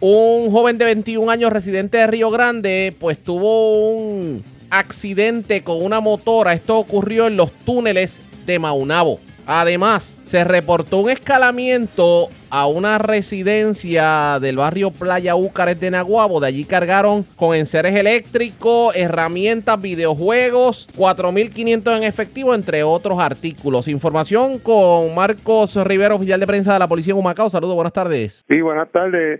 [0.00, 4.42] un joven de 21 años residente de Río Grande, pues tuvo un
[4.72, 6.54] accidente con una motora.
[6.54, 9.20] Esto ocurrió en los túneles de Maunabo.
[9.46, 16.40] Además, se reportó un escalamiento a una residencia del barrio Playa Úcares de Naguabo.
[16.40, 23.88] De allí cargaron con enseres eléctricos, herramientas, videojuegos, 4.500 en efectivo, entre otros artículos.
[23.88, 27.50] Información con Marcos Rivero, oficial de prensa de la Policía de Humacao.
[27.50, 28.42] Saludos, buenas tardes.
[28.48, 29.38] Sí, buenas tardes.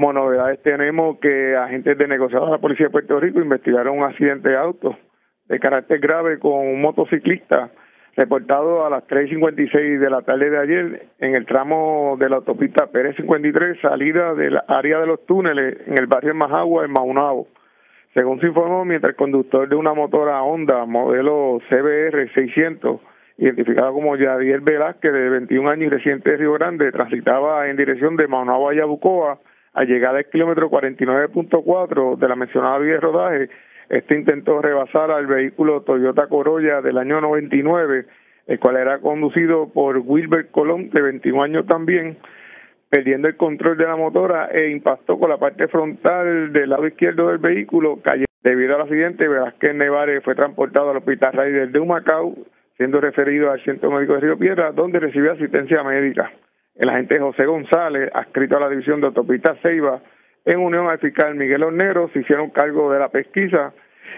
[0.00, 4.04] Como novedades tenemos que agentes de negociados de la Policía de Puerto Rico investigaron un
[4.04, 4.96] accidente de auto
[5.46, 7.68] de carácter grave con un motociclista
[8.16, 12.86] reportado a las 3.56 de la tarde de ayer en el tramo de la autopista
[12.86, 17.48] Pérez 53, salida del área de los túneles en el barrio Majagua, en Maunabo.
[18.14, 23.02] Según se informó, mientras el conductor de una motora Honda modelo CBR 600,
[23.36, 28.16] identificado como Yadier Velázquez, de 21 años y reciente de Río Grande, transitaba en dirección
[28.16, 29.38] de Maunabo a Yabucoa,
[29.72, 33.50] Al llegar al kilómetro 49.4 de la mencionada vía de rodaje,
[33.88, 38.06] este intentó rebasar al vehículo Toyota Corolla del año 99,
[38.46, 42.18] el cual era conducido por Wilber Colón, de 21 años también,
[42.88, 47.28] perdiendo el control de la motora e impactó con la parte frontal del lado izquierdo
[47.28, 48.00] del vehículo.
[48.42, 52.34] Debido al accidente, Velázquez Nevares fue transportado al Hospital Raider de Humacao,
[52.76, 56.32] siendo referido al Centro Médico de Río Piedra, donde recibió asistencia médica.
[56.80, 60.00] El agente José González, adscrito a la División de Autopista Ceiba,
[60.46, 63.74] en unión al fiscal Miguel Hornero, se hicieron cargo de la pesquisa.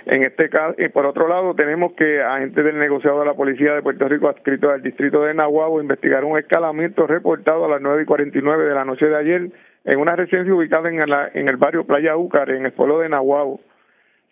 [0.07, 3.75] En este caso, y por otro lado, tenemos que agentes del negociado de la Policía
[3.75, 8.03] de Puerto Rico, adscrito al distrito de Nahuabo, investigaron un escalamiento reportado a las 9
[8.03, 9.51] y 49 de la noche de ayer
[9.85, 13.59] en una residencia ubicada en, en el barrio Playa Úcar, en el pueblo de Nahuabo.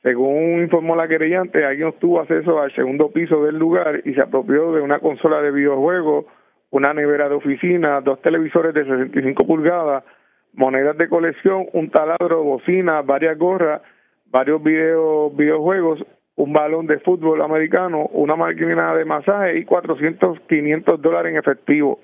[0.05, 4.71] Según informó la querellante, alguien obtuvo acceso al segundo piso del lugar y se apropió
[4.71, 6.27] de una consola de videojuegos,
[6.71, 10.05] una nevera de oficina, dos televisores de 65 pulgadas,
[10.53, 13.83] monedas de colección, un taladro, bocina, varias gorras,
[14.27, 16.05] varios video, videojuegos,
[16.37, 22.01] un balón de fútbol americano, una máquina de masaje y 400, 500 dólares en efectivo.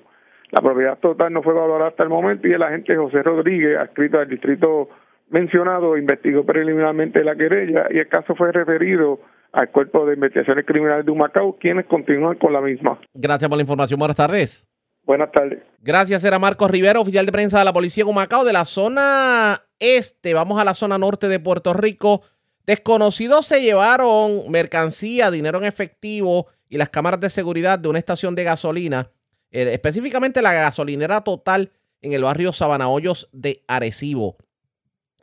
[0.51, 4.19] La propiedad total no fue valorada hasta el momento y el agente José Rodríguez, adscrito
[4.19, 4.89] al distrito
[5.29, 9.19] mencionado, investigó preliminarmente la querella y el caso fue referido
[9.51, 12.99] al Cuerpo de Investigaciones Criminales de Humacao, quienes continúan con la misma.
[13.13, 13.99] Gracias por la información.
[13.99, 14.67] Buenas tardes.
[15.03, 15.63] Buenas tardes.
[15.79, 19.63] Gracias, era Marcos Rivera, oficial de prensa de la Policía de Humacao, de la zona
[19.79, 20.33] este.
[20.33, 22.23] Vamos a la zona norte de Puerto Rico.
[22.65, 28.35] Desconocidos se llevaron mercancía, dinero en efectivo y las cámaras de seguridad de una estación
[28.35, 29.09] de gasolina,
[29.51, 31.71] eh, específicamente la gasolinera total
[32.01, 34.35] en el barrio Sabanahoyos de Arecibo.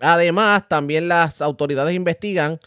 [0.01, 2.59] Además, también las autoridades investigan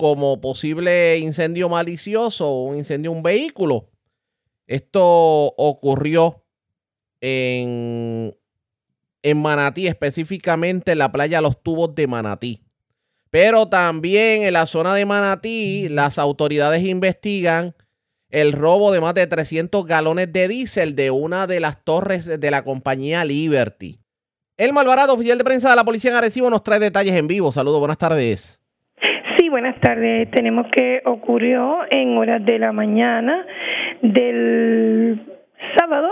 [0.00, 3.90] como posible incendio malicioso o un incendio de un vehículo.
[4.66, 5.02] Esto
[5.58, 6.42] ocurrió
[7.20, 8.34] en,
[9.22, 12.62] en Manatí, específicamente en la playa Los Tubos de Manatí.
[13.28, 17.74] Pero también en la zona de Manatí, las autoridades investigan
[18.30, 22.50] el robo de más de 300 galones de diésel de una de las torres de
[22.50, 24.00] la compañía Liberty.
[24.56, 27.52] El Malvarado, oficial de prensa de la Policía en Arecibo, nos trae detalles en vivo.
[27.52, 28.59] Saludos, buenas tardes.
[29.40, 30.30] Sí, buenas tardes.
[30.32, 33.46] Tenemos que ocurrió en horas de la mañana
[34.02, 35.18] del
[35.78, 36.10] sábado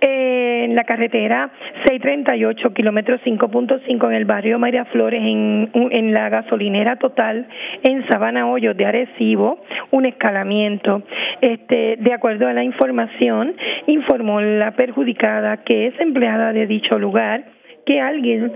[0.00, 1.50] en la carretera
[1.84, 7.46] 638, kilómetro 5.5 en el barrio María Flores, en, en la gasolinera total
[7.82, 11.02] en Sabana Hoyos de Arecibo, un escalamiento.
[11.42, 13.54] Este, de acuerdo a la información,
[13.86, 17.44] informó la perjudicada que es empleada de dicho lugar
[17.84, 18.50] que alguien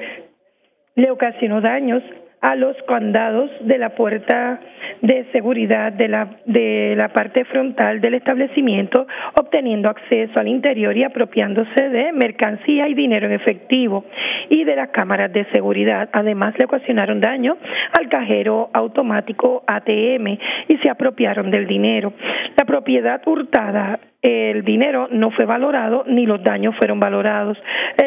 [0.95, 2.03] le ocasionó daños
[2.41, 4.61] a los candados de la puerta
[5.03, 9.07] de seguridad de la, de la parte frontal del establecimiento,
[9.41, 14.05] obteniendo acceso al interior y apropiándose de mercancía y dinero en efectivo
[14.49, 16.09] y de las cámaras de seguridad.
[16.13, 17.57] Además, le ocasionaron daño
[17.99, 20.39] al cajero automático ATM
[20.69, 22.13] y se apropiaron del dinero.
[22.57, 27.57] La propiedad hurtada el dinero no fue valorado ni los daños fueron valorados.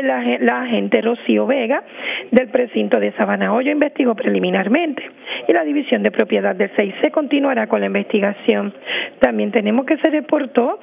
[0.03, 1.83] La, agente Rocío Vega
[2.31, 5.03] del precinto de Sabana Hoyo investigó preliminarmente
[5.47, 8.73] y la división de propiedad del 6C continuará con la investigación.
[9.19, 10.79] También tenemos que se reportó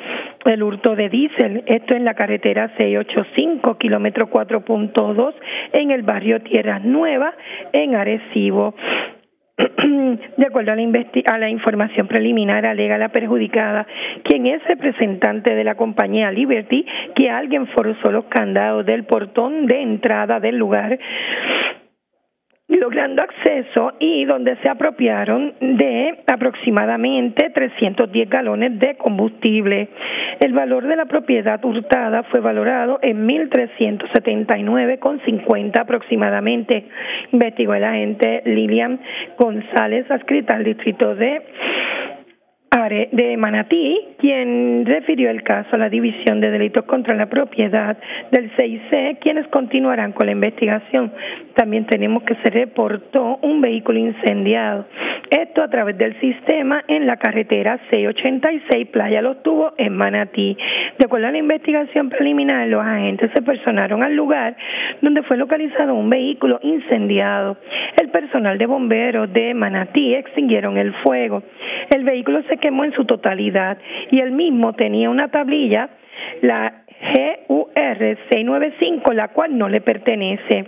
[0.47, 5.35] el hurto de diésel, esto en la carretera 685, kilómetro 4.2
[5.73, 7.35] en el barrio Tierras Nuevas
[7.73, 8.75] en Arecibo.
[10.37, 13.87] De acuerdo a la, a la información preliminar, alega la perjudicada,
[14.23, 16.87] quien es representante de la compañía Liberty,
[17.17, 20.99] que alguien forzó los candados del portón de entrada del lugar
[22.77, 29.89] logrando acceso y donde se apropiaron de aproximadamente 310 galones de combustible.
[30.41, 36.85] El valor de la propiedad hurtada fue valorado en 1.379,50 aproximadamente,
[37.33, 39.01] investigó el agente Lilian
[39.39, 41.41] González, adscrita al distrito de
[42.89, 47.99] de Manatí, quien refirió el caso a la División de Delitos contra la Propiedad
[48.31, 51.13] del 6C, quienes continuarán con la investigación.
[51.55, 54.87] También tenemos que se reportó un vehículo incendiado.
[55.31, 60.57] Esto a través del sistema en la carretera 686 Playa Los Tubos en Manatí.
[60.99, 64.57] De acuerdo a la investigación preliminar, los agentes se personaron al lugar
[65.03, 67.57] donde fue localizado un vehículo incendiado.
[68.01, 71.43] El personal de bomberos de Manatí extinguieron el fuego.
[71.91, 73.79] El vehículo se quemó en su totalidad
[74.11, 75.89] y el mismo tenía una tablilla,
[76.43, 76.85] la
[77.49, 80.65] GUR 695, la cual no le pertenece.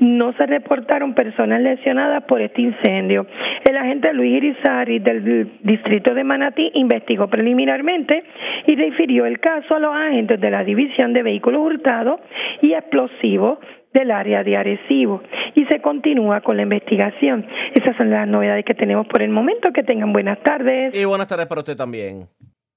[0.00, 3.26] No se reportaron personas lesionadas por este incendio.
[3.68, 8.24] El agente Luis Irizarry del distrito de Manatí investigó preliminarmente
[8.66, 12.20] y refirió el caso a los agentes de la División de Vehículos Hurtados
[12.62, 13.58] y Explosivos
[13.92, 15.22] del área de Arecibo
[15.54, 17.46] y se continúa con la investigación.
[17.74, 19.72] Esas son las novedades que tenemos por el momento.
[19.72, 20.94] Que tengan buenas tardes.
[20.94, 22.28] Y buenas tardes para usted también.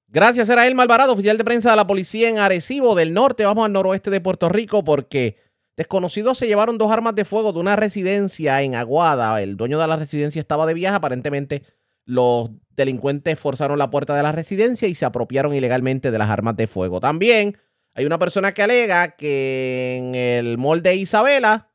[0.08, 3.46] Gracias, era Elma Alvarado, oficial de prensa de la policía en Arecibo del norte.
[3.46, 5.38] Vamos al noroeste de Puerto Rico porque
[5.78, 9.42] desconocidos se llevaron dos armas de fuego de una residencia en Aguada.
[9.42, 10.98] El dueño de la residencia estaba de viaje.
[10.98, 11.62] Aparentemente
[12.06, 16.58] los delincuentes forzaron la puerta de la residencia y se apropiaron ilegalmente de las armas
[16.58, 17.00] de fuego.
[17.00, 17.56] También
[17.94, 21.68] hay una persona que alega que en el molde de Isabela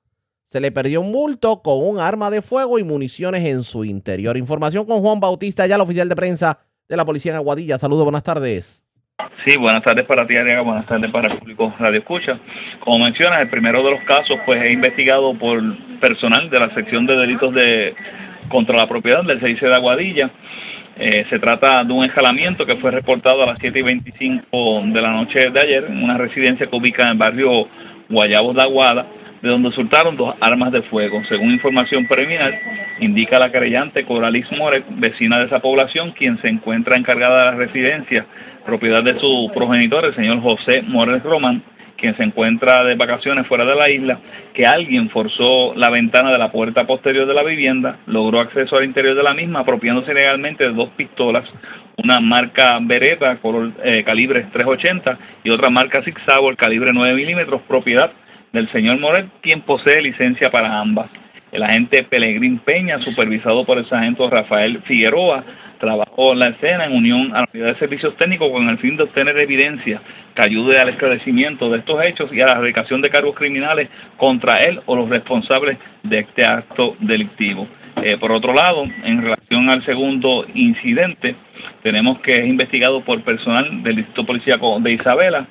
[0.48, 4.36] se le perdió un bulto con un arma de fuego y municiones en su interior.
[4.36, 7.78] Información con Juan Bautista, ya el oficial de prensa de la policía en Aguadilla.
[7.78, 8.82] Saludos, buenas tardes.
[9.46, 12.38] Sí, buenas tardes para ti, Ariaga, buenas tardes para el público Radio Escucha.
[12.80, 15.60] Como mencionas, el primero de los casos pues es investigado por
[16.00, 17.94] personal de la sección de delitos de
[18.48, 20.30] contra la propiedad del CIC de Aguadilla.
[20.98, 25.02] Eh, se trata de un escalamiento que fue reportado a las 7 y 25 de
[25.02, 27.68] la noche de ayer en una residencia que ubica en el barrio
[28.08, 29.06] Guayabos de Aguada,
[29.42, 31.22] de donde resultaron dos armas de fuego.
[31.28, 32.58] Según información preliminar,
[33.00, 37.56] indica la querellante Coralis Moret, vecina de esa población, quien se encuentra encargada de la
[37.66, 38.24] residencia,
[38.64, 41.62] propiedad de su progenitor, el señor José Morales Román,
[41.96, 44.18] quien se encuentra de vacaciones fuera de la isla,
[44.54, 48.84] que alguien forzó la ventana de la puerta posterior de la vivienda, logró acceso al
[48.84, 51.44] interior de la misma, apropiándose legalmente de dos pistolas,
[51.96, 57.62] una marca Beretta color eh, calibre 380 y otra marca Sig Sauer calibre 9 milímetros,
[57.66, 58.10] propiedad
[58.52, 61.10] del señor Moret, quien posee licencia para ambas.
[61.52, 65.44] El agente Pelegrín Peña, supervisado por el sargento Rafael Figueroa,
[65.78, 68.96] trabajó en la escena en unión a la unidad de servicios técnicos con el fin
[68.96, 70.00] de obtener evidencia
[70.34, 74.58] que ayude al esclarecimiento de estos hechos y a la erradicación de cargos criminales contra
[74.58, 77.66] él o los responsables de este acto delictivo.
[78.02, 81.34] Eh, por otro lado, en relación al segundo incidente,
[81.82, 85.46] tenemos que es investigado por personal del Distrito Policíaco de Isabela.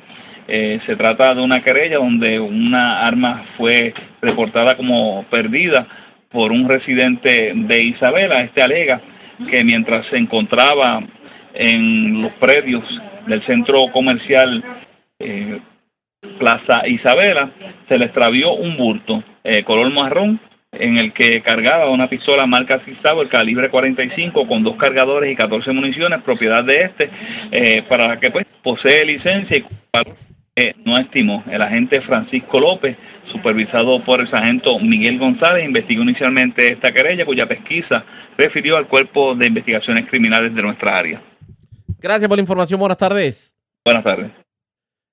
[0.47, 5.88] Eh, se trata de una querella donde una arma fue reportada como perdida
[6.30, 8.41] por un residente de Isabela.
[8.41, 9.02] Este alega
[9.49, 11.01] que mientras se encontraba
[11.53, 12.83] en los predios
[13.27, 14.63] del centro comercial
[15.19, 15.59] eh,
[16.39, 17.51] Plaza Isabela,
[17.87, 20.39] se le extravió un bulto eh, color marrón
[20.79, 25.71] en el que cargaba una pistola marca el calibre 45 con dos cargadores y 14
[25.71, 27.09] municiones, propiedad de este,
[27.51, 29.65] eh, para la que pues posee licencia y
[30.55, 31.43] eh, no estimó.
[31.49, 32.97] El agente Francisco López,
[33.35, 38.03] supervisado por el sargento Miguel González, investigó inicialmente esta querella cuya pesquisa
[38.37, 41.21] refirió al cuerpo de investigaciones criminales de nuestra área.
[41.99, 42.79] Gracias por la información.
[42.79, 43.53] Buenas tardes.
[43.83, 44.31] Buenas tardes.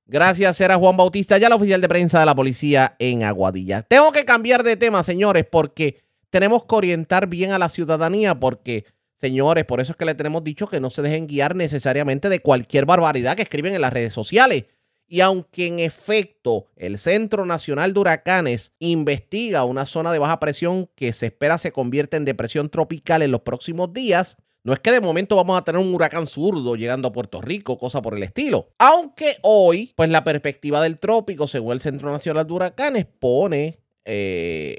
[0.06, 3.82] Gracias, era Juan Bautista, ya la oficial de prensa de la policía en Aguadilla.
[3.82, 8.84] Tengo que cambiar de tema, señores, porque tenemos que orientar bien a la ciudadanía, porque,
[9.16, 12.40] señores, por eso es que le tenemos dicho que no se dejen guiar necesariamente de
[12.40, 14.64] cualquier barbaridad que escriben en las redes sociales.
[15.12, 20.88] Y aunque en efecto el Centro Nacional de Huracanes investiga una zona de baja presión
[20.94, 24.90] que se espera se convierta en depresión tropical en los próximos días, no es que
[24.90, 28.22] de momento vamos a tener un huracán zurdo llegando a Puerto Rico, cosa por el
[28.22, 28.70] estilo.
[28.78, 34.78] Aunque hoy, pues la perspectiva del trópico, según el Centro Nacional de Huracanes, pone eh,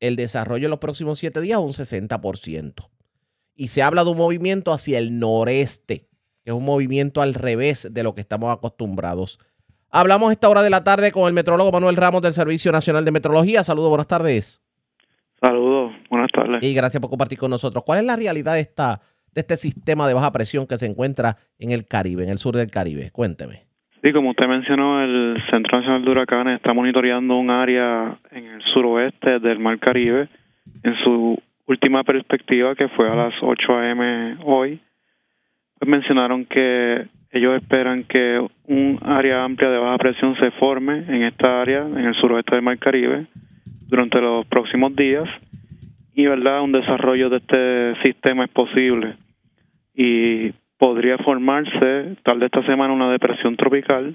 [0.00, 2.90] el desarrollo en los próximos siete días a un 60%.
[3.54, 6.08] Y se habla de un movimiento hacia el noreste,
[6.42, 9.38] que es un movimiento al revés de lo que estamos acostumbrados.
[9.94, 13.12] Hablamos esta hora de la tarde con el metrólogo Manuel Ramos del Servicio Nacional de
[13.12, 13.62] Metrología.
[13.62, 14.58] Saludos, buenas tardes.
[15.38, 16.62] Saludos, buenas tardes.
[16.62, 17.84] Y gracias por compartir con nosotros.
[17.84, 19.00] ¿Cuál es la realidad de, esta,
[19.34, 22.56] de este sistema de baja presión que se encuentra en el Caribe, en el sur
[22.56, 23.10] del Caribe?
[23.12, 23.64] Cuénteme.
[24.02, 28.62] Sí, como usted mencionó, el Centro Nacional de Huracanes está monitoreando un área en el
[28.72, 30.30] suroeste del Mar Caribe.
[30.84, 34.38] En su última perspectiva, que fue a las 8 a.m.
[34.46, 34.80] hoy,
[35.78, 41.22] pues mencionaron que ellos esperan que un área amplia de baja presión se forme en
[41.22, 43.26] esta área, en el suroeste del Mar Caribe,
[43.88, 45.26] durante los próximos días.
[46.14, 49.16] Y verdad un desarrollo de este sistema es posible.
[49.94, 54.14] Y podría formarse tal de esta semana una depresión tropical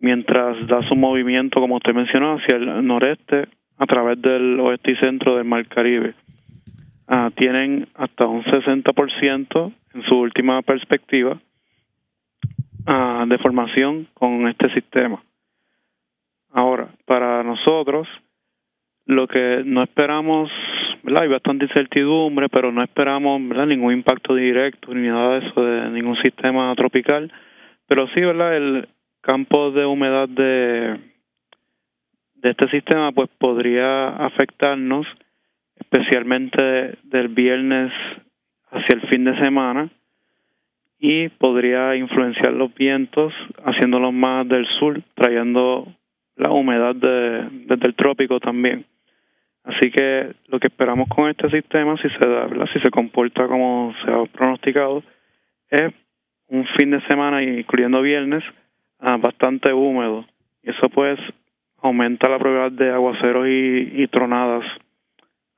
[0.00, 3.46] mientras da su movimiento como usted mencionó hacia el noreste
[3.78, 6.14] a través del oeste y centro del mar Caribe.
[7.06, 11.38] Ah, tienen hasta un 60% en su última perspectiva
[12.86, 15.22] ah, de formación con este sistema
[16.52, 18.06] ahora para nosotros
[19.06, 20.50] lo que no esperamos,
[21.02, 21.24] ¿verdad?
[21.24, 23.66] Hay bastante incertidumbre, pero no esperamos, ¿verdad?
[23.66, 27.32] Ningún impacto directo ni nada de eso de ningún sistema tropical,
[27.88, 28.56] pero sí, ¿verdad?
[28.56, 28.88] El
[29.20, 31.12] campo de humedad de
[32.34, 35.06] de este sistema pues podría afectarnos
[35.76, 37.92] especialmente del viernes
[38.70, 39.88] hacia el fin de semana
[41.04, 43.34] y podría influenciar los vientos
[43.64, 45.88] haciéndolos más del sur, trayendo
[46.36, 48.86] la humedad de, desde el trópico también.
[49.64, 53.92] Así que lo que esperamos con este sistema, si se da, si se comporta como
[54.04, 55.02] se ha pronosticado,
[55.70, 55.92] es
[56.46, 58.44] un fin de semana, incluyendo viernes,
[59.00, 60.24] ah, bastante húmedo.
[60.62, 61.18] Y eso pues
[61.82, 64.64] aumenta la probabilidad de aguaceros y, tronadas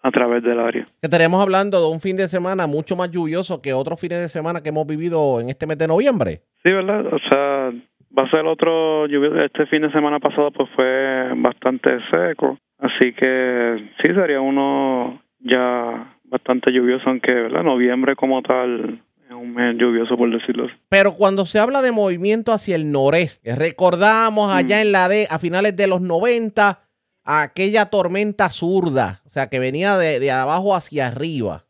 [0.05, 0.87] a través del área.
[1.01, 4.63] Estaríamos hablando de un fin de semana mucho más lluvioso que otros fines de semana
[4.63, 6.43] que hemos vivido en este mes de noviembre.
[6.63, 7.07] Sí, ¿verdad?
[7.07, 7.73] O sea,
[8.17, 9.41] va a ser otro lluvioso.
[9.41, 12.59] Este fin de semana pasado pues fue bastante seco.
[12.79, 17.63] Así que sí, sería uno ya bastante lluvioso, aunque ¿verdad?
[17.63, 20.75] noviembre como tal es un mes lluvioso, por decirlo así.
[20.91, 24.81] Pero cuando se habla de movimiento hacia el noreste, recordamos allá mm.
[24.81, 26.84] en la de, a finales de los 90,
[27.25, 31.65] aquella tormenta zurda, o sea, que venía de, abajo hacia arriba.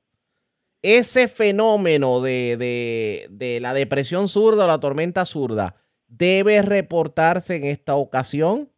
[0.83, 5.77] Ese fenómeno de, de, de la depresión zurda o la tormenta zurda
[6.09, 8.69] debe reportarse en esta ocasión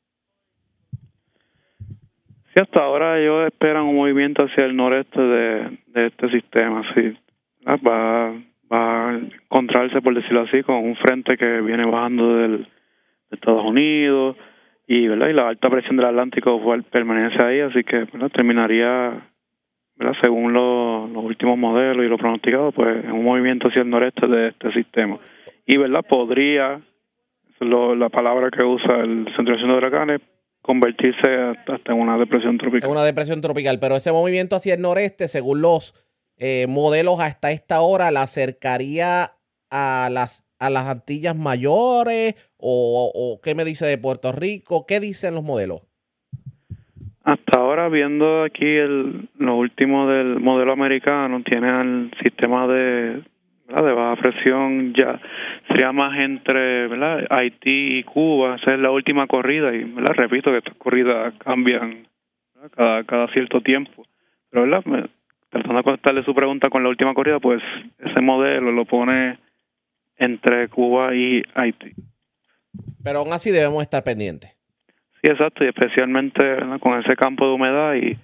[2.60, 7.14] hasta ahora ellos esperan un movimiento hacia el noreste de, este sistema, sí.
[7.66, 8.32] Ah, va,
[8.72, 13.64] va a encontrarse, por decirlo así, con un frente que viene bajando del, de Estados
[13.64, 14.36] Unidos
[14.86, 15.28] y, ¿verdad?
[15.28, 16.60] y la alta presión del Atlántico
[16.90, 19.28] permanece ahí, así que terminaría,
[19.96, 20.14] ¿verdad?
[20.22, 24.48] según los últimos modelos y lo pronosticado, pues en un movimiento hacia el noreste de
[24.48, 25.18] este sistema.
[25.66, 26.04] Y, ¿verdad?
[26.08, 26.80] Podría,
[27.60, 30.20] la palabra que usa el Centro de Huracanes,
[30.62, 32.90] convertirse hasta en una depresión tropical.
[32.90, 35.94] Una depresión tropical, pero ese movimiento hacia el noreste, según los
[36.38, 39.32] eh, modelos hasta esta hora, la acercaría
[39.70, 42.34] a las, a las Antillas mayores
[42.68, 45.82] o, qué me dice de Puerto Rico, qué dicen los modelos.
[47.22, 53.22] Hasta ahora, viendo aquí el, lo último del modelo americano, tiene el sistema de,
[53.68, 55.20] de baja presión ya
[55.68, 57.26] sería más entre ¿verdad?
[57.30, 60.14] Haití y Cuba, esa es la última corrida y ¿verdad?
[60.14, 62.06] repito que estas corridas cambian
[62.76, 64.06] cada, cada cierto tiempo,
[64.50, 65.08] pero ¿verdad?
[65.50, 67.62] tratando de contestarle su pregunta con la última corrida, pues
[67.98, 69.38] ese modelo lo pone
[70.16, 71.92] entre Cuba y Haití.
[73.02, 74.50] Pero aún así debemos estar pendientes.
[75.22, 76.42] Sí, exacto, y especialmente
[76.80, 78.16] con ese campo de humedad y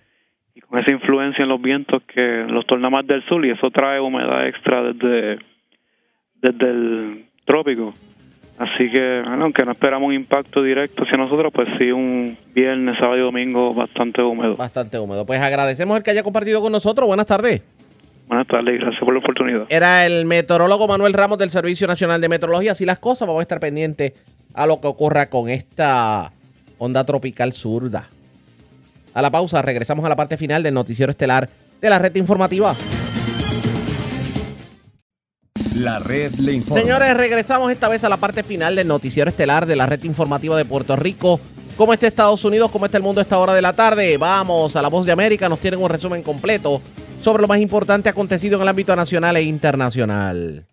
[0.55, 3.71] y con esa influencia en los vientos que los torna más del sur y eso
[3.71, 5.39] trae humedad extra desde,
[6.41, 7.93] desde el trópico.
[8.59, 13.17] Así que, aunque no esperamos un impacto directo hacia nosotros, pues sí, un viernes, sábado
[13.17, 14.55] y domingo bastante húmedo.
[14.57, 15.25] Bastante húmedo.
[15.25, 17.07] Pues agradecemos el que haya compartido con nosotros.
[17.07, 17.65] Buenas tardes.
[18.29, 19.67] Buenas tardes, gracias por la oportunidad.
[19.69, 22.73] Era el meteorólogo Manuel Ramos del Servicio Nacional de Meteorología.
[22.73, 24.13] Así las cosas, vamos a estar pendientes
[24.55, 26.33] a lo que ocurra con esta
[26.79, 28.09] onda tropical zurda.
[29.15, 31.49] A la pausa, regresamos a la parte final del noticiero estelar
[31.81, 32.75] de la red informativa.
[35.77, 36.81] La red le informa.
[36.83, 40.57] Señores, regresamos esta vez a la parte final del noticiero estelar de la red informativa
[40.57, 41.41] de Puerto Rico.
[41.77, 42.71] ¿Cómo está Estados Unidos?
[42.71, 44.17] ¿Cómo está el mundo a esta hora de la tarde?
[44.19, 46.83] Vamos a la voz de América, nos tienen un resumen completo
[47.23, 50.67] sobre lo más importante acontecido en el ámbito nacional e internacional.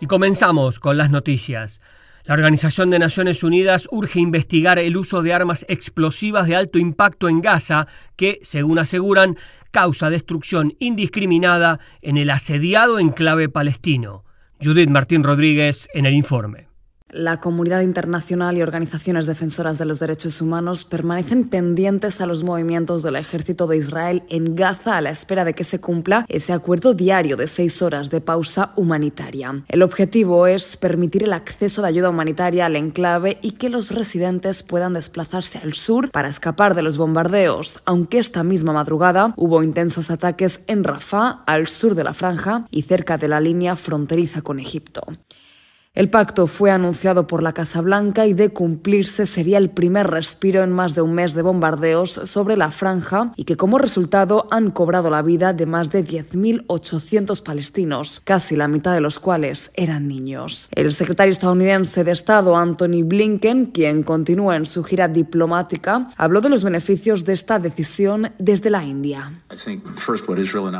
[0.00, 1.80] Y comenzamos con las noticias.
[2.24, 7.28] La Organización de Naciones Unidas urge investigar el uso de armas explosivas de alto impacto
[7.28, 9.36] en Gaza que, según aseguran,
[9.72, 14.24] causa destrucción indiscriminada en el asediado enclave palestino.
[14.62, 16.71] Judith Martín Rodríguez en el informe.
[17.12, 23.02] La comunidad internacional y organizaciones defensoras de los derechos humanos permanecen pendientes a los movimientos
[23.02, 26.94] del ejército de Israel en Gaza a la espera de que se cumpla ese acuerdo
[26.94, 29.62] diario de seis horas de pausa humanitaria.
[29.68, 34.62] El objetivo es permitir el acceso de ayuda humanitaria al enclave y que los residentes
[34.62, 40.10] puedan desplazarse al sur para escapar de los bombardeos, aunque esta misma madrugada hubo intensos
[40.10, 44.58] ataques en Rafah, al sur de la franja y cerca de la línea fronteriza con
[44.58, 45.02] Egipto.
[45.94, 50.62] El pacto fue anunciado por la Casa Blanca y de cumplirse sería el primer respiro
[50.62, 54.70] en más de un mes de bombardeos sobre la franja y que como resultado han
[54.70, 60.08] cobrado la vida de más de 10.800 palestinos, casi la mitad de los cuales eran
[60.08, 60.70] niños.
[60.72, 66.48] El secretario estadounidense de Estado Anthony Blinken, quien continúa en su gira diplomática, habló de
[66.48, 69.30] los beneficios de esta decisión desde la India.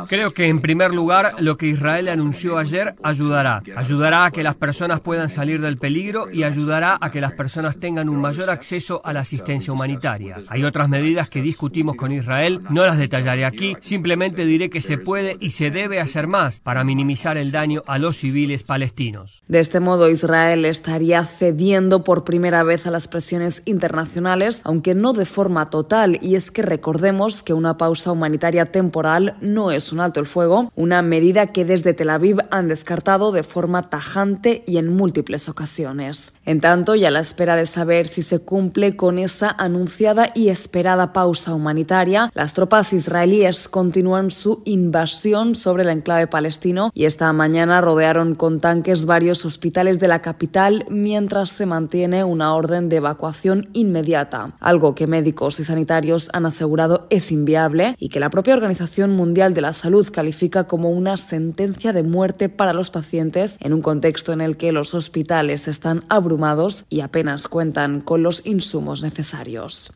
[0.09, 3.61] Creo que en primer lugar lo que Israel anunció ayer ayudará.
[3.75, 7.77] Ayudará a que las personas puedan salir del peligro y ayudará a que las personas
[7.77, 10.37] tengan un mayor acceso a la asistencia humanitaria.
[10.47, 14.97] Hay otras medidas que discutimos con Israel, no las detallaré aquí, simplemente diré que se
[14.97, 19.43] puede y se debe hacer más para minimizar el daño a los civiles palestinos.
[19.47, 25.13] De este modo, Israel estaría cediendo por primera vez a las presiones internacionales, aunque no
[25.13, 29.99] de forma total, y es que recordemos que una pausa humanitaria temporal no es un
[29.99, 34.77] alto el fuego, una medida que desde Tel Aviv han descartado de forma tajante y
[34.77, 36.33] en múltiples ocasiones.
[36.45, 40.49] En tanto, y a la espera de saber si se cumple con esa anunciada y
[40.49, 47.31] esperada pausa humanitaria, las tropas israelíes continúan su invasión sobre el enclave palestino y esta
[47.33, 52.97] mañana rodearon con tanques varios hospitales de la capital mientras se mantiene una orden de
[52.97, 58.53] evacuación inmediata, algo que médicos y sanitarios han asegurado es inviable y que la propia
[58.53, 63.73] Organización Mundial de la Salud califica como una sentencia de muerte para los pacientes en
[63.73, 69.01] un contexto en el que los hospitales están abrumados y apenas cuentan con los insumos
[69.01, 69.93] necesarios.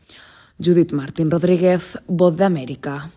[0.58, 3.10] Judith Martín Rodríguez, Voz de América.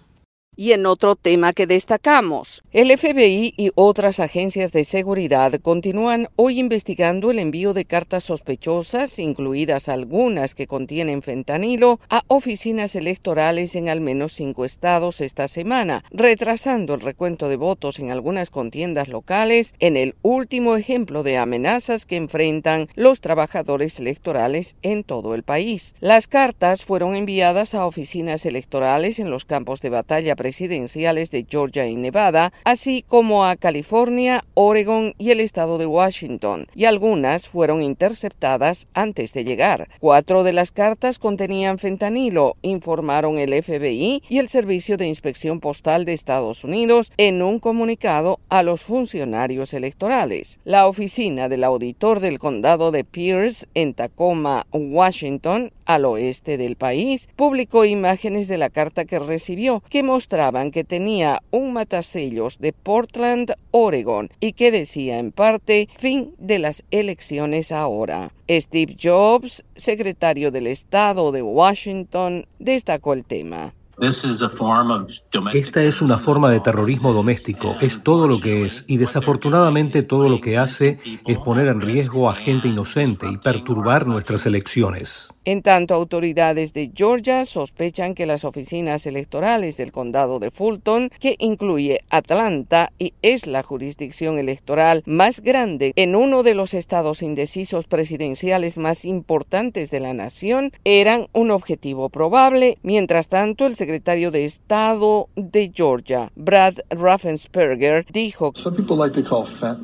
[0.57, 6.59] Y en otro tema que destacamos, el FBI y otras agencias de seguridad continúan hoy
[6.59, 13.87] investigando el envío de cartas sospechosas, incluidas algunas que contienen fentanilo, a oficinas electorales en
[13.87, 19.73] al menos cinco estados esta semana, retrasando el recuento de votos en algunas contiendas locales
[19.79, 25.95] en el último ejemplo de amenazas que enfrentan los trabajadores electorales en todo el país.
[26.01, 31.87] Las cartas fueron enviadas a oficinas electorales en los campos de batalla presidenciales de Georgia
[31.87, 37.81] y Nevada, así como a California, Oregon y el estado de Washington, y algunas fueron
[37.81, 39.87] interceptadas antes de llegar.
[40.01, 46.03] Cuatro de las cartas contenían fentanilo, informaron el FBI y el Servicio de Inspección Postal
[46.03, 50.59] de Estados Unidos en un comunicado a los funcionarios electorales.
[50.65, 57.29] La oficina del auditor del condado de Pierce en Tacoma, Washington, al oeste del país,
[57.37, 63.53] publicó imágenes de la carta que recibió que mostraban que tenía un matasellos de Portland,
[63.71, 68.31] Oregon, y que decía en parte fin de las elecciones ahora.
[68.49, 73.73] Steve Jobs, secretario del Estado de Washington, destacó el tema.
[74.01, 80.27] Esta es una forma de terrorismo doméstico, es todo lo que es, y desafortunadamente todo
[80.27, 80.97] lo que hace
[81.27, 85.29] es poner en riesgo a gente inocente y perturbar nuestras elecciones.
[85.45, 91.35] En tanto, autoridades de Georgia sospechan que las oficinas electorales del condado de Fulton, que
[91.37, 97.85] incluye Atlanta y es la jurisdicción electoral más grande en uno de los estados indecisos
[97.85, 102.77] presidenciales más importantes de la nación, eran un objetivo probable.
[102.81, 108.53] Mientras tanto, el secretario de Estado de Georgia, Brad Raffensperger, dijo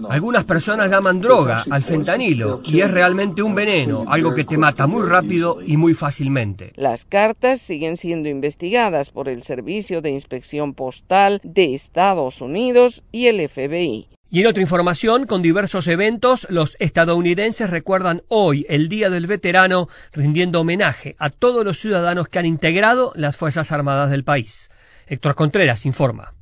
[0.10, 4.88] Algunas personas llaman droga al fentanilo y es realmente un veneno, algo que te mata
[4.88, 6.74] muy rápido y muy fácilmente.
[6.76, 13.28] Las cartas siguen siendo investigadas por el Servicio de Inspección Postal de Estados Unidos y
[13.28, 14.16] el FBI.
[14.30, 19.88] Y en otra información, con diversos eventos, los estadounidenses recuerdan hoy el Día del Veterano,
[20.12, 24.70] rindiendo homenaje a todos los ciudadanos que han integrado las Fuerzas Armadas del país.
[25.08, 26.34] Héctor Contreras informa.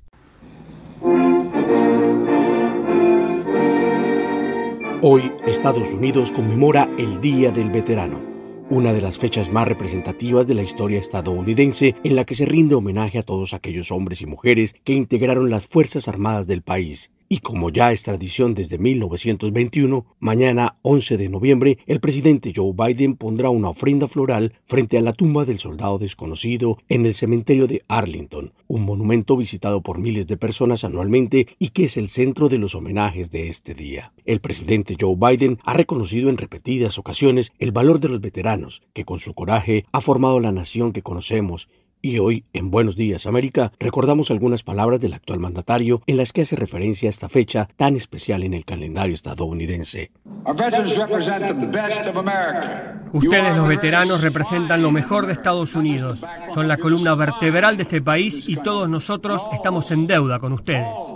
[5.04, 8.34] Hoy Estados Unidos conmemora el Día del Veterano
[8.68, 12.74] una de las fechas más representativas de la historia estadounidense en la que se rinde
[12.74, 17.40] homenaje a todos aquellos hombres y mujeres que integraron las Fuerzas Armadas del país y
[17.40, 23.50] como ya es tradición desde 1921, mañana 11 de noviembre, el presidente Joe Biden pondrá
[23.50, 28.54] una ofrenda floral frente a la tumba del soldado desconocido en el cementerio de Arlington,
[28.68, 32.76] un monumento visitado por miles de personas anualmente y que es el centro de los
[32.76, 34.14] homenajes de este día.
[34.26, 39.06] El presidente Joe Biden ha reconocido en repetidas ocasiones el valor de los veteranos, que
[39.06, 41.70] con su coraje ha formado la nación que conocemos
[42.02, 46.42] y hoy, en Buenos Días América, recordamos algunas palabras del actual mandatario en las que
[46.42, 50.12] hace referencia a esta fecha tan especial en el calendario estadounidense.
[53.14, 56.24] Ustedes los veteranos representan lo mejor de Estados Unidos.
[56.54, 61.16] Son la columna vertebral de este país y todos nosotros estamos en deuda con ustedes.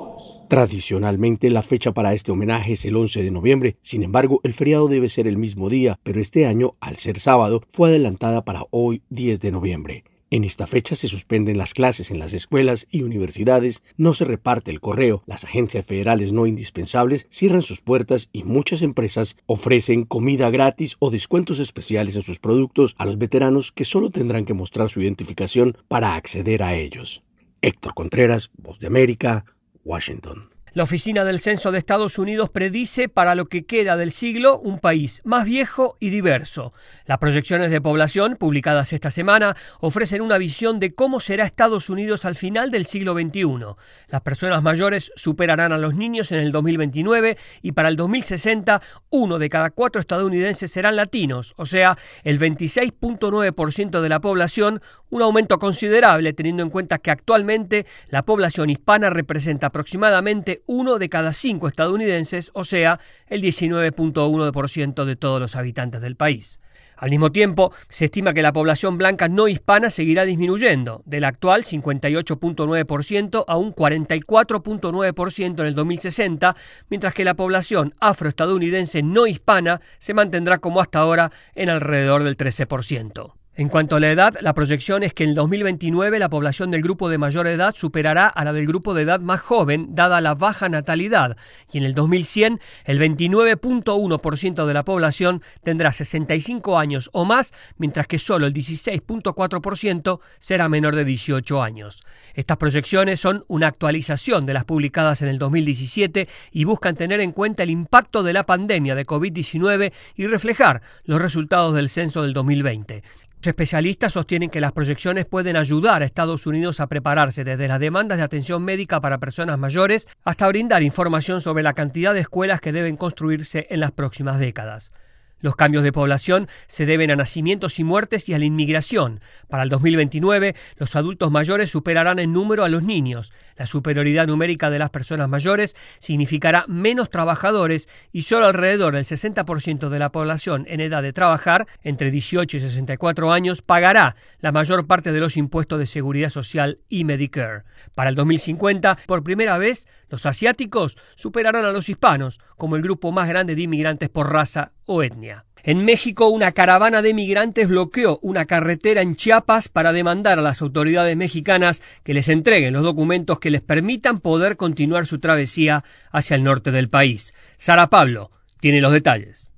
[0.50, 4.88] Tradicionalmente la fecha para este homenaje es el 11 de noviembre, sin embargo el feriado
[4.88, 9.04] debe ser el mismo día, pero este año, al ser sábado, fue adelantada para hoy
[9.10, 10.04] 10 de noviembre.
[10.32, 14.70] En esta fecha se suspenden las clases en las escuelas y universidades, no se reparte
[14.70, 20.52] el correo, las agencias federales no indispensables cierran sus puertas y muchas empresas ofrecen comida
[20.52, 24.90] gratis o descuentos especiales en sus productos a los veteranos que solo tendrán que mostrar
[24.90, 27.24] su identificación para acceder a ellos.
[27.62, 29.46] Héctor Contreras, Voz de América,
[29.84, 30.50] Washington.
[30.74, 34.80] La Oficina del Censo de Estados Unidos predice para lo que queda del siglo un
[34.80, 36.72] país más viejo y diverso.
[37.06, 42.26] Las proyecciones de población publicadas esta semana ofrecen una visión de cómo será Estados Unidos
[42.26, 43.76] al final del siglo XXI.
[44.10, 49.40] Las personas mayores superarán a los niños en el 2029 y para el 2060 uno
[49.40, 55.60] de cada cuatro estadounidenses serán latinos, o sea, el 26.9% de la población un aumento
[55.60, 61.68] considerable teniendo en cuenta que actualmente la población hispana representa aproximadamente uno de cada cinco
[61.68, 66.60] estadounidenses, o sea, el 19.1% de todos los habitantes del país.
[67.00, 71.64] Al mismo tiempo, se estima que la población blanca no hispana seguirá disminuyendo, del actual
[71.64, 76.58] 58.9% a un 44.9% en el 2060,
[76.90, 82.36] mientras que la población afroestadounidense no hispana se mantendrá como hasta ahora en alrededor del
[82.36, 83.39] 13%.
[83.60, 87.10] En cuanto a la edad, la proyección es que en 2029 la población del grupo
[87.10, 90.70] de mayor edad superará a la del grupo de edad más joven, dada la baja
[90.70, 91.36] natalidad,
[91.70, 98.08] y en el 2100 el 29.1% de la población tendrá 65 años o más, mientras
[98.08, 102.06] que solo el 16.4% será menor de 18 años.
[102.36, 107.34] Estas proyecciones son una actualización de las publicadas en el 2017 y buscan tener en
[107.34, 112.32] cuenta el impacto de la pandemia de COVID-19 y reflejar los resultados del censo del
[112.32, 113.04] 2020.
[113.40, 117.80] Los especialistas sostienen que las proyecciones pueden ayudar a Estados Unidos a prepararse desde las
[117.80, 122.60] demandas de atención médica para personas mayores hasta brindar información sobre la cantidad de escuelas
[122.60, 124.92] que deben construirse en las próximas décadas.
[125.40, 129.22] Los cambios de población se deben a nacimientos y muertes y a la inmigración.
[129.48, 133.32] Para el 2029, los adultos mayores superarán en número a los niños.
[133.60, 139.90] La superioridad numérica de las personas mayores significará menos trabajadores y solo alrededor del 60%
[139.90, 144.88] de la población en edad de trabajar, entre 18 y 64 años, pagará la mayor
[144.88, 147.64] parte de los impuestos de seguridad social y Medicare.
[147.96, 153.12] Para el 2050, por primera vez, los asiáticos superarán a los hispanos como el grupo
[153.12, 155.44] más grande de inmigrantes por raza o etnia.
[155.64, 160.62] En México, una caravana de migrantes bloqueó una carretera en Chiapas para demandar a las
[160.62, 166.36] autoridades mexicanas que les entreguen los documentos que les permitan poder continuar su travesía hacia
[166.36, 167.34] el norte del país.
[167.58, 169.49] Sara Pablo tiene los detalles.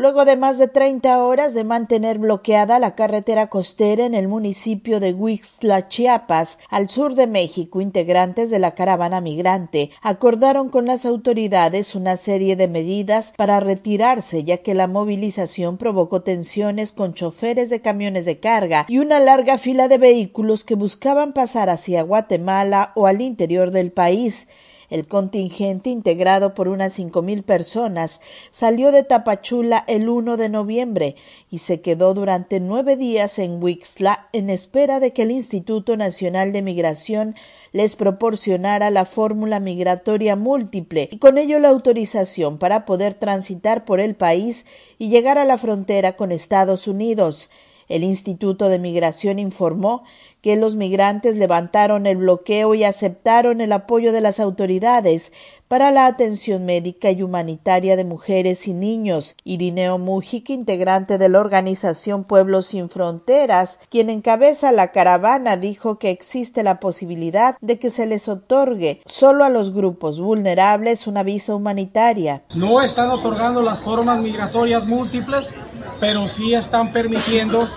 [0.00, 4.98] Luego de más de 30 horas de mantener bloqueada la carretera costera en el municipio
[4.98, 11.04] de Huixtla, Chiapas, al sur de México, integrantes de la caravana migrante acordaron con las
[11.04, 17.68] autoridades una serie de medidas para retirarse, ya que la movilización provocó tensiones con choferes
[17.68, 22.92] de camiones de carga y una larga fila de vehículos que buscaban pasar hacia Guatemala
[22.94, 24.48] o al interior del país.
[24.90, 31.16] El contingente, integrado por unas cinco mil personas, salió de Tapachula el 1 de noviembre
[31.50, 36.52] y se quedó durante nueve días en Wixla en espera de que el Instituto Nacional
[36.52, 37.36] de Migración
[37.72, 44.00] les proporcionara la fórmula migratoria múltiple y con ello la autorización para poder transitar por
[44.00, 44.66] el país
[44.98, 47.48] y llegar a la frontera con Estados Unidos.
[47.90, 50.04] El Instituto de Migración informó
[50.40, 55.32] que los migrantes levantaron el bloqueo y aceptaron el apoyo de las autoridades
[55.68, 59.36] para la atención médica y humanitaria de mujeres y niños.
[59.44, 66.10] Irineo Mujic, integrante de la organización Pueblos Sin Fronteras, quien encabeza la caravana, dijo que
[66.10, 71.54] existe la posibilidad de que se les otorgue solo a los grupos vulnerables una visa
[71.54, 72.42] humanitaria.
[72.54, 75.54] No están otorgando las formas migratorias múltiples
[76.00, 77.68] pero sí están permitiendo,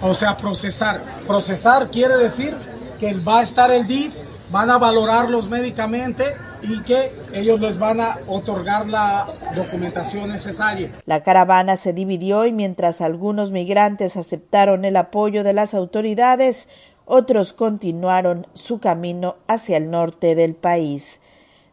[0.00, 1.02] o sea, procesar.
[1.26, 2.54] Procesar quiere decir
[2.98, 4.14] que va a estar el DIF,
[4.50, 9.26] van a valorarlos médicamente y que ellos les van a otorgar la
[9.56, 10.92] documentación necesaria.
[11.06, 16.68] La caravana se dividió y mientras algunos migrantes aceptaron el apoyo de las autoridades,
[17.04, 21.20] otros continuaron su camino hacia el norte del país.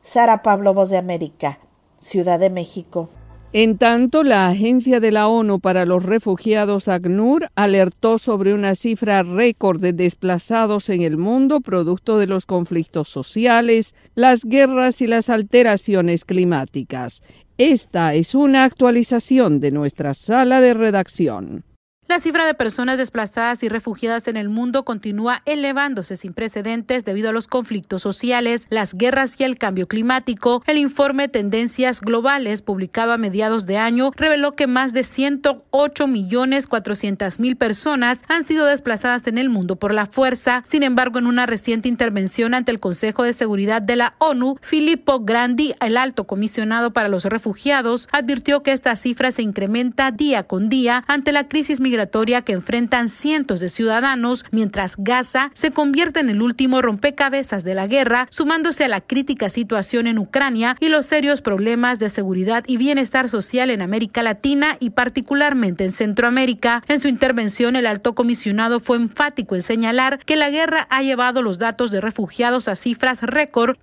[0.01, 1.59] Sara Pablo, Voz de América,
[1.99, 3.09] Ciudad de México.
[3.51, 9.23] En tanto, la Agencia de la ONU para los Refugiados ACNUR alertó sobre una cifra
[9.23, 15.29] récord de desplazados en el mundo producto de los conflictos sociales, las guerras y las
[15.29, 17.23] alteraciones climáticas.
[17.57, 21.63] Esta es una actualización de nuestra sala de redacción.
[22.09, 27.29] La cifra de personas desplazadas y refugiadas en el mundo continúa elevándose sin precedentes debido
[27.29, 30.63] a los conflictos sociales, las guerras y el cambio climático.
[30.65, 36.65] El informe Tendencias Globales, publicado a mediados de año, reveló que más de 108 millones
[36.65, 40.63] 400 mil personas han sido desplazadas en el mundo por la fuerza.
[40.65, 45.19] Sin embargo, en una reciente intervención ante el Consejo de Seguridad de la ONU, Filippo
[45.19, 50.69] Grandi, el alto comisionado para los refugiados, advirtió que esta cifra se incrementa día con
[50.69, 56.29] día ante la crisis migratoria que enfrentan cientos de ciudadanos, mientras Gaza se convierte en
[56.29, 61.07] el último rompecabezas de la guerra, sumándose a la crítica situación en Ucrania y los
[61.07, 66.83] serios problemas de seguridad y bienestar social en América Latina y particularmente en Centroamérica.
[66.87, 71.41] En su intervención, el alto comisionado fue enfático en señalar que la guerra ha llevado
[71.41, 73.75] los datos de refugiados a cifras récord.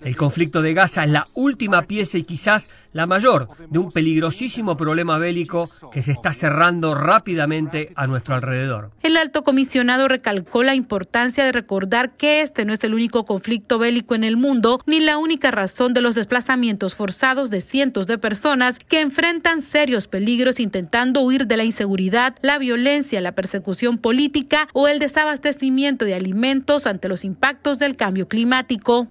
[0.00, 4.76] El conflicto de Gaza es la última pieza y quizás la mayor de un peligrosísimo
[4.76, 8.90] problema bélico que se está cerrando cerrando rápidamente a nuestro alrededor.
[9.02, 13.78] El alto comisionado recalcó la importancia de recordar que este no es el único conflicto
[13.78, 18.16] bélico en el mundo ni la única razón de los desplazamientos forzados de cientos de
[18.16, 24.68] personas que enfrentan serios peligros intentando huir de la inseguridad, la violencia, la persecución política
[24.72, 29.06] o el desabastecimiento de alimentos ante los impactos del cambio climático.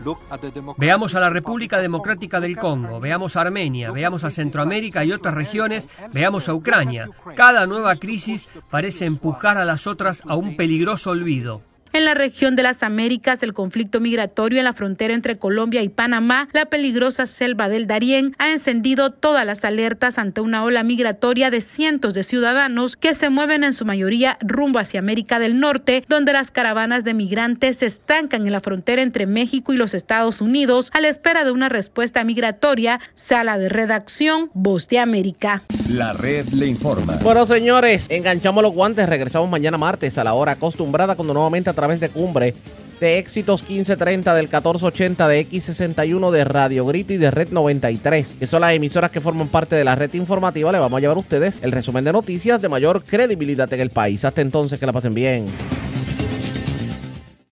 [0.77, 5.35] Veamos a la República Democrática del Congo, veamos a Armenia, veamos a Centroamérica y otras
[5.35, 7.09] regiones, veamos a Ucrania.
[7.45, 11.61] Cada nueva crisis parece empujar a las otras a un peligroso olvido.
[11.95, 15.89] En la región de las Américas, el conflicto migratorio en la frontera entre Colombia y
[15.89, 21.51] Panamá, la peligrosa selva del Darién, ha encendido todas las alertas ante una ola migratoria
[21.51, 26.03] de cientos de ciudadanos que se mueven en su mayoría rumbo hacia América del Norte,
[26.09, 30.41] donde las caravanas de migrantes se estancan en la frontera entre México y los Estados
[30.41, 32.99] Unidos a la espera de una respuesta migratoria.
[33.13, 35.61] Sala de redacción, Voz de América.
[35.91, 37.19] La red le informa.
[37.21, 39.07] Bueno, señores, enganchamos los guantes.
[39.07, 42.53] Regresamos mañana martes a la hora acostumbrada cuando nuevamente a través de Cumbre
[43.01, 48.47] de Éxitos 1530 del 1480 de X61 de Radio Grito y de Red 93, que
[48.47, 50.71] son las emisoras que forman parte de la red informativa.
[50.71, 53.89] Le vamos a llevar a ustedes el resumen de noticias de mayor credibilidad en el
[53.89, 54.23] país.
[54.23, 55.43] Hasta entonces, que la pasen bien.